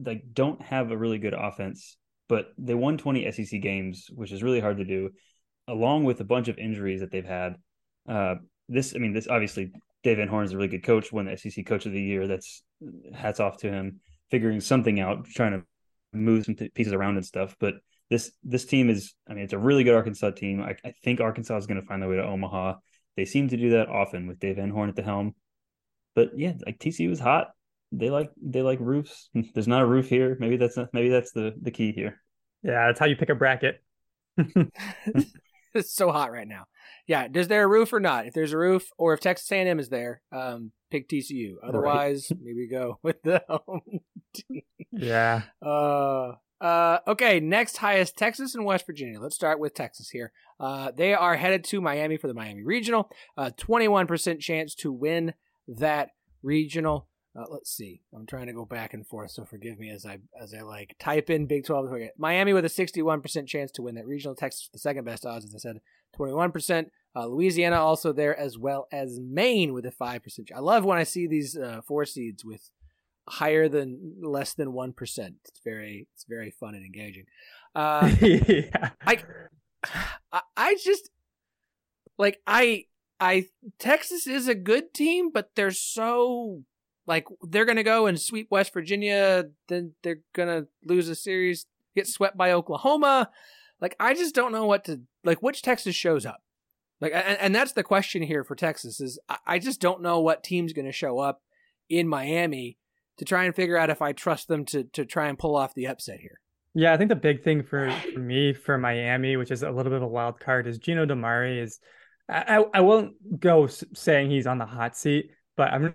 like 0.05 0.22
don't 0.32 0.61
have 0.62 0.91
a 0.91 0.97
really 0.97 1.18
good 1.18 1.34
offense, 1.34 1.97
but 2.28 2.49
they 2.59 2.74
won 2.74 2.99
20 2.99 3.30
SEC 3.32 3.61
games, 3.61 4.09
which 4.14 4.32
is 4.32 4.43
really 4.43 4.61
hard 4.61 4.78
to 4.78 4.84
do, 4.84 5.11
along 5.66 6.05
with 6.05 6.20
a 6.20 6.24
bunch 6.24 6.49
of 6.49 6.59
injuries 6.59 7.01
that 7.01 7.11
they've 7.11 7.24
had. 7.24 7.57
Uh, 8.09 8.36
this, 8.68 8.95
I 8.95 8.99
mean, 8.99 9.12
this 9.12 9.28
obviously 9.28 9.72
Dave 10.03 10.18
Van 10.18 10.28
Horn 10.28 10.45
is 10.45 10.53
a 10.53 10.57
really 10.57 10.68
good 10.68 10.84
coach, 10.84 11.12
won 11.12 11.26
the 11.26 11.36
SEC 11.36 11.66
Coach 11.66 11.86
of 11.86 11.93
the 11.93 12.01
Year. 12.01 12.26
That's 12.26 12.62
hats 13.14 13.41
off 13.41 13.59
to 13.59 13.70
him, 13.70 14.01
figuring 14.30 14.61
something 14.61 15.01
out, 15.01 15.26
trying 15.26 15.53
to 15.53 15.62
move 16.12 16.45
some 16.45 16.55
pieces 16.55 16.93
around 16.93 17.16
and 17.16 17.26
stuff. 17.26 17.57
But 17.59 17.74
this 18.11 18.32
this 18.43 18.64
team 18.64 18.91
is, 18.91 19.14
I 19.28 19.34
mean, 19.34 19.45
it's 19.45 19.53
a 19.53 19.59
really 19.59 19.84
good 19.84 19.95
Arkansas 19.95 20.30
team. 20.30 20.62
I, 20.62 20.76
I 20.84 20.93
think 21.03 21.20
Arkansas 21.20 21.57
is 21.57 21.66
going 21.66 21.80
to 21.80 21.86
find 21.86 22.03
their 22.03 22.09
way 22.09 22.16
to 22.16 22.24
Omaha. 22.24 22.74
They 23.16 23.24
seem 23.24 23.49
to 23.49 23.57
do 23.57 23.70
that 23.70 23.89
often 23.89 24.26
with 24.26 24.39
Dave 24.39 24.57
Van 24.57 24.70
Horn 24.70 24.89
at 24.89 24.97
the 24.97 25.03
helm. 25.03 25.34
But 26.14 26.30
yeah, 26.36 26.53
like 26.64 26.78
TCU 26.78 27.11
is 27.11 27.20
hot 27.20 27.49
they 27.93 28.11
like 28.11 28.30
they 28.41 28.62
like 28.62 28.80
roofs. 28.80 29.30
There's 29.55 29.68
not 29.68 29.82
a 29.82 29.86
roof 29.86 30.09
here. 30.09 30.36
Maybe 30.41 30.57
that's 30.57 30.76
not, 30.76 30.89
maybe 30.93 31.09
that's 31.09 31.32
the 31.32 31.55
the 31.61 31.70
key 31.70 31.93
here. 31.93 32.20
Yeah, 32.62 32.86
that's 32.86 32.99
how 32.99 33.07
you 33.07 33.16
pick 33.16 33.28
a 33.28 33.34
bracket. 33.34 33.82
it's 35.74 35.95
so 35.95 36.11
hot 36.11 36.32
right 36.32 36.49
now. 36.49 36.64
Yeah, 37.07 37.28
is 37.32 37.49
there 37.49 37.64
a 37.64 37.68
roof 37.68 37.93
or 37.93 38.01
not? 38.01 38.26
If 38.26 38.34
there's 38.34 38.53
a 38.53 38.59
roof, 38.59 38.91
or 38.99 39.14
if 39.14 39.20
Texas 39.20 39.51
A&M 39.51 39.78
is 39.78 39.89
there, 39.89 40.20
um, 40.32 40.72
pick 40.91 41.09
TCU. 41.09 41.55
Otherwise, 41.66 42.28
right. 42.30 42.41
maybe 42.43 42.68
go 42.68 42.99
with 43.03 43.22
the 43.22 43.43
home 43.49 44.01
team. 44.34 44.62
Yeah. 44.93 45.43
Uh, 45.64 46.32
uh, 46.61 46.99
okay, 47.07 47.41
next 47.41 47.76
highest 47.76 48.16
Texas 48.16 48.55
and 48.55 48.64
West 48.64 48.86
Virginia. 48.86 49.20
Let's 49.20 49.36
start 49.36 49.61
with 49.61 49.74
Texas 49.74 50.11
here. 50.11 50.32
Uh, 50.59 50.91
they 50.91 51.14
are 51.14 51.36
headed 51.36 51.64
to 51.64 51.80
Miami 51.80 52.16
for 52.16 52.26
the 52.26 52.34
Miami 52.34 52.64
Regional. 52.64 53.11
Uh, 53.36 53.51
21% 53.57 54.41
chance 54.41 54.74
to 54.76 54.93
win 54.93 55.34
that 55.68 56.11
regional. 56.43 57.09
Uh, 57.39 57.45
let's 57.51 57.70
see. 57.70 58.01
I'm 58.14 58.26
trying 58.26 58.47
to 58.47 58.53
go 58.53 58.64
back 58.64 58.95
and 58.95 59.07
forth, 59.07 59.30
so 59.30 59.45
forgive 59.45 59.78
me 59.78 59.91
as 59.91 60.05
I 60.05 60.18
as 60.41 60.53
I 60.55 60.62
like 60.62 60.97
type 60.99 61.30
in 61.30 61.47
Big 61.47 61.64
12. 61.64 61.91
Miami 62.16 62.53
with 62.53 62.64
a 62.64 62.68
61% 62.68 63.47
chance 63.47 63.70
to 63.72 63.82
win 63.82 63.95
that 63.95 64.07
regional. 64.07 64.34
Texas 64.34 64.68
the 64.72 64.78
second 64.78 65.05
best 65.05 65.24
odds, 65.24 65.45
as 65.45 65.55
I 65.55 65.59
said, 65.59 65.80
21%. 66.18 66.86
Uh, 67.14 67.26
Louisiana 67.26 67.76
also 67.76 68.12
there, 68.12 68.39
as 68.39 68.59
well 68.59 68.89
as 68.91 69.20
Maine 69.20 69.72
with 69.72 69.86
a 69.86 69.91
5%. 69.91 70.20
I 70.55 70.59
love 70.61 70.84
when 70.84 70.99
I 70.99 71.05
see 71.05 71.26
these 71.26 71.57
uh, 71.57 71.80
four 71.86 72.05
seeds 72.05 72.45
with 72.45 72.70
higher 73.28 73.68
than 73.68 74.16
less 74.20 74.55
than 74.55 74.72
1%. 74.72 74.95
It's 74.99 75.61
very 75.64 76.09
it's 76.14 76.24
very 76.28 76.51
fun 76.51 76.74
and 76.74 76.84
engaging. 76.84 77.26
Uh, 77.74 78.11
yeah. 78.20 78.91
I 79.07 79.22
I 80.57 80.76
just 80.82 81.11
like 82.18 82.41
I 82.47 82.86
I 83.20 83.47
Texas 83.78 84.26
is 84.26 84.49
a 84.49 84.55
good 84.55 84.93
team, 84.93 85.30
but 85.32 85.51
they're 85.55 85.70
so 85.70 86.64
like 87.09 87.27
they're 87.43 87.65
gonna 87.65 87.83
go 87.83 88.07
and 88.07 88.21
sweep 88.21 88.49
West 88.51 88.73
Virginia, 88.73 89.47
then 89.69 89.95
they're 90.03 90.21
gonna 90.35 90.67
lose 90.85 91.09
a 91.09 91.15
series, 91.15 91.67
get 91.97 92.07
swept 92.07 92.37
by 92.37 92.53
Oklahoma. 92.53 93.31
Like 93.81 93.97
I 93.99 94.15
just 94.15 94.35
don't 94.35 94.53
know 94.53 94.67
what 94.67 94.85
to 94.85 95.01
like. 95.25 95.43
Which 95.43 95.63
Texas 95.63 95.97
shows 95.97 96.27
up? 96.27 96.43
Like, 97.01 97.13
and, 97.15 97.39
and 97.41 97.55
that's 97.55 97.73
the 97.73 97.83
question 97.83 98.23
here 98.23 98.45
for 98.45 98.55
Texas 98.55 99.01
is 99.01 99.19
I 99.47 99.59
just 99.59 99.81
don't 99.81 100.03
know 100.03 100.21
what 100.21 100.45
team's 100.45 100.75
gonna 100.75 100.93
show 100.93 101.19
up 101.19 101.41
in 101.89 102.07
Miami 102.07 102.77
to 103.17 103.25
try 103.25 103.45
and 103.45 103.57
figure 103.57 103.79
out 103.79 103.91
if 103.91 104.03
I 104.03 104.13
trust 104.13 104.47
them 104.49 104.67
to 104.67 104.85
to 104.85 105.07
try 105.07 105.29
and 105.29 105.39
pull 105.39 105.57
off 105.57 105.75
the 105.75 105.87
upset 105.87 106.21
here. 106.21 106.41
Yeah, 106.75 106.93
I 106.93 106.99
think 106.99 107.09
the 107.09 107.17
big 107.17 107.43
thing 107.43 107.63
for, 107.63 107.91
for 108.13 108.21
me 108.21 108.53
for 108.53 108.77
Miami, 108.77 109.37
which 109.37 109.51
is 109.51 109.63
a 109.63 109.71
little 109.71 109.91
bit 109.91 109.97
of 109.97 110.03
a 110.03 110.09
wild 110.09 110.39
card, 110.39 110.67
is 110.67 110.79
Gino 110.79 111.07
DiMare 111.07 111.63
is. 111.63 111.81
I, 112.31 112.63
I 112.75 112.83
won't 112.83 113.41
go 113.41 113.67
saying 113.67 114.31
he's 114.31 114.47
on 114.47 114.59
the 114.59 114.67
hot 114.67 114.95
seat, 114.95 115.31
but 115.57 115.73
I'm 115.73 115.95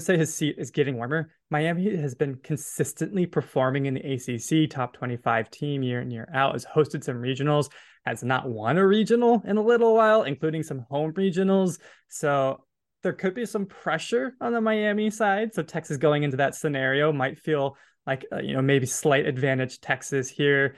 say 0.00 0.16
his 0.16 0.34
seat 0.34 0.56
is 0.58 0.70
getting 0.70 0.96
warmer. 0.96 1.30
Miami 1.50 1.96
has 1.96 2.14
been 2.14 2.36
consistently 2.36 3.26
performing 3.26 3.86
in 3.86 3.94
the 3.94 4.00
ACC 4.00 4.70
top 4.70 4.94
25 4.94 5.50
team 5.50 5.82
year 5.82 6.00
in 6.00 6.10
year 6.10 6.28
out. 6.34 6.52
Has 6.52 6.64
hosted 6.64 7.04
some 7.04 7.16
regionals, 7.16 7.70
has 8.04 8.22
not 8.22 8.48
won 8.48 8.78
a 8.78 8.86
regional 8.86 9.42
in 9.46 9.56
a 9.56 9.62
little 9.62 9.94
while, 9.94 10.24
including 10.24 10.62
some 10.62 10.84
home 10.90 11.12
regionals. 11.12 11.78
So 12.08 12.64
there 13.02 13.12
could 13.12 13.34
be 13.34 13.46
some 13.46 13.66
pressure 13.66 14.34
on 14.40 14.52
the 14.52 14.60
Miami 14.60 15.10
side. 15.10 15.54
So 15.54 15.62
Texas 15.62 15.96
going 15.96 16.22
into 16.22 16.38
that 16.38 16.54
scenario 16.54 17.12
might 17.12 17.38
feel 17.38 17.76
like 18.06 18.24
uh, 18.32 18.38
you 18.38 18.54
know 18.54 18.62
maybe 18.62 18.86
slight 18.86 19.26
advantage 19.26 19.80
Texas 19.80 20.28
here. 20.28 20.76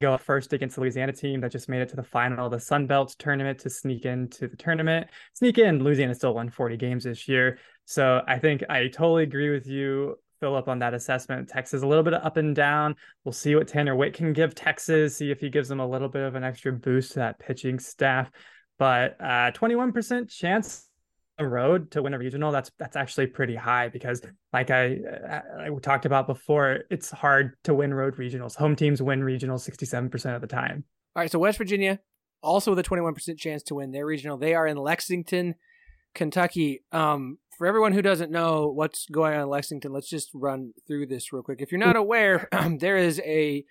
Go 0.00 0.16
first 0.16 0.54
against 0.54 0.76
the 0.76 0.80
Louisiana 0.80 1.12
team 1.12 1.42
that 1.42 1.52
just 1.52 1.68
made 1.68 1.82
it 1.82 1.90
to 1.90 1.96
the 1.96 2.02
final 2.02 2.46
of 2.46 2.52
the 2.52 2.58
Sun 2.58 2.86
Belt 2.86 3.14
tournament 3.18 3.58
to 3.60 3.70
sneak 3.70 4.06
into 4.06 4.48
the 4.48 4.56
tournament. 4.56 5.08
Sneak 5.34 5.58
in, 5.58 5.84
Louisiana 5.84 6.14
still 6.14 6.32
won 6.32 6.48
40 6.48 6.78
games 6.78 7.04
this 7.04 7.28
year. 7.28 7.58
So 7.84 8.22
I 8.26 8.38
think 8.38 8.64
I 8.70 8.88
totally 8.88 9.24
agree 9.24 9.50
with 9.50 9.66
you, 9.66 10.16
Philip, 10.40 10.68
on 10.68 10.78
that 10.78 10.94
assessment. 10.94 11.50
Texas 11.50 11.82
a 11.82 11.86
little 11.86 12.02
bit 12.02 12.14
up 12.14 12.38
and 12.38 12.56
down. 12.56 12.96
We'll 13.24 13.32
see 13.32 13.54
what 13.54 13.68
Tanner 13.68 13.94
Witt 13.94 14.14
can 14.14 14.32
give 14.32 14.54
Texas, 14.54 15.18
see 15.18 15.30
if 15.30 15.38
he 15.38 15.50
gives 15.50 15.68
them 15.68 15.80
a 15.80 15.86
little 15.86 16.08
bit 16.08 16.22
of 16.22 16.34
an 16.34 16.44
extra 16.44 16.72
boost 16.72 17.12
to 17.12 17.18
that 17.18 17.38
pitching 17.38 17.78
staff. 17.78 18.30
But 18.78 19.20
uh, 19.20 19.52
21% 19.52 20.30
chance 20.30 20.88
road 21.46 21.90
to 21.92 22.02
win 22.02 22.14
a 22.14 22.18
regional 22.18 22.52
that's 22.52 22.70
that's 22.78 22.96
actually 22.96 23.26
pretty 23.26 23.54
high 23.54 23.88
because 23.88 24.22
like 24.52 24.70
I, 24.70 24.98
I, 25.28 25.42
I 25.66 25.68
talked 25.80 26.06
about 26.06 26.26
before 26.26 26.80
it's 26.90 27.10
hard 27.10 27.54
to 27.64 27.74
win 27.74 27.94
road 27.94 28.16
regionals. 28.16 28.56
Home 28.56 28.76
teams 28.76 29.02
win 29.02 29.20
regionals 29.20 29.68
67% 29.68 30.34
of 30.34 30.40
the 30.40 30.46
time. 30.46 30.84
All 31.16 31.22
right 31.22 31.30
so 31.30 31.38
west 31.38 31.58
virginia 31.58 32.00
also 32.42 32.70
with 32.70 32.78
a 32.78 32.82
21% 32.82 33.38
chance 33.38 33.62
to 33.64 33.74
win 33.74 33.90
their 33.92 34.06
regional 34.06 34.36
they 34.38 34.54
are 34.54 34.66
in 34.66 34.76
lexington 34.76 35.54
kentucky. 36.14 36.84
Um 36.92 37.38
for 37.56 37.66
everyone 37.66 37.92
who 37.92 38.02
doesn't 38.02 38.30
know 38.30 38.68
what's 38.68 39.06
going 39.06 39.34
on 39.34 39.42
in 39.42 39.48
lexington 39.48 39.92
let's 39.92 40.08
just 40.08 40.30
run 40.34 40.72
through 40.86 41.06
this 41.06 41.32
real 41.32 41.42
quick. 41.42 41.60
If 41.60 41.72
you're 41.72 41.78
not 41.78 41.96
aware 41.96 42.48
there 42.78 42.96
is 42.96 43.20
a 43.24 43.64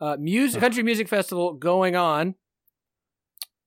uh, 0.00 0.16
music 0.18 0.60
country 0.60 0.82
music 0.82 1.08
festival 1.08 1.52
going 1.54 1.94
on 1.94 2.34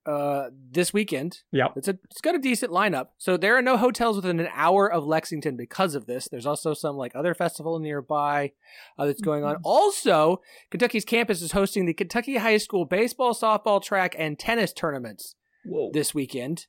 uh 0.05 0.49
this 0.71 0.93
weekend. 0.93 1.39
Yeah. 1.51 1.67
It's 1.75 1.87
a 1.87 1.97
it's 2.09 2.21
got 2.21 2.35
a 2.35 2.39
decent 2.39 2.71
lineup. 2.71 3.07
So 3.17 3.37
there 3.37 3.57
are 3.57 3.61
no 3.61 3.77
hotels 3.77 4.15
within 4.15 4.39
an 4.39 4.49
hour 4.53 4.91
of 4.91 5.05
Lexington 5.05 5.55
because 5.55 5.95
of 5.95 6.05
this. 6.05 6.27
There's 6.29 6.45
also 6.45 6.73
some 6.73 6.95
like 6.97 7.15
other 7.15 7.33
festival 7.33 7.79
nearby 7.79 8.51
uh, 8.97 9.05
that's 9.05 9.21
going 9.21 9.43
on. 9.43 9.55
Mm-hmm. 9.55 9.65
Also, 9.65 10.41
Kentucky's 10.71 11.05
campus 11.05 11.41
is 11.41 11.53
hosting 11.53 11.85
the 11.85 11.93
Kentucky 11.93 12.37
High 12.37 12.57
School 12.57 12.85
baseball, 12.85 13.33
softball, 13.33 13.81
track, 13.81 14.15
and 14.17 14.37
tennis 14.37 14.73
tournaments 14.73 15.35
Whoa. 15.65 15.91
this 15.93 16.13
weekend. 16.13 16.67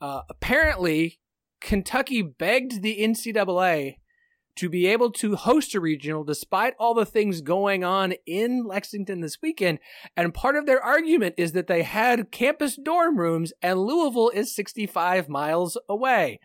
Uh, 0.00 0.22
apparently, 0.28 1.20
Kentucky 1.60 2.22
begged 2.22 2.82
the 2.82 2.98
NCAA 3.00 3.98
to 4.56 4.68
be 4.68 4.86
able 4.86 5.10
to 5.10 5.36
host 5.36 5.74
a 5.74 5.80
regional 5.80 6.24
despite 6.24 6.74
all 6.78 6.94
the 6.94 7.06
things 7.06 7.40
going 7.40 7.84
on 7.84 8.14
in 8.26 8.64
Lexington 8.64 9.20
this 9.20 9.40
weekend. 9.40 9.78
And 10.16 10.34
part 10.34 10.56
of 10.56 10.66
their 10.66 10.82
argument 10.82 11.34
is 11.38 11.52
that 11.52 11.66
they 11.66 11.82
had 11.82 12.30
campus 12.30 12.76
dorm 12.76 13.18
rooms 13.18 13.52
and 13.62 13.80
Louisville 13.80 14.30
is 14.30 14.54
65 14.54 15.28
miles 15.28 15.78
away. 15.88 16.40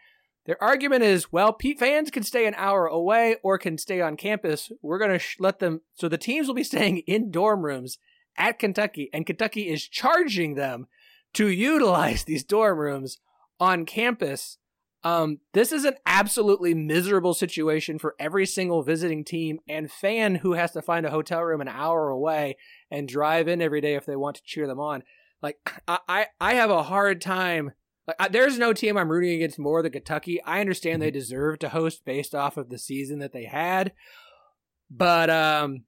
Their 0.46 0.62
argument 0.64 1.04
is, 1.04 1.32
well, 1.32 1.52
Pete 1.52 1.78
fans 1.78 2.10
can 2.10 2.24
stay 2.24 2.46
an 2.46 2.56
hour 2.56 2.88
away 2.88 3.36
or 3.44 3.58
can 3.58 3.78
stay 3.78 4.00
on 4.00 4.16
campus. 4.16 4.72
We're 4.82 4.98
going 4.98 5.12
to 5.12 5.20
sh- 5.20 5.36
let 5.40 5.60
them, 5.60 5.82
so 5.94 6.08
the 6.08 6.18
teams 6.18 6.48
will 6.48 6.56
be 6.56 6.64
staying 6.66 7.00
in 7.00 7.32
dorm 7.32 7.64
rooms 7.64 7.98
at 8.38 8.60
Kentucky, 8.60 9.10
and 9.12 9.26
Kentucky 9.26 9.68
is 9.68 9.88
charging 9.88 10.56
them 10.56 10.88
to 11.34 11.50
utilize 11.50 12.24
these 12.26 12.46
dorm 12.46 12.78
rooms 12.78 13.18
on 13.60 13.86
campus 13.86 14.58
um, 15.04 15.40
this 15.54 15.72
is 15.72 15.86
an 15.86 15.96
absolutely 16.06 16.74
miserable 16.74 17.34
situation 17.34 18.00
for 18.00 18.16
every 18.20 18.46
single 18.46 18.84
visiting 18.84 19.24
team 19.24 19.60
and 19.68 19.92
fan 19.92 20.36
who 20.36 20.54
has 20.54 20.72
to 20.72 20.82
find 20.82 21.06
a 21.06 21.12
hotel 21.12 21.42
room 21.44 21.62
an 21.62 21.68
hour 21.68 22.10
away 22.10 22.58
and 22.90 23.08
drive 23.08 23.48
in 23.48 23.62
every 23.62 23.82
day 23.82 23.96
if 23.96 24.06
they 24.06 24.16
want 24.16 24.38
to 24.38 24.44
cheer 24.44 24.68
them 24.68 24.80
on. 24.80 25.04
Like 25.42 25.58
I, 25.88 26.00
I, 26.08 26.26
I 26.42 26.54
have 26.56 26.72
a 26.72 26.84
hard 26.84 27.22
time. 27.22 27.72
Like 28.08 28.18
I, 28.20 28.28
there's 28.28 28.58
no 28.58 28.74
team 28.74 28.98
I'm 28.98 29.12
rooting 29.12 29.36
against 29.36 29.60
more 29.60 29.82
than 29.82 29.92
Kentucky. 29.92 30.42
I 30.44 30.62
understand 30.62 31.02
they 31.02 31.08
mm-hmm. 31.08 31.20
deserve 31.20 31.60
to 31.60 31.70
host 31.70 32.04
based 32.04 32.34
off 32.34 32.58
of 32.58 32.70
the 32.70 32.80
season 32.80 33.20
that 33.20 33.34
they 33.34 33.46
had, 33.46 33.94
but 34.90 35.30
um, 35.30 35.84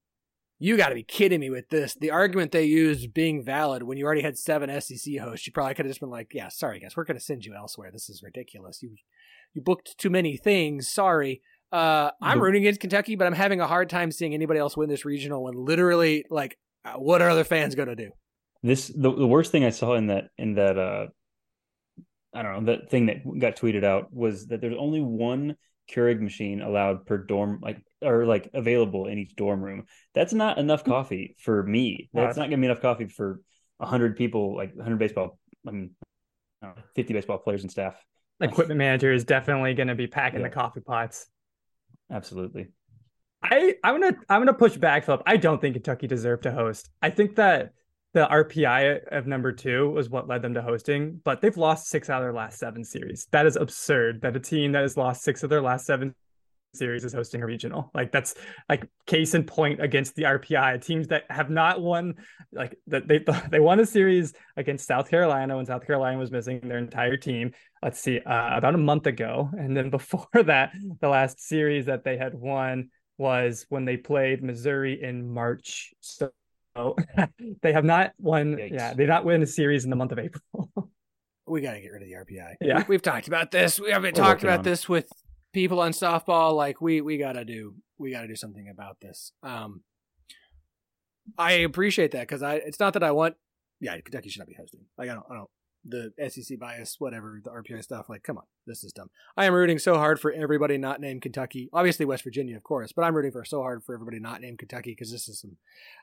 you 0.60 0.76
got 0.76 0.90
to 0.90 0.96
be 0.96 1.04
kidding 1.04 1.40
me 1.40 1.50
with 1.50 1.70
this. 1.70 1.96
The 1.96 2.12
argument 2.12 2.52
they 2.52 2.66
used 2.66 3.14
being 3.14 3.44
valid 3.44 3.84
when 3.84 3.98
you 3.98 4.06
already 4.06 4.22
had 4.22 4.38
seven 4.38 4.70
SEC 4.82 5.18
hosts, 5.18 5.48
you 5.48 5.54
probably 5.54 5.74
could 5.74 5.86
have 5.86 5.92
just 5.92 6.02
been 6.02 6.10
like, 6.10 6.34
"Yeah, 6.34 6.50
sorry 6.50 6.80
guys, 6.80 6.96
we're 6.96 7.06
going 7.06 7.18
to 7.18 7.24
send 7.24 7.46
you 7.46 7.56
elsewhere. 7.56 7.90
This 7.92 8.10
is 8.10 8.22
ridiculous. 8.22 8.84
You 8.84 8.96
you 9.54 9.62
booked 9.62 9.98
too 9.98 10.10
many 10.10 10.38
things. 10.38 10.92
Sorry." 10.92 11.42
Uh, 11.72 12.10
I'm 12.22 12.42
rooting 12.42 12.64
against 12.64 12.82
Kentucky, 12.82 13.16
but 13.16 13.28
I'm 13.28 13.34
having 13.34 13.62
a 13.62 13.68
hard 13.68 13.90
time 13.90 14.12
seeing 14.12 14.34
anybody 14.34 14.60
else 14.60 14.76
win 14.76 14.90
this 14.90 15.06
regional 15.06 15.44
when 15.44 15.54
literally, 15.54 16.26
like, 16.32 16.58
uh, 16.84 16.94
what 16.94 17.22
are 17.22 17.30
other 17.30 17.44
fans 17.44 17.76
going 17.76 17.90
to 17.90 17.96
do? 17.96 18.10
This 18.64 18.88
the, 18.88 19.14
the 19.14 19.28
worst 19.28 19.52
thing 19.52 19.64
I 19.64 19.70
saw 19.70 19.94
in 19.94 20.08
that 20.08 20.26
in 20.38 20.56
that 20.56 20.78
uh, 20.78 21.08
I 22.34 22.42
don't 22.42 22.66
know 22.66 22.74
that 22.74 22.90
thing 22.90 23.06
that 23.06 23.18
got 23.40 23.56
tweeted 23.56 23.84
out 23.84 24.12
was 24.12 24.48
that 24.48 24.62
there's 24.62 24.76
only 24.78 25.02
one 25.02 25.56
Keurig 25.90 26.20
machine 26.20 26.62
allowed 26.62 27.06
per 27.06 27.18
dorm, 27.18 27.60
like 27.62 27.82
or 28.02 28.26
like 28.26 28.50
available 28.54 29.08
in 29.08 29.18
each 29.18 29.36
dorm 29.36 29.62
room. 29.62 29.86
That's 30.14 30.34
not 30.34 30.58
enough 30.58 30.84
hmm. 30.84 30.92
coffee 30.92 31.36
for 31.40 31.64
me. 31.64 32.10
That's 32.14 32.38
not 32.38 32.46
gonna 32.46 32.58
be 32.58 32.66
enough 32.66 32.82
coffee 32.82 33.08
for 33.08 33.42
hundred 33.82 34.18
people, 34.18 34.56
like 34.56 34.78
hundred 34.80 35.00
baseball. 35.00 35.38
I 35.68 35.72
mean, 35.72 35.92
know, 36.62 36.74
fifty 36.96 37.14
baseball 37.14 37.38
players 37.38 37.64
and 37.64 37.72
staff. 37.72 38.04
Equipment 38.42 38.78
manager 38.78 39.12
is 39.12 39.26
definitely 39.26 39.74
going 39.74 39.90
to 39.90 39.96
be 39.96 40.08
packing 40.08 40.40
yeah. 40.40 40.48
the 40.48 40.54
coffee 40.54 40.80
pots. 40.80 41.28
Absolutely. 42.10 42.68
I 43.42 43.76
I'm 43.84 44.00
gonna 44.00 44.18
I'm 44.30 44.42
gonna 44.42 44.54
push 44.54 44.78
back, 44.78 45.06
Philip. 45.06 45.24
I 45.26 45.38
don't 45.38 45.62
think 45.62 45.76
Kentucky 45.76 46.08
deserved 46.08 46.44
to 46.44 46.52
host. 46.52 46.90
I 47.02 47.10
think 47.10 47.36
that 47.36 47.74
the 48.14 48.26
RPI 48.26 49.08
of 49.12 49.28
number 49.28 49.52
two 49.52 49.90
was 49.92 50.10
what 50.10 50.28
led 50.28 50.42
them 50.42 50.56
to 50.56 50.62
hosting, 50.62 51.22
but 51.24 51.42
they've 51.42 51.56
lost 51.56 51.88
six 51.88 52.10
out 52.10 52.22
of 52.22 52.26
their 52.26 52.34
last 52.34 52.58
seven 52.58 52.84
series. 52.84 53.28
That 53.32 53.46
is 53.46 53.56
absurd 53.56 54.22
that 54.22 54.36
a 54.36 54.40
team 54.40 54.72
that 54.72 54.82
has 54.82 54.98
lost 54.98 55.22
six 55.22 55.44
of 55.44 55.50
their 55.50 55.62
last 55.62 55.86
seven 55.86 56.16
series 56.74 57.04
is 57.04 57.14
hosting 57.14 57.42
a 57.42 57.46
regional. 57.46 57.92
Like 57.94 58.12
that's 58.12 58.36
like 58.68 58.88
case 59.06 59.34
in 59.34 59.44
point 59.44 59.82
against 59.82 60.16
the 60.16 60.24
RPI 60.24 60.84
teams 60.84 61.08
that 61.08 61.24
have 61.30 61.50
not 61.50 61.82
won. 61.82 62.16
Like 62.52 62.78
that 62.88 63.08
they 63.08 63.24
they 63.52 63.60
won 63.60 63.80
a 63.80 63.86
series 63.86 64.34
against 64.58 64.88
South 64.88 65.10
Carolina 65.10 65.56
when 65.56 65.66
South 65.66 65.86
Carolina 65.86 66.18
was 66.18 66.32
missing 66.32 66.60
their 66.62 66.78
entire 66.78 67.18
team. 67.18 67.52
Let's 67.84 68.00
see, 68.00 68.20
uh, 68.20 68.58
about 68.58 68.76
a 68.76 68.80
month 68.80 69.08
ago, 69.08 69.50
and 69.54 69.76
then 69.76 69.90
before 70.00 70.28
that, 70.34 70.74
the 71.02 71.10
last 71.10 71.40
series 71.42 71.86
that 71.86 72.04
they 72.04 72.18
had 72.18 72.34
won 72.34 72.90
was 73.18 73.66
when 73.70 73.86
they 73.86 73.98
played 73.98 74.44
Missouri 74.44 75.02
in 75.02 75.32
March. 75.32 75.94
So 76.00 76.32
they 77.62 77.74
have 77.74 77.86
not 77.86 78.12
won. 78.18 78.56
Yikes. 78.56 78.72
Yeah, 78.72 78.94
they 78.94 79.06
not 79.06 79.26
win 79.26 79.42
a 79.42 79.48
series 79.48 79.84
in 79.84 79.90
the 79.90 79.96
month 79.96 80.12
of 80.12 80.20
April. 80.20 80.70
We 81.46 81.62
got 81.62 81.74
to 81.74 81.82
get 81.82 81.92
rid 81.92 82.04
of 82.04 82.08
the 82.08 82.14
RPI. 82.14 82.56
Yeah. 82.62 82.84
We, 82.88 82.94
have 82.94 83.02
talked 83.02 83.28
about 83.28 83.50
this. 83.50 83.80
We 83.80 83.90
haven't 83.90 84.16
We're 84.16 84.24
talked 84.24 84.44
about 84.44 84.64
this 84.64 84.88
with 84.88 85.12
people 85.54 85.80
on 85.80 85.92
softball. 85.92 86.56
Like 86.56 86.82
we 86.82 87.02
we 87.02 87.18
got 87.18 87.34
to 87.34 87.46
do 87.46 87.76
we 87.98 88.12
got 88.12 88.22
to 88.22 88.28
do 88.28 88.36
something 88.36 88.70
about 88.70 88.98
this. 89.02 89.32
Um, 89.44 89.84
I 91.38 91.52
appreciate 91.52 92.12
that 92.12 92.22
because 92.22 92.44
I 92.44 92.56
it's 92.56 92.80
not 92.80 92.94
that 92.94 93.04
I 93.04 93.12
want. 93.12 93.36
Yeah, 93.80 94.00
Kentucky 94.02 94.30
should 94.30 94.40
not 94.40 94.48
be 94.48 94.56
hosting. 94.56 94.82
Like 94.98 95.10
I 95.10 95.14
don't 95.14 95.26
I 95.30 95.36
don't 95.36 95.50
the 95.86 96.12
SEC 96.30 96.60
bias, 96.60 96.98
whatever 97.00 97.42
the 97.44 97.50
RPI 97.50 97.84
stuff. 97.84 98.10
Like 98.10 98.24
come 98.24 98.38
on, 98.38 98.44
this 98.66 98.84
is 98.84 98.92
dumb. 98.92 99.10
I 99.38 99.46
am 99.46 99.54
rooting 99.54 99.80
so 99.80 99.96
hard 99.96 100.20
for 100.20 100.32
everybody 100.32 100.78
not 100.78 101.00
named 101.00 101.22
Kentucky. 101.22 101.70
Obviously 101.74 102.06
West 102.06 102.24
Virginia, 102.24 102.58
of 102.58 102.64
course, 102.64 102.92
but 102.92 103.04
I'm 103.04 103.16
rooting 103.16 103.32
for 103.32 103.46
so 103.46 103.62
hard 103.62 103.84
for 103.84 103.94
everybody 103.94 104.20
not 104.20 104.42
named 104.42 104.60
Kentucky 104.60 104.92
because 104.92 105.12
this 105.12 105.28
is 105.30 105.40
some 105.40 105.58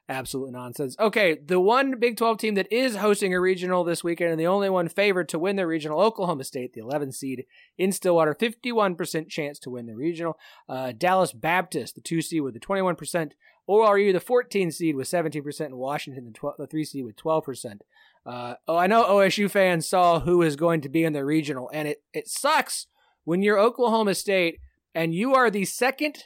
absolute 0.08 0.52
nonsense. 0.52 0.96
Okay, 0.98 1.38
the 1.44 1.60
one 1.60 1.98
Big 1.98 2.16
12 2.16 2.38
team 2.38 2.54
that 2.54 2.72
is 2.72 2.96
hosting 2.96 3.34
a 3.34 3.40
regional 3.40 3.84
this 3.84 4.02
weekend 4.02 4.30
and 4.30 4.40
the 4.40 4.46
only 4.46 4.70
one 4.70 4.88
favored 4.88 5.28
to 5.30 5.38
win 5.38 5.56
the 5.56 5.66
regional, 5.66 6.00
Oklahoma 6.00 6.44
State, 6.44 6.72
the 6.72 6.80
11 6.80 7.12
seed 7.12 7.44
in 7.78 7.92
Stillwater, 7.92 8.34
51% 8.34 9.28
chance 9.28 9.58
to 9.60 9.70
win 9.70 9.86
the 9.86 9.94
regional. 9.94 10.38
Uh, 10.68 10.92
Dallas 10.96 11.32
Baptist, 11.32 11.94
the 11.94 12.00
2 12.00 12.22
seed 12.22 12.42
with 12.42 12.54
the 12.54 12.60
21%. 12.60 13.32
ORU, 13.68 14.12
the 14.12 14.20
14 14.20 14.70
seed 14.70 14.94
with 14.94 15.08
17%, 15.08 15.60
and 15.60 15.74
Washington, 15.74 16.26
the, 16.26 16.30
12, 16.30 16.54
the 16.58 16.66
3 16.66 16.84
seed 16.84 17.04
with 17.04 17.16
12%. 17.16 17.80
Uh, 18.26 18.54
oh, 18.66 18.76
I 18.76 18.86
know 18.88 19.04
OSU 19.04 19.48
fans 19.50 19.88
saw 19.88 20.20
who 20.20 20.42
is 20.42 20.56
going 20.56 20.80
to 20.80 20.88
be 20.88 21.04
in 21.04 21.12
the 21.12 21.24
regional, 21.24 21.70
and 21.72 21.86
it, 21.86 21.98
it 22.12 22.28
sucks 22.28 22.86
when 23.24 23.42
you're 23.42 23.58
Oklahoma 23.58 24.14
State 24.14 24.58
and 24.94 25.14
you 25.14 25.34
are 25.34 25.50
the 25.50 25.64
second 25.64 26.24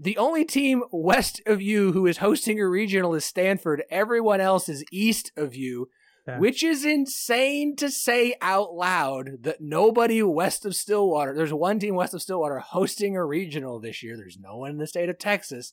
the 0.00 0.16
only 0.18 0.44
team 0.44 0.82
west 0.90 1.40
of 1.46 1.62
you 1.62 1.92
who 1.92 2.06
is 2.06 2.18
hosting 2.18 2.60
a 2.60 2.68
regional 2.68 3.14
is 3.14 3.24
Stanford. 3.24 3.84
Everyone 3.88 4.40
else 4.40 4.68
is 4.68 4.84
east 4.90 5.30
of 5.36 5.54
you, 5.54 5.88
Yeah. 6.26 6.38
which 6.40 6.64
is 6.64 6.84
insane 6.84 7.76
to 7.76 7.88
say 7.88 8.34
out 8.42 8.74
loud 8.74 9.44
that 9.44 9.60
nobody 9.60 10.24
west 10.24 10.64
of 10.66 10.74
Stillwater, 10.74 11.34
there's 11.34 11.52
one 11.52 11.78
team 11.78 11.94
west 11.94 12.14
of 12.14 12.22
Stillwater 12.22 12.58
hosting 12.58 13.16
a 13.16 13.24
regional 13.24 13.78
this 13.78 14.02
year. 14.02 14.16
There's 14.16 14.38
no 14.40 14.56
one 14.56 14.70
in 14.72 14.78
the 14.78 14.88
state 14.88 15.08
of 15.08 15.18
Texas. 15.18 15.72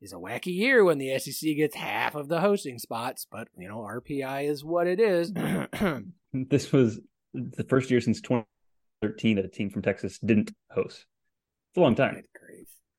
It's 0.00 0.12
a 0.12 0.16
wacky 0.16 0.54
year 0.54 0.84
when 0.84 0.98
the 0.98 1.18
SEC 1.18 1.56
gets 1.56 1.74
half 1.74 2.14
of 2.14 2.28
the 2.28 2.40
hosting 2.40 2.78
spots, 2.78 3.26
but 3.30 3.48
you 3.56 3.68
know, 3.68 3.78
RPI 3.78 4.48
is 4.48 4.64
what 4.64 4.86
it 4.86 5.00
is. 5.00 5.32
This 6.30 6.72
was 6.72 7.00
the 7.32 7.64
first 7.64 7.90
year 7.90 8.02
since 8.02 8.20
2013 8.20 9.36
that 9.36 9.46
a 9.46 9.48
team 9.48 9.70
from 9.70 9.80
Texas 9.80 10.18
didn't 10.18 10.52
host. 10.70 11.06
It's 11.70 11.78
a 11.78 11.80
long 11.80 11.94
time. 11.94 12.22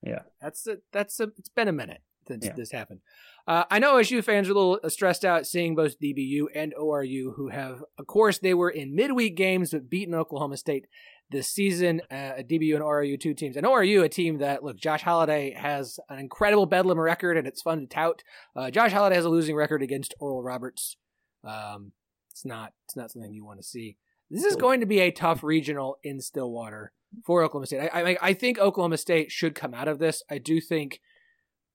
Yeah. 0.01 0.21
That's 0.41 0.65
a, 0.65 0.77
that's 0.91 1.19
a, 1.19 1.29
it's 1.37 1.49
been 1.49 1.67
a 1.67 1.71
minute 1.71 2.01
since 2.29 2.45
Yeah. 2.45 2.53
this 2.53 2.71
happened. 2.71 3.01
Uh, 3.47 3.63
I 3.71 3.79
know 3.79 3.95
OSU 3.95 4.23
fans 4.23 4.47
are 4.47 4.51
a 4.51 4.55
little 4.55 4.79
stressed 4.89 5.25
out 5.25 5.47
seeing 5.47 5.73
both 5.75 5.99
DBU 5.99 6.45
and 6.53 6.73
ORU, 6.75 7.33
who 7.35 7.49
have, 7.49 7.83
of 7.97 8.05
course, 8.05 8.37
they 8.37 8.53
were 8.53 8.69
in 8.69 8.95
midweek 8.95 9.35
games 9.35 9.71
but 9.71 9.89
beaten 9.89 10.13
Oklahoma 10.13 10.55
State 10.57 10.85
this 11.31 11.47
season. 11.47 12.01
Uh, 12.11 12.43
DBU 12.47 12.75
and 12.75 12.83
ORU, 12.83 13.19
two 13.19 13.33
teams. 13.33 13.57
And 13.57 13.65
ORU, 13.65 14.03
a 14.03 14.09
team 14.09 14.37
that, 14.37 14.63
look, 14.63 14.77
Josh 14.77 15.01
Holliday 15.01 15.53
has 15.53 15.99
an 16.09 16.19
incredible 16.19 16.67
Bedlam 16.67 16.99
record 16.99 17.37
and 17.37 17.47
it's 17.47 17.63
fun 17.63 17.79
to 17.79 17.87
tout. 17.87 18.23
Uh, 18.55 18.69
Josh 18.69 18.91
Holliday 18.91 19.15
has 19.15 19.25
a 19.25 19.29
losing 19.29 19.55
record 19.55 19.81
against 19.81 20.13
Oral 20.19 20.43
Roberts. 20.43 20.97
Um, 21.43 21.93
it's 22.29 22.45
not, 22.45 22.73
it's 22.85 22.95
not 22.95 23.09
something 23.11 23.33
you 23.33 23.43
want 23.45 23.59
to 23.59 23.65
see. 23.65 23.97
This 24.29 24.45
is 24.45 24.55
going 24.55 24.79
to 24.81 24.85
be 24.85 24.99
a 24.99 25.09
tough 25.09 25.43
regional 25.43 25.97
in 26.03 26.21
Stillwater 26.21 26.91
for 27.25 27.41
Oklahoma 27.41 27.65
State. 27.65 27.89
I, 27.91 28.11
I, 28.11 28.17
I 28.21 28.33
think 28.33 28.59
Oklahoma 28.59 28.97
State 28.97 29.31
should 29.31 29.55
come 29.55 29.73
out 29.73 29.87
of 29.87 29.97
this. 29.97 30.21
I 30.29 30.37
do 30.37 30.61
think 30.61 31.01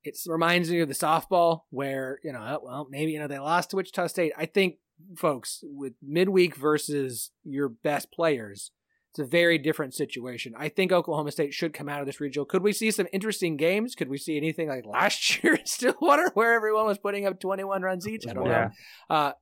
it 0.05 0.19
reminds 0.27 0.71
me 0.71 0.81
of 0.81 0.89
the 0.89 0.95
softball 0.95 1.61
where 1.71 2.19
you 2.23 2.33
know, 2.33 2.41
uh, 2.41 2.59
well, 2.63 2.87
maybe 2.91 3.13
you 3.13 3.19
know 3.19 3.27
they 3.29 3.39
lost 3.39 3.71
to 3.71 3.77
Wichita 3.77 4.07
State. 4.09 4.33
I 4.37 4.47
think, 4.47 4.77
folks, 5.17 5.61
with 5.63 5.95
midweek 6.03 6.57
versus 6.57 7.31
your 7.45 7.69
best 7.69 8.13
players, 8.13 8.71
it's 9.11 9.19
a 9.19 9.25
very 9.25 9.59
different 9.59 9.95
situation. 9.95 10.55
I 10.57 10.69
think 10.69 10.93
Oklahoma 10.93 11.31
State 11.33 11.55
should 11.55 11.73
come 11.73 11.89
out 11.89 12.01
of 12.01 12.07
this 12.07 12.21
regional. 12.21 12.45
Could 12.45 12.63
we 12.63 12.73
see 12.73 12.91
some 12.91 13.07
interesting 13.13 13.57
games? 13.57 13.95
Could 13.95 14.09
we 14.09 14.19
see 14.19 14.37
anything 14.37 14.69
like 14.69 14.85
last 14.87 15.43
year 15.43 15.55
in 15.55 15.67
Stillwater 15.67 16.31
where 16.35 16.53
everyone 16.53 16.87
was 16.87 16.99
putting 16.99 17.27
up 17.27 17.41
21 17.41 17.83
runs 17.83 18.07
each? 18.09 18.27
I 18.29 18.33
don't 18.33 18.47
Yeah. 18.47 18.71
know. 19.09 19.17
Uh, 19.17 19.33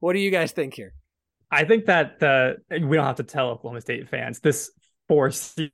what 0.00 0.12
do 0.14 0.18
you 0.18 0.30
guys 0.30 0.52
think 0.52 0.74
here? 0.74 0.92
I 1.50 1.64
think 1.64 1.84
that 1.86 2.18
the 2.18 2.56
we 2.70 2.96
don't 2.96 3.04
have 3.04 3.16
to 3.16 3.22
tell 3.22 3.50
Oklahoma 3.50 3.80
State 3.80 4.08
fans 4.08 4.40
this 4.40 4.70
four 5.06 5.30
seed 5.30 5.70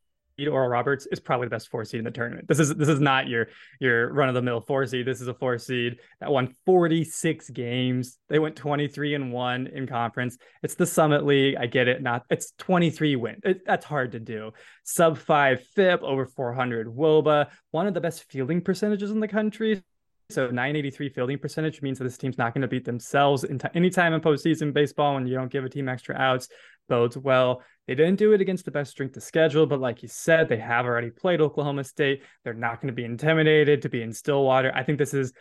Oral 0.47 0.69
Roberts 0.69 1.07
is 1.07 1.19
probably 1.19 1.47
the 1.47 1.51
best 1.51 1.69
four 1.69 1.85
seed 1.85 1.99
in 1.99 2.05
the 2.05 2.11
tournament. 2.11 2.47
This 2.47 2.61
is 2.61 2.75
this 2.77 2.89
is 2.89 3.01
not 3.01 3.27
your 3.27 3.49
your 3.81 4.13
run 4.13 4.29
of 4.29 4.35
the 4.35 4.43
mill 4.43 4.61
four 4.61 4.87
seed. 4.87 5.07
This 5.07 5.21
is 5.21 5.27
a 5.27 5.35
four 5.35 5.59
seed 5.59 5.99
that 6.21 6.31
won 6.31 6.55
46 6.65 7.51
games. 7.51 8.19
They 8.29 8.39
went 8.39 8.55
23 8.55 9.15
and 9.15 9.33
one 9.33 9.67
in 9.67 9.87
conference. 9.87 10.39
It's 10.63 10.77
the 10.77 10.87
Summit 10.87 11.27
League. 11.27 11.57
I 11.59 11.67
get 11.67 11.89
it. 11.89 12.03
Not 12.03 12.25
it's 12.31 12.53
23 12.59 13.17
win. 13.17 13.41
It, 13.43 13.67
that's 13.67 13.85
hard 13.85 14.13
to 14.13 14.21
do. 14.21 14.53
Sub 14.85 15.19
five 15.19 15.65
FIP 15.75 16.03
over 16.03 16.27
400 16.27 16.87
WOBA. 16.87 17.49
One 17.73 17.89
of 17.89 17.95
the 17.95 18.01
best 18.01 18.31
fielding 18.31 18.61
percentages 18.61 19.11
in 19.11 19.19
the 19.19 19.29
country. 19.29 19.83
So 20.31 20.49
983 20.49 21.09
fielding 21.09 21.39
percentage 21.39 21.81
means 21.81 21.97
that 21.99 22.05
this 22.05 22.19
team's 22.19 22.37
not 22.37 22.53
going 22.53 22.61
to 22.61 22.69
beat 22.69 22.85
themselves 22.85 23.45
in 23.45 23.59
t- 23.59 23.69
anytime 23.75 24.13
in 24.13 24.21
postseason 24.21 24.75
baseball 24.75 25.15
when 25.15 25.27
you 25.27 25.35
don't 25.35 25.51
give 25.51 25.65
a 25.65 25.71
team 25.71 25.89
extra 25.89 26.15
outs. 26.17 26.49
Bodes 26.87 27.17
well. 27.17 27.63
They 27.89 27.95
didn't 27.95 28.17
do 28.19 28.33
it 28.35 28.43
against 28.43 28.67
the 28.67 28.71
best 28.71 28.91
strength 28.91 29.17
of 29.17 29.23
schedule, 29.23 29.67
but 29.67 29.81
like 29.81 30.03
you 30.03 30.09
said, 30.09 30.47
they 30.49 30.59
have 30.59 30.85
already 30.85 31.11
played 31.11 31.41
Oklahoma 31.41 31.83
State. 31.85 32.23
They're 32.45 32.53
not 32.53 32.83
going 32.83 32.89
to 32.89 32.93
be 32.95 33.05
intimidated 33.05 33.81
to 33.83 33.89
be 33.89 34.03
in 34.03 34.13
Stillwater. 34.13 34.71
I 34.75 34.83
think 34.85 34.99
this 34.99 35.15
is 35.15 35.33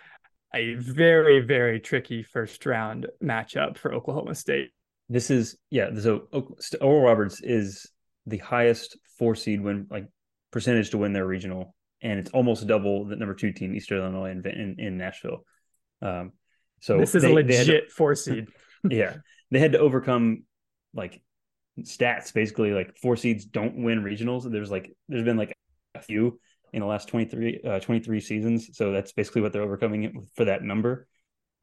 a 0.55 0.75
very, 0.75 1.41
very 1.41 1.81
tricky 1.81 2.23
first 2.23 2.65
round 2.65 3.07
matchup 3.21 3.77
for 3.77 3.93
Oklahoma 3.93 4.33
State. 4.33 4.69
This 5.09 5.29
is 5.29 5.57
yeah. 5.69 5.89
So 5.99 6.29
Oral 6.79 7.01
Roberts 7.03 7.41
is 7.43 7.85
the 8.25 8.37
highest 8.37 8.97
four 9.19 9.35
seed 9.35 9.61
win 9.61 9.87
like 9.91 10.07
percentage 10.51 10.91
to 10.91 10.97
win 10.97 11.11
their 11.11 11.27
regional, 11.27 11.75
and 12.01 12.17
it's 12.17 12.31
almost 12.31 12.65
double 12.65 13.03
the 13.05 13.17
number 13.17 13.35
two 13.35 13.51
team, 13.51 13.75
Eastern 13.75 13.99
Illinois, 13.99 14.31
in 14.31 14.45
in, 14.47 14.75
in 14.79 14.97
Nashville. 14.97 15.43
Um, 16.01 16.31
so 16.79 16.97
this 16.97 17.13
is 17.13 17.23
they- 17.23 17.31
a 17.33 17.35
had 17.35 17.47
to- 17.47 17.57
legit 17.57 17.91
four 17.91 18.15
seed. 18.15 18.47
yeah, 18.89 19.17
they 19.51 19.59
had 19.59 19.73
to 19.73 19.79
overcome 19.79 20.43
like 20.93 21.21
stats. 21.81 22.33
Basically, 22.33 22.71
like 22.71 22.97
four 22.97 23.15
seeds 23.15 23.45
don't 23.45 23.83
win 23.83 24.03
regionals. 24.03 24.49
There's 24.49 24.71
like 24.71 24.91
there's 25.07 25.23
been 25.23 25.37
like 25.37 25.55
a 25.95 26.01
few 26.01 26.39
in 26.73 26.81
the 26.81 26.85
last 26.85 27.07
23, 27.07 27.61
uh, 27.65 27.79
23 27.79 28.19
seasons. 28.19 28.77
So 28.77 28.91
that's 28.91 29.13
basically 29.13 29.41
what 29.41 29.53
they're 29.53 29.61
overcoming 29.63 30.27
for 30.35 30.45
that 30.45 30.63
number. 30.63 31.07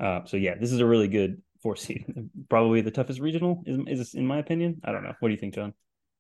Uh, 0.01 0.21
so 0.25 0.37
yeah, 0.37 0.55
this 0.55 0.73
is 0.73 0.81
a 0.81 0.87
really 0.87 1.09
good 1.09 1.43
four 1.63 1.77
seed. 1.77 2.05
Probably 2.49 2.81
the 2.81 2.91
toughest 2.91 3.21
regional 3.21 3.63
is, 3.67 3.79
is 4.01 4.15
in 4.15 4.27
my 4.27 4.39
opinion. 4.39 4.81
I 4.85 4.93
don't 4.93 5.03
know. 5.05 5.13
What 5.21 5.29
do 5.29 5.33
you 5.35 5.41
think, 5.41 5.55
John? 5.55 5.73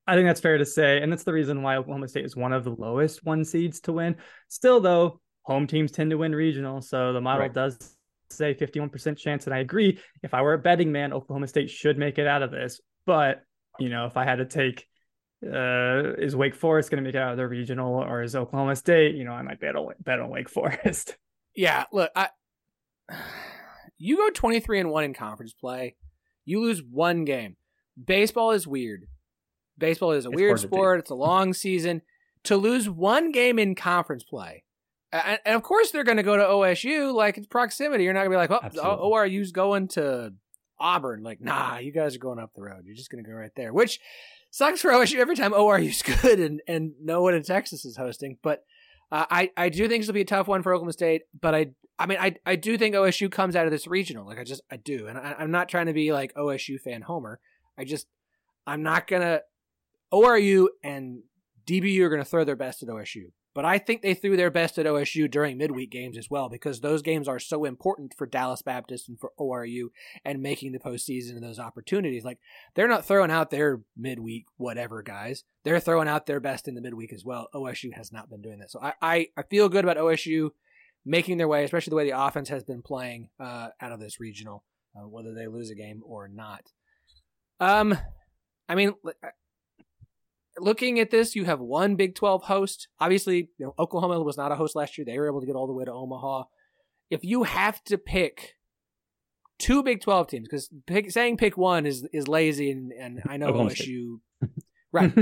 I 0.07 0.15
think 0.17 0.27
that's 0.27 0.41
fair 0.41 0.59
to 0.59 0.67
say. 0.67 1.01
And 1.01 1.11
that's 1.11 1.25
the 1.25 1.33
reason 1.33 1.63
why 1.63 1.77
Oklahoma 1.77 2.09
State 2.09 2.27
is 2.27 2.37
one 2.37 2.53
of 2.53 2.65
the 2.65 2.71
lowest 2.71 3.25
one 3.25 3.45
seeds 3.45 3.81
to 3.81 3.93
win. 3.93 4.17
Still, 4.49 4.81
though, 4.81 5.21
home 5.43 5.67
teams 5.67 5.93
tend 5.93 6.11
to 6.11 6.19
win 6.19 6.35
regional. 6.35 6.83
So 6.83 7.13
the 7.15 7.23
model 7.23 7.43
Right. 7.43 7.55
does 7.55 7.97
say 8.31 8.55
51% 8.55 9.17
chance. 9.17 9.47
And 9.47 9.55
I 9.55 9.59
agree. 9.59 9.99
If 10.23 10.35
I 10.35 10.43
were 10.43 10.55
a 10.55 10.59
betting 10.59 10.93
man, 10.93 11.13
Oklahoma 11.15 11.49
State 11.49 11.71
should 11.71 11.97
make 11.97 12.19
it 12.19 12.27
out 12.27 12.43
of 12.43 12.51
this. 12.51 12.81
But, 13.07 13.43
you 13.79 13.89
know, 13.89 14.07
if 14.07 14.17
I 14.17 14.25
had 14.25 14.37
to 14.37 14.45
take, 14.45 14.87
uh, 15.45 16.15
is 16.19 16.35
Wake 16.35 16.55
Forest 16.55 16.91
going 16.91 17.03
to 17.03 17.07
make 17.07 17.15
it 17.15 17.19
out 17.19 17.33
of 17.33 17.37
the 17.37 17.47
regional 17.47 17.95
or 17.95 18.23
is 18.23 18.35
Oklahoma 18.35 18.77
State, 18.77 19.15
you 19.15 19.25
know, 19.25 19.33
I 19.33 19.43
might 19.43 19.61
bet 19.61 19.77
on, 19.77 19.93
bet 20.01 20.21
on 20.21 20.31
Wake 20.31 20.49
Forest. 20.51 21.17
Yeah, 21.55 21.85
look, 21.93 22.11
I 22.17 22.29
you 23.99 24.17
go 24.17 24.31
23 24.31 24.81
and 24.81 24.91
1 24.91 25.05
in 25.05 25.15
conference 25.15 25.53
play, 25.53 25.97
you 26.45 26.61
lose 26.61 26.83
one 26.83 27.25
game. 27.25 27.57
Baseball 28.03 28.51
is 28.53 28.67
weird. 28.67 29.07
Baseball 29.79 30.13
is 30.13 30.27
a 30.27 30.31
It's 30.31 30.37
weird 30.37 30.51
hard 30.51 30.61
to 30.61 30.67
do. 30.67 30.69
sport. 30.69 30.99
It's 31.01 31.11
a 31.11 31.15
long 31.15 31.53
season. 31.55 32.03
To 32.45 32.57
lose 32.57 32.89
one 32.91 33.33
game 33.33 33.59
in 33.59 33.75
conference 33.75 34.23
play, 34.23 34.65
and, 35.11 35.39
and 35.47 35.57
of 35.57 35.63
course 35.63 35.91
they're 35.91 36.05
going 36.05 36.19
to 36.19 36.23
go 36.23 36.37
to 36.37 36.43
OSU, 36.43 37.15
like 37.15 37.39
it's 37.39 37.47
proximity. 37.47 38.05
You're 38.05 38.13
not 38.13 38.27
going 38.27 38.33
to 38.33 38.35
be 38.35 38.37
like, 38.37 38.51
oh, 38.51 38.61
Absolutely. 38.63 38.91
oh, 39.01 39.11
ORU's 39.11 39.53
going 39.53 39.89
to 39.89 40.35
Auburn. 40.79 41.23
Like, 41.23 41.41
nah, 41.41 41.79
you 41.79 41.93
guys 41.93 42.15
are 42.17 42.21
going 42.21 42.39
up 42.39 42.53
the 42.55 42.63
road. 42.63 42.83
You're 42.85 42.97
just 42.97 43.11
going 43.11 43.25
to 43.25 43.31
go 43.31 43.37
right 43.37 43.53
there, 43.57 43.73
which 43.73 44.01
sucks 44.51 44.81
for 44.81 44.91
OSU 44.91 45.17
every 45.19 45.37
time 45.37 45.53
ORU's 45.53 46.03
good 46.23 46.41
and, 46.41 46.61
and 46.67 46.93
no 47.03 47.23
one 47.23 47.35
in 47.35 47.43
Texas 47.43 47.85
is 47.85 47.97
hosting. 47.97 48.39
But 48.43 48.65
uh, 49.11 49.27
I, 49.31 49.51
I 49.57 49.69
do 49.69 49.89
think 49.89 50.03
this 50.03 50.09
will 50.09 50.15
be 50.15 50.23
a 50.23 50.25
tough 50.25 50.49
one 50.49 50.63
for 50.63 50.73
Oklahoma 50.73 50.93
State, 50.93 51.23
but 51.41 51.55
I 51.55 51.69
I 51.99 52.07
mean 52.07 52.19
I 52.21 52.35
I 52.45 52.57
do 52.57 52.77
think 52.77 52.95
OSU 52.95 53.31
comes 53.31 53.55
out 53.55 53.67
of 53.67 53.71
this 53.71 53.87
regional. 53.87 54.27
Like 54.27 54.39
I 54.39 54.45
just 54.45 54.63
I 54.71 54.77
do, 54.77 55.07
and 55.07 55.17
I, 55.17 55.37
I'm 55.39 55.51
not 55.51 55.69
trying 55.69 55.87
to 55.87 55.93
be 55.93 56.13
like 56.13 56.35
OSU 56.35 56.81
fan 56.81 57.03
homer. 57.03 57.39
I 57.79 57.85
just 57.85 58.09
I'm 58.67 58.83
not 58.83 59.07
gonna 59.07 59.43
ORU 60.13 60.67
and 60.83 61.23
DBU 61.67 62.01
are 62.01 62.11
gonna 62.11 62.25
throw 62.25 62.45
their 62.45 62.57
best 62.57 62.83
at 62.83 62.89
OSU, 62.89 63.27
but 63.55 63.65
I 63.65 63.79
think 63.79 64.03
they 64.03 64.15
threw 64.15 64.37
their 64.37 64.51
best 64.51 64.79
at 64.79 64.87
OSU 64.87 65.31
during 65.31 65.57
midweek 65.57 65.91
games 65.91 66.19
as 66.19 66.29
well 66.29 66.49
because 66.49 66.81
those 66.81 67.03
games 67.03 67.29
are 67.29 67.39
so 67.39 67.65
important 67.65 68.13
for 68.19 68.27
Dallas 68.27 68.63
Baptist 68.63 69.09
and 69.09 69.19
for 69.19 69.31
ORU 69.39 69.89
and 70.25 70.43
making 70.43 70.73
the 70.73 70.81
postseason 70.81 71.31
and 71.31 71.43
those 71.43 71.61
opportunities. 71.61 72.25
Like 72.25 72.39
they're 72.75 72.89
not 72.89 73.05
throwing 73.05 73.31
out 73.31 73.51
their 73.51 73.81
midweek 73.97 74.47
whatever 74.57 75.03
guys. 75.03 75.45
They're 75.65 75.81
throwing 75.81 76.09
out 76.09 76.27
their 76.27 76.41
best 76.41 76.67
in 76.67 76.75
the 76.75 76.81
midweek 76.81 77.13
as 77.13 77.25
well. 77.25 77.49
OSU 77.55 77.95
has 77.95 78.13
not 78.13 78.29
been 78.29 78.43
doing 78.43 78.59
that. 78.59 78.73
So 78.73 78.81
I, 78.83 78.95
I, 79.01 79.27
I 79.37 79.43
feel 79.45 79.69
good 79.69 79.85
about 79.85 79.99
OSU 79.99 80.51
making 81.05 81.39
their 81.39 81.49
way, 81.49 81.65
especially 81.65 81.91
the 81.91 81.97
way 81.97 82.11
the 82.11 82.21
offense 82.21 82.49
has 82.49 82.65
been 82.65 82.83
playing 82.83 83.29
uh, 83.39 83.69
out 83.81 83.93
of 83.93 84.01
this 84.01 84.19
regional, 84.19 84.65
uh, 84.97 85.07
whether 85.07 85.33
they 85.33 85.47
lose 85.47 85.71
a 85.71 85.75
game 85.77 86.03
or 86.05 86.29
not. 86.29 86.63
Um, 87.61 87.97
I 88.69 88.75
mean, 88.75 88.95
looking 90.59 91.01
at 91.01 91.11
this, 91.11 91.35
you 91.35 91.45
have 91.45 91.61
one 91.61 91.97
Big 91.97 92.15
12 92.15 92.45
host. 92.45 92.89
Obviously, 93.01 93.51
you 93.59 93.67
know, 93.67 93.75
Oklahoma 93.79 94.21
was 94.21 94.37
not 94.37 94.53
a 94.53 94.57
host 94.57 94.77
last 94.77 94.97
year. 94.97 95.05
They 95.05 95.19
were 95.19 95.27
able 95.27 95.41
to 95.41 95.47
get 95.47 95.57
all 95.57 95.67
the 95.67 95.73
way 95.73 95.85
to 95.85 95.93
Omaha. 95.93 96.45
If 97.11 97.25
you 97.25 97.45
have 97.45 97.83
to 97.85 97.99
pick 97.99 98.57
two 99.59 99.83
Big 99.83 100.01
12 100.01 100.29
teams, 100.29 100.49
because 100.49 100.71
saying 101.13 101.37
pick 101.37 101.57
one 101.57 101.87
is 101.87 102.07
is 102.13 102.29
lazy, 102.29 102.71
and, 102.71 102.93
and 102.93 103.23
I 103.29 103.37
know 103.37 103.49
Oklahoma 103.49 103.71
OSU. 103.71 104.21
Right, 104.93 105.13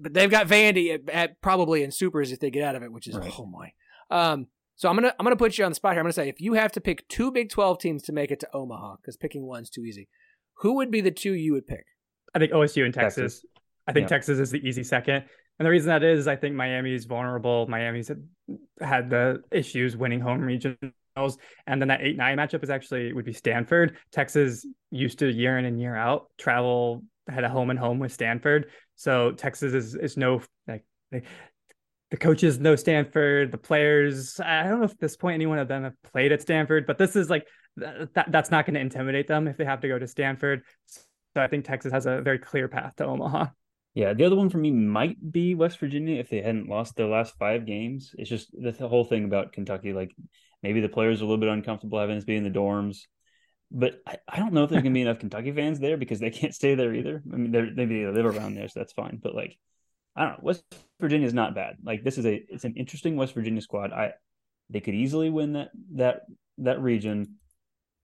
but 0.00 0.14
they've 0.14 0.30
got 0.30 0.46
Vandy 0.46 0.94
at, 0.94 1.10
at, 1.10 1.40
probably 1.40 1.82
in 1.82 1.90
supers 1.90 2.30
if 2.30 2.38
they 2.38 2.48
get 2.48 2.62
out 2.62 2.76
of 2.76 2.84
it, 2.84 2.92
which 2.92 3.08
is 3.08 3.16
Right. 3.16 3.32
oh 3.36 3.44
my. 3.44 3.72
Um, 4.08 4.46
so 4.76 4.88
I'm 4.88 4.94
gonna 4.94 5.12
I'm 5.18 5.24
gonna 5.24 5.34
put 5.34 5.58
you 5.58 5.64
on 5.64 5.72
the 5.72 5.74
spot 5.74 5.94
here. 5.94 6.00
I'm 6.00 6.04
gonna 6.04 6.12
say 6.12 6.28
if 6.28 6.40
you 6.40 6.52
have 6.52 6.70
to 6.72 6.80
pick 6.80 7.08
two 7.08 7.32
Big 7.32 7.50
12 7.50 7.80
teams 7.80 8.02
to 8.04 8.12
make 8.12 8.30
it 8.30 8.38
to 8.38 8.48
Omaha, 8.54 8.98
because 9.02 9.16
picking 9.16 9.44
one's 9.44 9.68
too 9.68 9.84
easy, 9.84 10.08
who 10.58 10.74
would 10.74 10.92
be 10.92 11.00
the 11.00 11.10
two 11.10 11.32
you 11.32 11.54
would 11.54 11.66
pick? 11.66 11.86
I 12.36 12.38
think 12.38 12.52
OSU 12.52 12.84
and 12.84 12.94
Texas. 12.94 13.40
Texas. 13.40 13.46
I 13.86 13.92
think 13.92 14.04
Yeah. 14.04 14.16
Texas 14.16 14.38
is 14.38 14.50
the 14.50 14.66
easy 14.66 14.82
second. 14.82 15.24
And 15.58 15.66
the 15.66 15.70
reason 15.70 15.88
that 15.88 16.02
is, 16.02 16.28
I 16.28 16.36
think 16.36 16.54
Miami 16.54 16.94
is 16.94 17.06
vulnerable. 17.06 17.66
Miami's 17.66 18.08
had- 18.08 18.28
had 18.80 19.10
the 19.10 19.42
issues 19.50 19.96
winning 19.96 20.20
home 20.20 20.40
regionals. 20.40 21.38
And 21.66 21.80
then 21.80 21.88
that 21.88 22.02
8 22.02 22.16
9 22.16 22.36
matchup 22.36 22.62
is 22.62 22.68
actually 22.70 23.12
would 23.12 23.24
be 23.24 23.32
Stanford. 23.32 23.96
Texas 24.12 24.66
used 24.90 25.18
to 25.20 25.30
year 25.30 25.56
in 25.58 25.64
and 25.64 25.80
year 25.80 25.96
out 25.96 26.30
travel, 26.36 27.04
had 27.28 27.44
a 27.44 27.48
home 27.48 27.70
and 27.70 27.78
home 27.78 27.98
with 27.98 28.12
Stanford. 28.12 28.70
So 28.96 29.32
Texas 29.32 29.72
is, 29.72 29.94
is 29.94 30.16
no, 30.16 30.42
like, 30.68 30.84
they, 31.10 31.22
the 32.10 32.16
coaches 32.18 32.60
know 32.60 32.76
Stanford, 32.76 33.50
the 33.50 33.58
players. 33.58 34.38
I 34.40 34.64
don't 34.64 34.80
know 34.80 34.84
if 34.84 34.92
at 34.92 35.00
this 35.00 35.16
point 35.16 35.34
any 35.36 35.46
one 35.46 35.58
of 35.58 35.68
them 35.68 35.84
have 35.84 36.00
played 36.02 36.32
at 36.32 36.42
Stanford, 36.42 36.86
but 36.86 36.98
this 36.98 37.16
is 37.16 37.30
like, 37.30 37.46
th- 37.80 38.10
that, 38.14 38.30
that's 38.30 38.50
not 38.50 38.66
going 38.66 38.74
to 38.74 38.80
intimidate 38.80 39.26
them 39.26 39.48
if 39.48 39.56
they 39.56 39.64
have 39.64 39.80
to 39.80 39.88
go 39.88 39.98
to 39.98 40.06
Stanford. 40.06 40.62
So 40.86 41.42
I 41.42 41.48
think 41.48 41.64
Texas 41.64 41.92
has 41.92 42.06
a 42.06 42.20
very 42.20 42.38
clear 42.38 42.68
path 42.68 42.94
to 42.96 43.06
Omaha. 43.06 43.46
Yeah, 43.96 44.12
the 44.12 44.26
other 44.26 44.36
one 44.36 44.50
for 44.50 44.58
me 44.58 44.70
might 44.70 45.16
be 45.32 45.54
West 45.54 45.78
Virginia 45.78 46.20
if 46.20 46.28
they 46.28 46.42
hadn't 46.42 46.68
lost 46.68 46.96
their 46.96 47.06
last 47.06 47.34
five 47.38 47.64
games. 47.64 48.14
It's 48.18 48.28
just 48.28 48.50
the 48.52 48.86
whole 48.86 49.04
thing 49.04 49.24
about 49.24 49.54
Kentucky. 49.54 49.94
Like 49.94 50.14
maybe 50.62 50.82
the 50.82 50.88
players 50.90 51.22
are 51.22 51.24
a 51.24 51.26
little 51.26 51.40
bit 51.40 51.48
uncomfortable 51.48 51.98
having 51.98 52.20
to 52.20 52.26
be 52.26 52.36
in 52.36 52.44
the 52.44 52.50
dorms, 52.50 52.98
but 53.70 54.02
I, 54.06 54.18
I 54.28 54.38
don't 54.38 54.52
know 54.52 54.64
if 54.64 54.70
there's 54.70 54.82
gonna 54.82 54.92
be 54.92 55.00
enough 55.00 55.18
Kentucky 55.18 55.50
fans 55.50 55.80
there 55.80 55.96
because 55.96 56.20
they 56.20 56.28
can't 56.30 56.54
stay 56.54 56.74
there 56.74 56.92
either. 56.92 57.22
I 57.32 57.36
mean, 57.36 57.52
they're 57.52 57.70
maybe 57.74 58.04
they 58.04 58.10
live 58.10 58.26
around 58.26 58.52
there, 58.54 58.68
so 58.68 58.80
that's 58.80 58.92
fine. 58.92 59.18
But 59.22 59.34
like, 59.34 59.56
I 60.14 60.24
don't 60.24 60.32
know. 60.32 60.40
West 60.42 60.64
Virginia 61.00 61.26
is 61.26 61.32
not 61.32 61.54
bad. 61.54 61.76
Like 61.82 62.04
this 62.04 62.18
is 62.18 62.26
a 62.26 62.34
it's 62.50 62.64
an 62.64 62.74
interesting 62.76 63.16
West 63.16 63.32
Virginia 63.32 63.62
squad. 63.62 63.94
I 63.94 64.12
they 64.68 64.80
could 64.80 64.94
easily 64.94 65.30
win 65.30 65.54
that 65.54 65.70
that 65.94 66.26
that 66.58 66.82
region. 66.82 67.36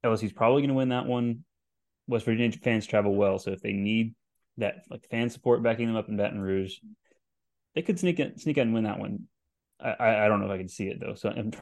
LSU's 0.03 0.32
probably 0.32 0.62
gonna 0.62 0.72
win 0.72 0.88
that 0.88 1.05
one. 1.05 1.45
West 2.07 2.24
Virginia 2.24 2.57
fans 2.57 2.86
travel 2.86 3.14
well, 3.14 3.38
so 3.38 3.51
if 3.51 3.61
they 3.61 3.72
need 3.72 4.14
that 4.59 4.84
like 4.90 5.09
fan 5.09 5.30
support 5.30 5.62
backing 5.62 5.86
them 5.86 5.96
up 5.96 6.09
in 6.09 6.16
Baton 6.16 6.40
Rouge, 6.40 6.74
they 7.74 7.82
could 7.82 7.98
sneak 7.98 8.20
in, 8.20 8.38
sneak 8.38 8.59
out 8.59 8.62
and 8.62 8.74
win 8.74 8.84
that 8.84 8.98
one. 8.98 9.24
I, 9.80 9.90
I 9.90 10.24
I 10.24 10.28
don't 10.28 10.40
know 10.40 10.46
if 10.46 10.53
I 10.53 10.59
can 10.59 10.68
see 10.68 10.88
it 10.88 11.00
though, 11.00 11.14
so 11.14 11.30
I'm 11.30 11.53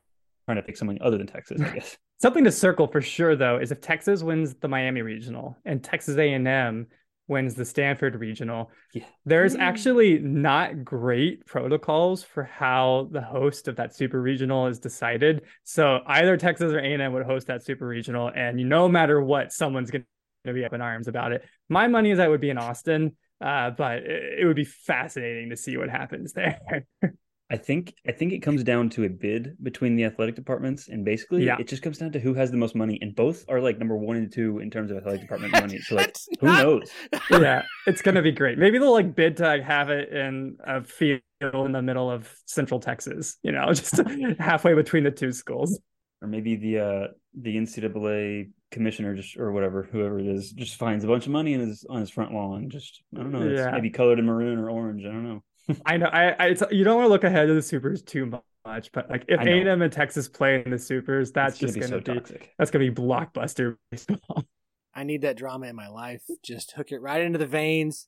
trying 0.47 0.57
to 0.57 0.63
pick 0.63 0.77
someone 0.77 0.99
other 1.01 1.19
than 1.19 1.27
Texas, 1.27 1.61
I 1.61 1.71
guess. 1.71 1.97
Something 2.21 2.45
to 2.45 2.53
circle 2.53 2.87
for 2.87 3.01
sure 3.01 3.35
though 3.37 3.59
is 3.59 3.73
if 3.73 3.81
Texas 3.81 4.23
wins 4.23 4.55
the 4.55 4.69
Miami 4.69 5.01
regional 5.03 5.57
and 5.65 5.83
Texas 5.83 6.17
A&M 6.17 6.87
wins 7.29 7.55
the 7.55 7.65
Stanford 7.65 8.17
regional, 8.17 8.71
Yeah. 8.93 9.05
there's 9.25 9.55
mm. 9.57 9.61
actually 9.61 10.19
not 10.19 10.85
great 10.85 11.47
protocols 11.47 12.23
for 12.23 12.43
how 12.43 13.09
the 13.13 13.23
host 13.23 13.69
of 13.69 13.77
that 13.77 13.95
super 13.95 14.21
regional 14.21 14.67
is 14.67 14.81
decided. 14.81 15.43
So 15.63 16.01
either 16.07 16.37
Texas 16.37 16.73
or 16.73 16.81
A&M 16.81 17.13
would 17.13 17.25
host 17.25 17.47
that 17.47 17.63
super 17.63 17.87
regional, 17.87 18.31
and 18.35 18.69
no 18.69 18.89
matter 18.89 19.23
what, 19.23 19.53
someone's 19.53 19.91
going 19.91 20.05
to 20.47 20.53
be 20.53 20.65
up 20.65 20.73
in 20.73 20.81
arms 20.81 21.09
about 21.09 21.33
it. 21.33 21.45
My 21.69 21.87
money 21.89 22.11
is 22.11 22.19
that 22.19 22.31
would 22.31 22.41
be 22.41 22.51
in 22.51 22.59
Austin, 22.59 23.17
uh, 23.41 23.71
but 23.71 23.99
it, 23.99 24.41
it 24.41 24.45
would 24.47 24.57
be 24.57 24.65
fascinating 24.65 25.51
to 25.51 25.57
see 25.57 25.77
what 25.77 25.89
happens 25.91 26.33
there. 26.33 26.59
I 27.53 27.57
think 27.57 27.95
I 28.07 28.13
think 28.13 28.33
it 28.33 28.43
comes 28.43 28.63
down 28.63 28.91
to 28.91 29.03
a 29.03 29.09
bid 29.09 29.57
between 29.61 29.97
the 29.97 30.05
athletic 30.05 30.37
departments, 30.37 30.87
and 30.89 31.05
basically 31.05 31.45
Yeah. 31.45 31.57
it 31.59 31.67
just 31.67 31.83
comes 31.83 31.99
down 31.99 32.13
to 32.13 32.21
who 32.21 32.33
has 32.35 32.53
the 32.53 32.57
most 32.57 32.77
money, 32.77 32.97
and 33.03 33.13
both 33.13 33.45
are 33.49 33.61
like 33.61 33.77
number 33.77 33.97
one 33.97 34.17
and 34.17 34.33
two 34.33 34.61
in 34.61 34.71
terms 34.71 34.93
of 34.93 34.99
athletic 34.99 35.23
department 35.23 35.53
money. 35.55 35.79
So 35.79 35.97
like, 35.97 36.15
who 36.41 36.47
not- 36.47 36.63
knows? 36.63 36.91
yeah, 37.33 37.63
it's 37.89 38.03
gonna 38.03 38.23
be 38.23 38.31
great. 38.31 38.57
Maybe 38.57 38.79
they'll 38.79 38.93
like 38.93 39.17
bid 39.17 39.37
to 39.39 39.43
like, 39.43 39.65
have 39.65 39.91
it 39.91 40.11
in 40.11 40.59
a 40.65 40.85
field 40.85 41.21
in 41.43 41.73
the 41.73 41.83
middle 41.83 42.09
of 42.09 42.33
Central 42.47 42.79
Texas. 42.79 43.37
You 43.43 43.51
know, 43.51 43.67
just 43.75 44.01
halfway 44.39 44.75
between 44.75 45.03
the 45.03 45.11
two 45.11 45.33
schools. 45.33 45.81
Or 46.23 46.29
maybe 46.29 46.55
the 46.55 46.79
uh 46.79 47.07
the 47.37 47.57
NCAA 47.57 48.51
commissioner 48.71 49.15
just 49.15 49.37
or 49.37 49.53
whatever, 49.53 49.83
whoever 49.91 50.19
it 50.19 50.27
is, 50.27 50.53
just 50.53 50.77
finds 50.77 51.05
a 51.05 51.07
bunch 51.09 51.27
of 51.27 51.33
money 51.33 51.55
in 51.55 51.61
his 51.61 51.85
on 51.89 52.01
his 52.01 52.11
front 52.11 52.33
lawn. 52.33 52.71
Just 52.71 53.03
I 53.15 53.19
don't 53.19 53.33
know, 53.33 53.43
it's 53.43 53.59
Yeah. 53.59 53.71
maybe 53.71 53.91
colored 53.91 54.19
in 54.19 54.27
maroon 54.27 54.59
or 54.59 54.71
orange. 54.71 55.05
I 55.05 55.09
don't 55.09 55.25
know. 55.25 55.43
I 55.87 55.97
know. 55.97 56.07
I, 56.07 56.31
I 56.31 56.47
it's, 56.49 56.63
you 56.71 56.85
don't 56.85 56.97
want 56.97 57.07
to 57.07 57.11
look 57.13 57.25
ahead 57.25 57.49
of 57.49 57.57
the 57.57 57.63
supers 57.63 58.03
too 58.03 58.33
much, 58.65 58.91
but 58.93 59.11
like 59.11 59.25
if 59.29 59.41
I. 59.41 59.45
A 59.45 59.59
and 59.61 59.69
M 59.69 59.83
and 59.83 59.93
Texas 59.93 60.29
play 60.29 60.63
in 60.65 60.71
the 60.71 60.79
supers, 60.79 61.33
that's 61.33 61.55
It's 61.63 61.75
just 61.75 61.91
gonna 61.91 62.03
so 62.05 62.13
be 62.15 62.19
toxic. 62.21 62.55
that's 62.59 62.71
gonna 62.71 62.91
be 62.91 62.95
blockbuster 62.95 63.77
baseball. 63.91 64.45
I 64.95 65.05
need 65.05 65.23
that 65.23 65.37
drama 65.37 65.67
in 65.67 65.77
my 65.77 65.89
life. 65.89 66.23
Just 66.43 66.73
hook 66.73 66.91
it 66.93 67.01
right 67.01 67.21
into 67.21 67.39
the 67.39 67.47
veins. 67.47 68.07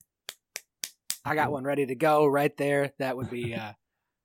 I 1.25 1.37
got 1.37 1.53
one 1.53 1.63
ready 1.63 1.87
to 1.87 1.95
go 1.95 2.27
right 2.27 2.55
there. 2.57 2.93
That 2.99 3.17
would 3.17 3.31
be 3.31 3.55
uh, 3.55 3.73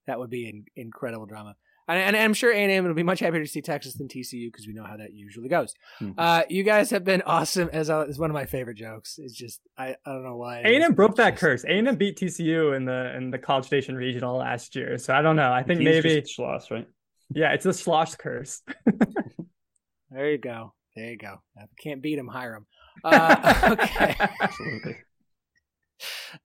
that 0.07 0.17
would 0.17 0.31
be 0.31 0.49
in, 0.49 0.65
incredible 0.75 1.27
drama. 1.27 1.55
And, 1.87 1.97
and 1.99 2.15
I'm 2.17 2.33
sure 2.33 2.51
A&M 2.51 2.83
will 2.85 2.93
be 2.93 3.03
much 3.03 3.19
happier 3.19 3.41
to 3.41 3.47
see 3.49 3.61
Texas 3.61 3.93
than 3.93 4.07
TCU 4.07 4.47
because 4.51 4.67
we 4.67 4.73
know 4.73 4.83
how 4.83 4.97
that 4.97 5.13
usually 5.13 5.47
goes. 5.47 5.73
Mhm. 6.01 6.13
Uh, 6.17 6.43
you 6.49 6.63
guys 6.63 6.89
have 6.89 7.03
been 7.05 7.21
awesome. 7.25 7.69
As 7.71 7.89
uh, 7.89 8.05
it's 8.09 8.19
one 8.19 8.29
of 8.29 8.33
my 8.33 8.45
favorite 8.45 8.75
jokes. 8.77 9.15
It's 9.17 9.33
just 9.33 9.61
I, 9.77 9.95
I 10.05 10.11
don't 10.11 10.23
know 10.23 10.35
why. 10.35 10.59
A&M 10.61 10.81
but 10.89 10.95
broke 10.95 11.11
it's 11.11 11.17
that 11.19 11.29
just- 11.31 11.41
curse. 11.41 11.63
A 11.63 11.69
and 11.69 11.87
M 11.87 11.95
beat 11.95 12.17
TCU 12.17 12.75
in 12.75 12.85
the 12.85 13.15
in 13.15 13.31
the 13.31 13.37
College 13.37 13.65
Station 13.65 13.95
Regional 13.95 14.35
last 14.37 14.75
year. 14.75 14.97
So 14.97 15.13
I 15.13 15.21
don't 15.21 15.35
know. 15.35 15.51
I 15.51 15.63
think 15.63 15.79
He's 15.79 15.85
maybe 15.85 16.21
just 16.21 16.37
Schloss, 16.37 16.69
right? 16.71 16.87
yeah, 17.33 17.53
it's 17.53 17.65
a 17.65 17.69
Schloss 17.69 18.17
curse. 18.17 18.61
There 20.09 20.31
you 20.31 20.37
go. 20.37 20.73
There 20.95 21.09
you 21.09 21.17
go. 21.17 21.41
If 21.57 21.63
you 21.69 21.83
can't 21.91 22.01
beat 22.01 22.17
him, 22.17 22.27
hire 22.27 22.55
him. 22.55 22.65
Uh, 23.03 23.75
okay. 23.79 24.15
Absolutely. 24.41 24.95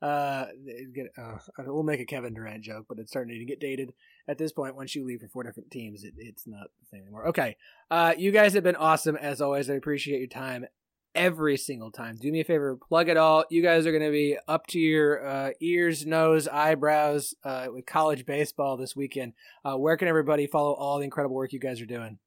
Uh, 0.01 0.47
get, 0.95 1.07
uh, 1.17 1.39
we'll 1.67 1.83
make 1.83 2.01
a 2.01 2.05
Kevin 2.05 2.35
Durant 2.35 2.63
joke, 2.63 2.87
but 2.89 2.99
it's 2.99 3.11
starting 3.11 3.39
to 3.39 3.45
get 3.45 3.61
dated 3.61 3.93
at 4.29 4.39
this 4.39 4.53
point. 4.53 4.77
Once 4.77 4.95
you 4.95 5.05
leave 5.05 5.21
for 5.21 5.29
four 5.29 5.43
different 5.43 5.71
teams, 5.71 6.05
it, 6.05 6.15
it's 6.17 6.47
not 6.47 6.69
the 6.81 6.87
same 6.87 7.03
anymore. 7.03 7.29
Okay, 7.29 7.57
uh, 7.91 8.15
you 8.17 8.31
guys 8.31 8.55
have 8.55 8.65
been 8.65 8.77
awesome 8.77 9.17
as 9.17 9.41
always. 9.41 9.69
I 9.71 9.75
appreciate 9.75 10.19
your 10.19 10.29
time 10.29 10.67
every 11.15 11.57
single 11.57 11.91
time. 11.91 12.17
Do 12.17 12.31
me 12.31 12.41
a 12.41 12.45
favor, 12.45 12.77
plug 12.77 13.09
it 13.09 13.17
all. 13.17 13.45
You 13.51 13.63
guys 13.63 13.87
are 13.87 13.93
going 13.93 14.05
to 14.05 14.11
be 14.11 14.39
up 14.49 14.67
to 14.69 14.79
your 14.79 15.27
uh, 15.27 15.51
ears, 15.61 16.07
nose, 16.07 16.49
eyebrows 16.49 17.35
uh, 17.45 17.67
with 17.73 17.87
college 17.87 18.25
baseball 18.27 18.77
this 18.77 18.97
weekend. 18.97 19.35
Uh, 19.65 19.77
where 19.77 19.97
can 19.97 20.09
everybody 20.09 20.47
follow 20.47 20.73
all 20.73 20.99
the 20.99 21.05
incredible 21.05 21.37
work 21.37 21.53
you 21.53 21.59
guys 21.59 21.81
are 21.81 21.87
doing? 21.87 22.19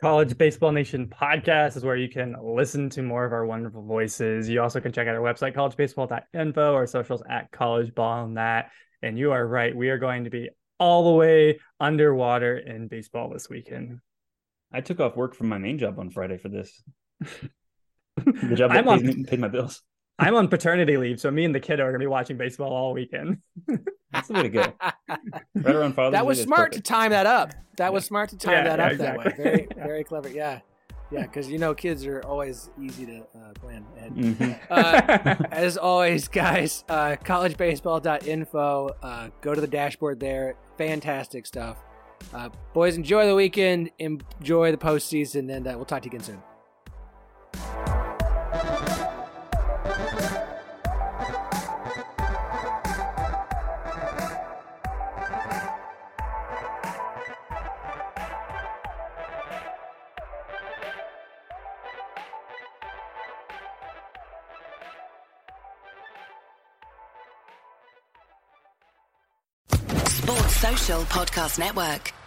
College 0.00 0.38
Baseball 0.38 0.72
Nation 0.72 1.08
podcast 1.08 1.76
is 1.76 1.84
where 1.84 1.96
you 1.96 2.08
can 2.08 2.34
listen 2.42 2.88
to 2.90 3.02
more 3.02 3.26
of 3.26 3.32
our 3.32 3.44
wonderful 3.44 3.82
voices. 3.82 4.48
You 4.48 4.62
also 4.62 4.80
can 4.80 4.92
check 4.92 5.06
out 5.06 5.14
our 5.14 5.20
website, 5.20 5.54
collegebaseball.info, 5.54 6.74
our 6.74 6.86
socials 6.86 7.22
at 7.28 7.50
college 7.50 7.94
ball 7.94 8.24
and 8.24 8.38
that. 8.38 8.70
And 9.02 9.18
you 9.18 9.32
are 9.32 9.46
right. 9.46 9.76
We 9.76 9.90
are 9.90 9.98
going 9.98 10.24
to 10.24 10.30
be 10.30 10.48
all 10.78 11.04
the 11.04 11.16
way 11.16 11.60
underwater 11.78 12.56
in 12.56 12.88
baseball 12.88 13.28
this 13.28 13.50
weekend. 13.50 14.00
I 14.72 14.80
took 14.80 15.00
off 15.00 15.16
work 15.16 15.34
from 15.34 15.48
my 15.48 15.58
main 15.58 15.78
job 15.78 15.98
on 15.98 16.10
Friday 16.10 16.38
for 16.38 16.48
this. 16.48 16.82
The 18.16 18.54
job 18.54 18.70
that 18.72 18.80
I'm 18.80 18.88
on- 18.88 19.06
me, 19.06 19.24
paid 19.24 19.40
my 19.40 19.48
bills. 19.48 19.82
I'm 20.20 20.34
on 20.34 20.48
paternity 20.48 20.96
leave, 20.96 21.18
so 21.20 21.30
me 21.30 21.44
and 21.44 21.54
the 21.54 21.60
kid 21.60 21.80
are 21.80 21.84
going 21.84 21.94
to 21.94 21.98
be 21.98 22.06
watching 22.06 22.36
baseball 22.36 22.70
all 22.72 22.92
weekend. 22.92 23.38
That's 24.12 24.28
the 24.28 24.34
way 24.34 24.42
to 24.42 24.48
go. 24.48 24.72
Right 25.54 25.74
around 25.74 25.94
Father's 25.94 26.12
that 26.12 26.26
was 26.26 26.38
that's 26.38 26.46
smart 26.46 26.72
to 26.72 26.80
time 26.80 27.10
that 27.12 27.26
up. 27.26 27.52
That 27.76 27.92
was 27.92 28.04
smart 28.04 28.28
to 28.30 28.36
time 28.36 28.52
Yeah, 28.66 28.76
that 28.76 28.78
yeah, 28.78 28.84
up 28.86 28.92
exactly. 28.92 29.24
that 29.24 29.38
way. 29.38 29.44
Very, 29.44 29.68
very 29.86 30.04
clever. 30.04 30.28
Yeah, 30.28 30.60
yeah, 31.12 31.22
because 31.22 31.48
you 31.48 31.58
know 31.58 31.74
kids 31.74 32.04
are 32.06 32.20
always 32.22 32.70
easy 32.80 33.06
to 33.06 33.18
uh, 33.20 33.52
plan. 33.54 33.84
And, 33.98 34.16
Mhm. 34.36 34.58
uh, 34.68 35.46
as 35.52 35.76
always, 35.78 36.26
guys, 36.28 36.84
uh, 36.88 37.16
collegebaseball.info. 37.24 38.96
Uh, 39.02 39.28
go 39.40 39.54
to 39.54 39.60
the 39.60 39.66
dashboard 39.68 40.20
there. 40.20 40.56
Fantastic 40.76 41.46
stuff. 41.46 41.78
Uh, 42.34 42.48
boys, 42.74 42.96
enjoy 42.96 43.26
the 43.26 43.34
weekend. 43.34 43.90
Enjoy 43.98 44.70
the 44.72 44.76
postseason, 44.76 45.50
and 45.54 45.66
uh, 45.66 45.72
we'll 45.76 45.84
talk 45.86 46.02
to 46.02 46.08
you 46.10 46.18
again 46.18 46.40
soon. 47.54 47.99
Podcast 70.98 71.56
Network. 71.58 72.19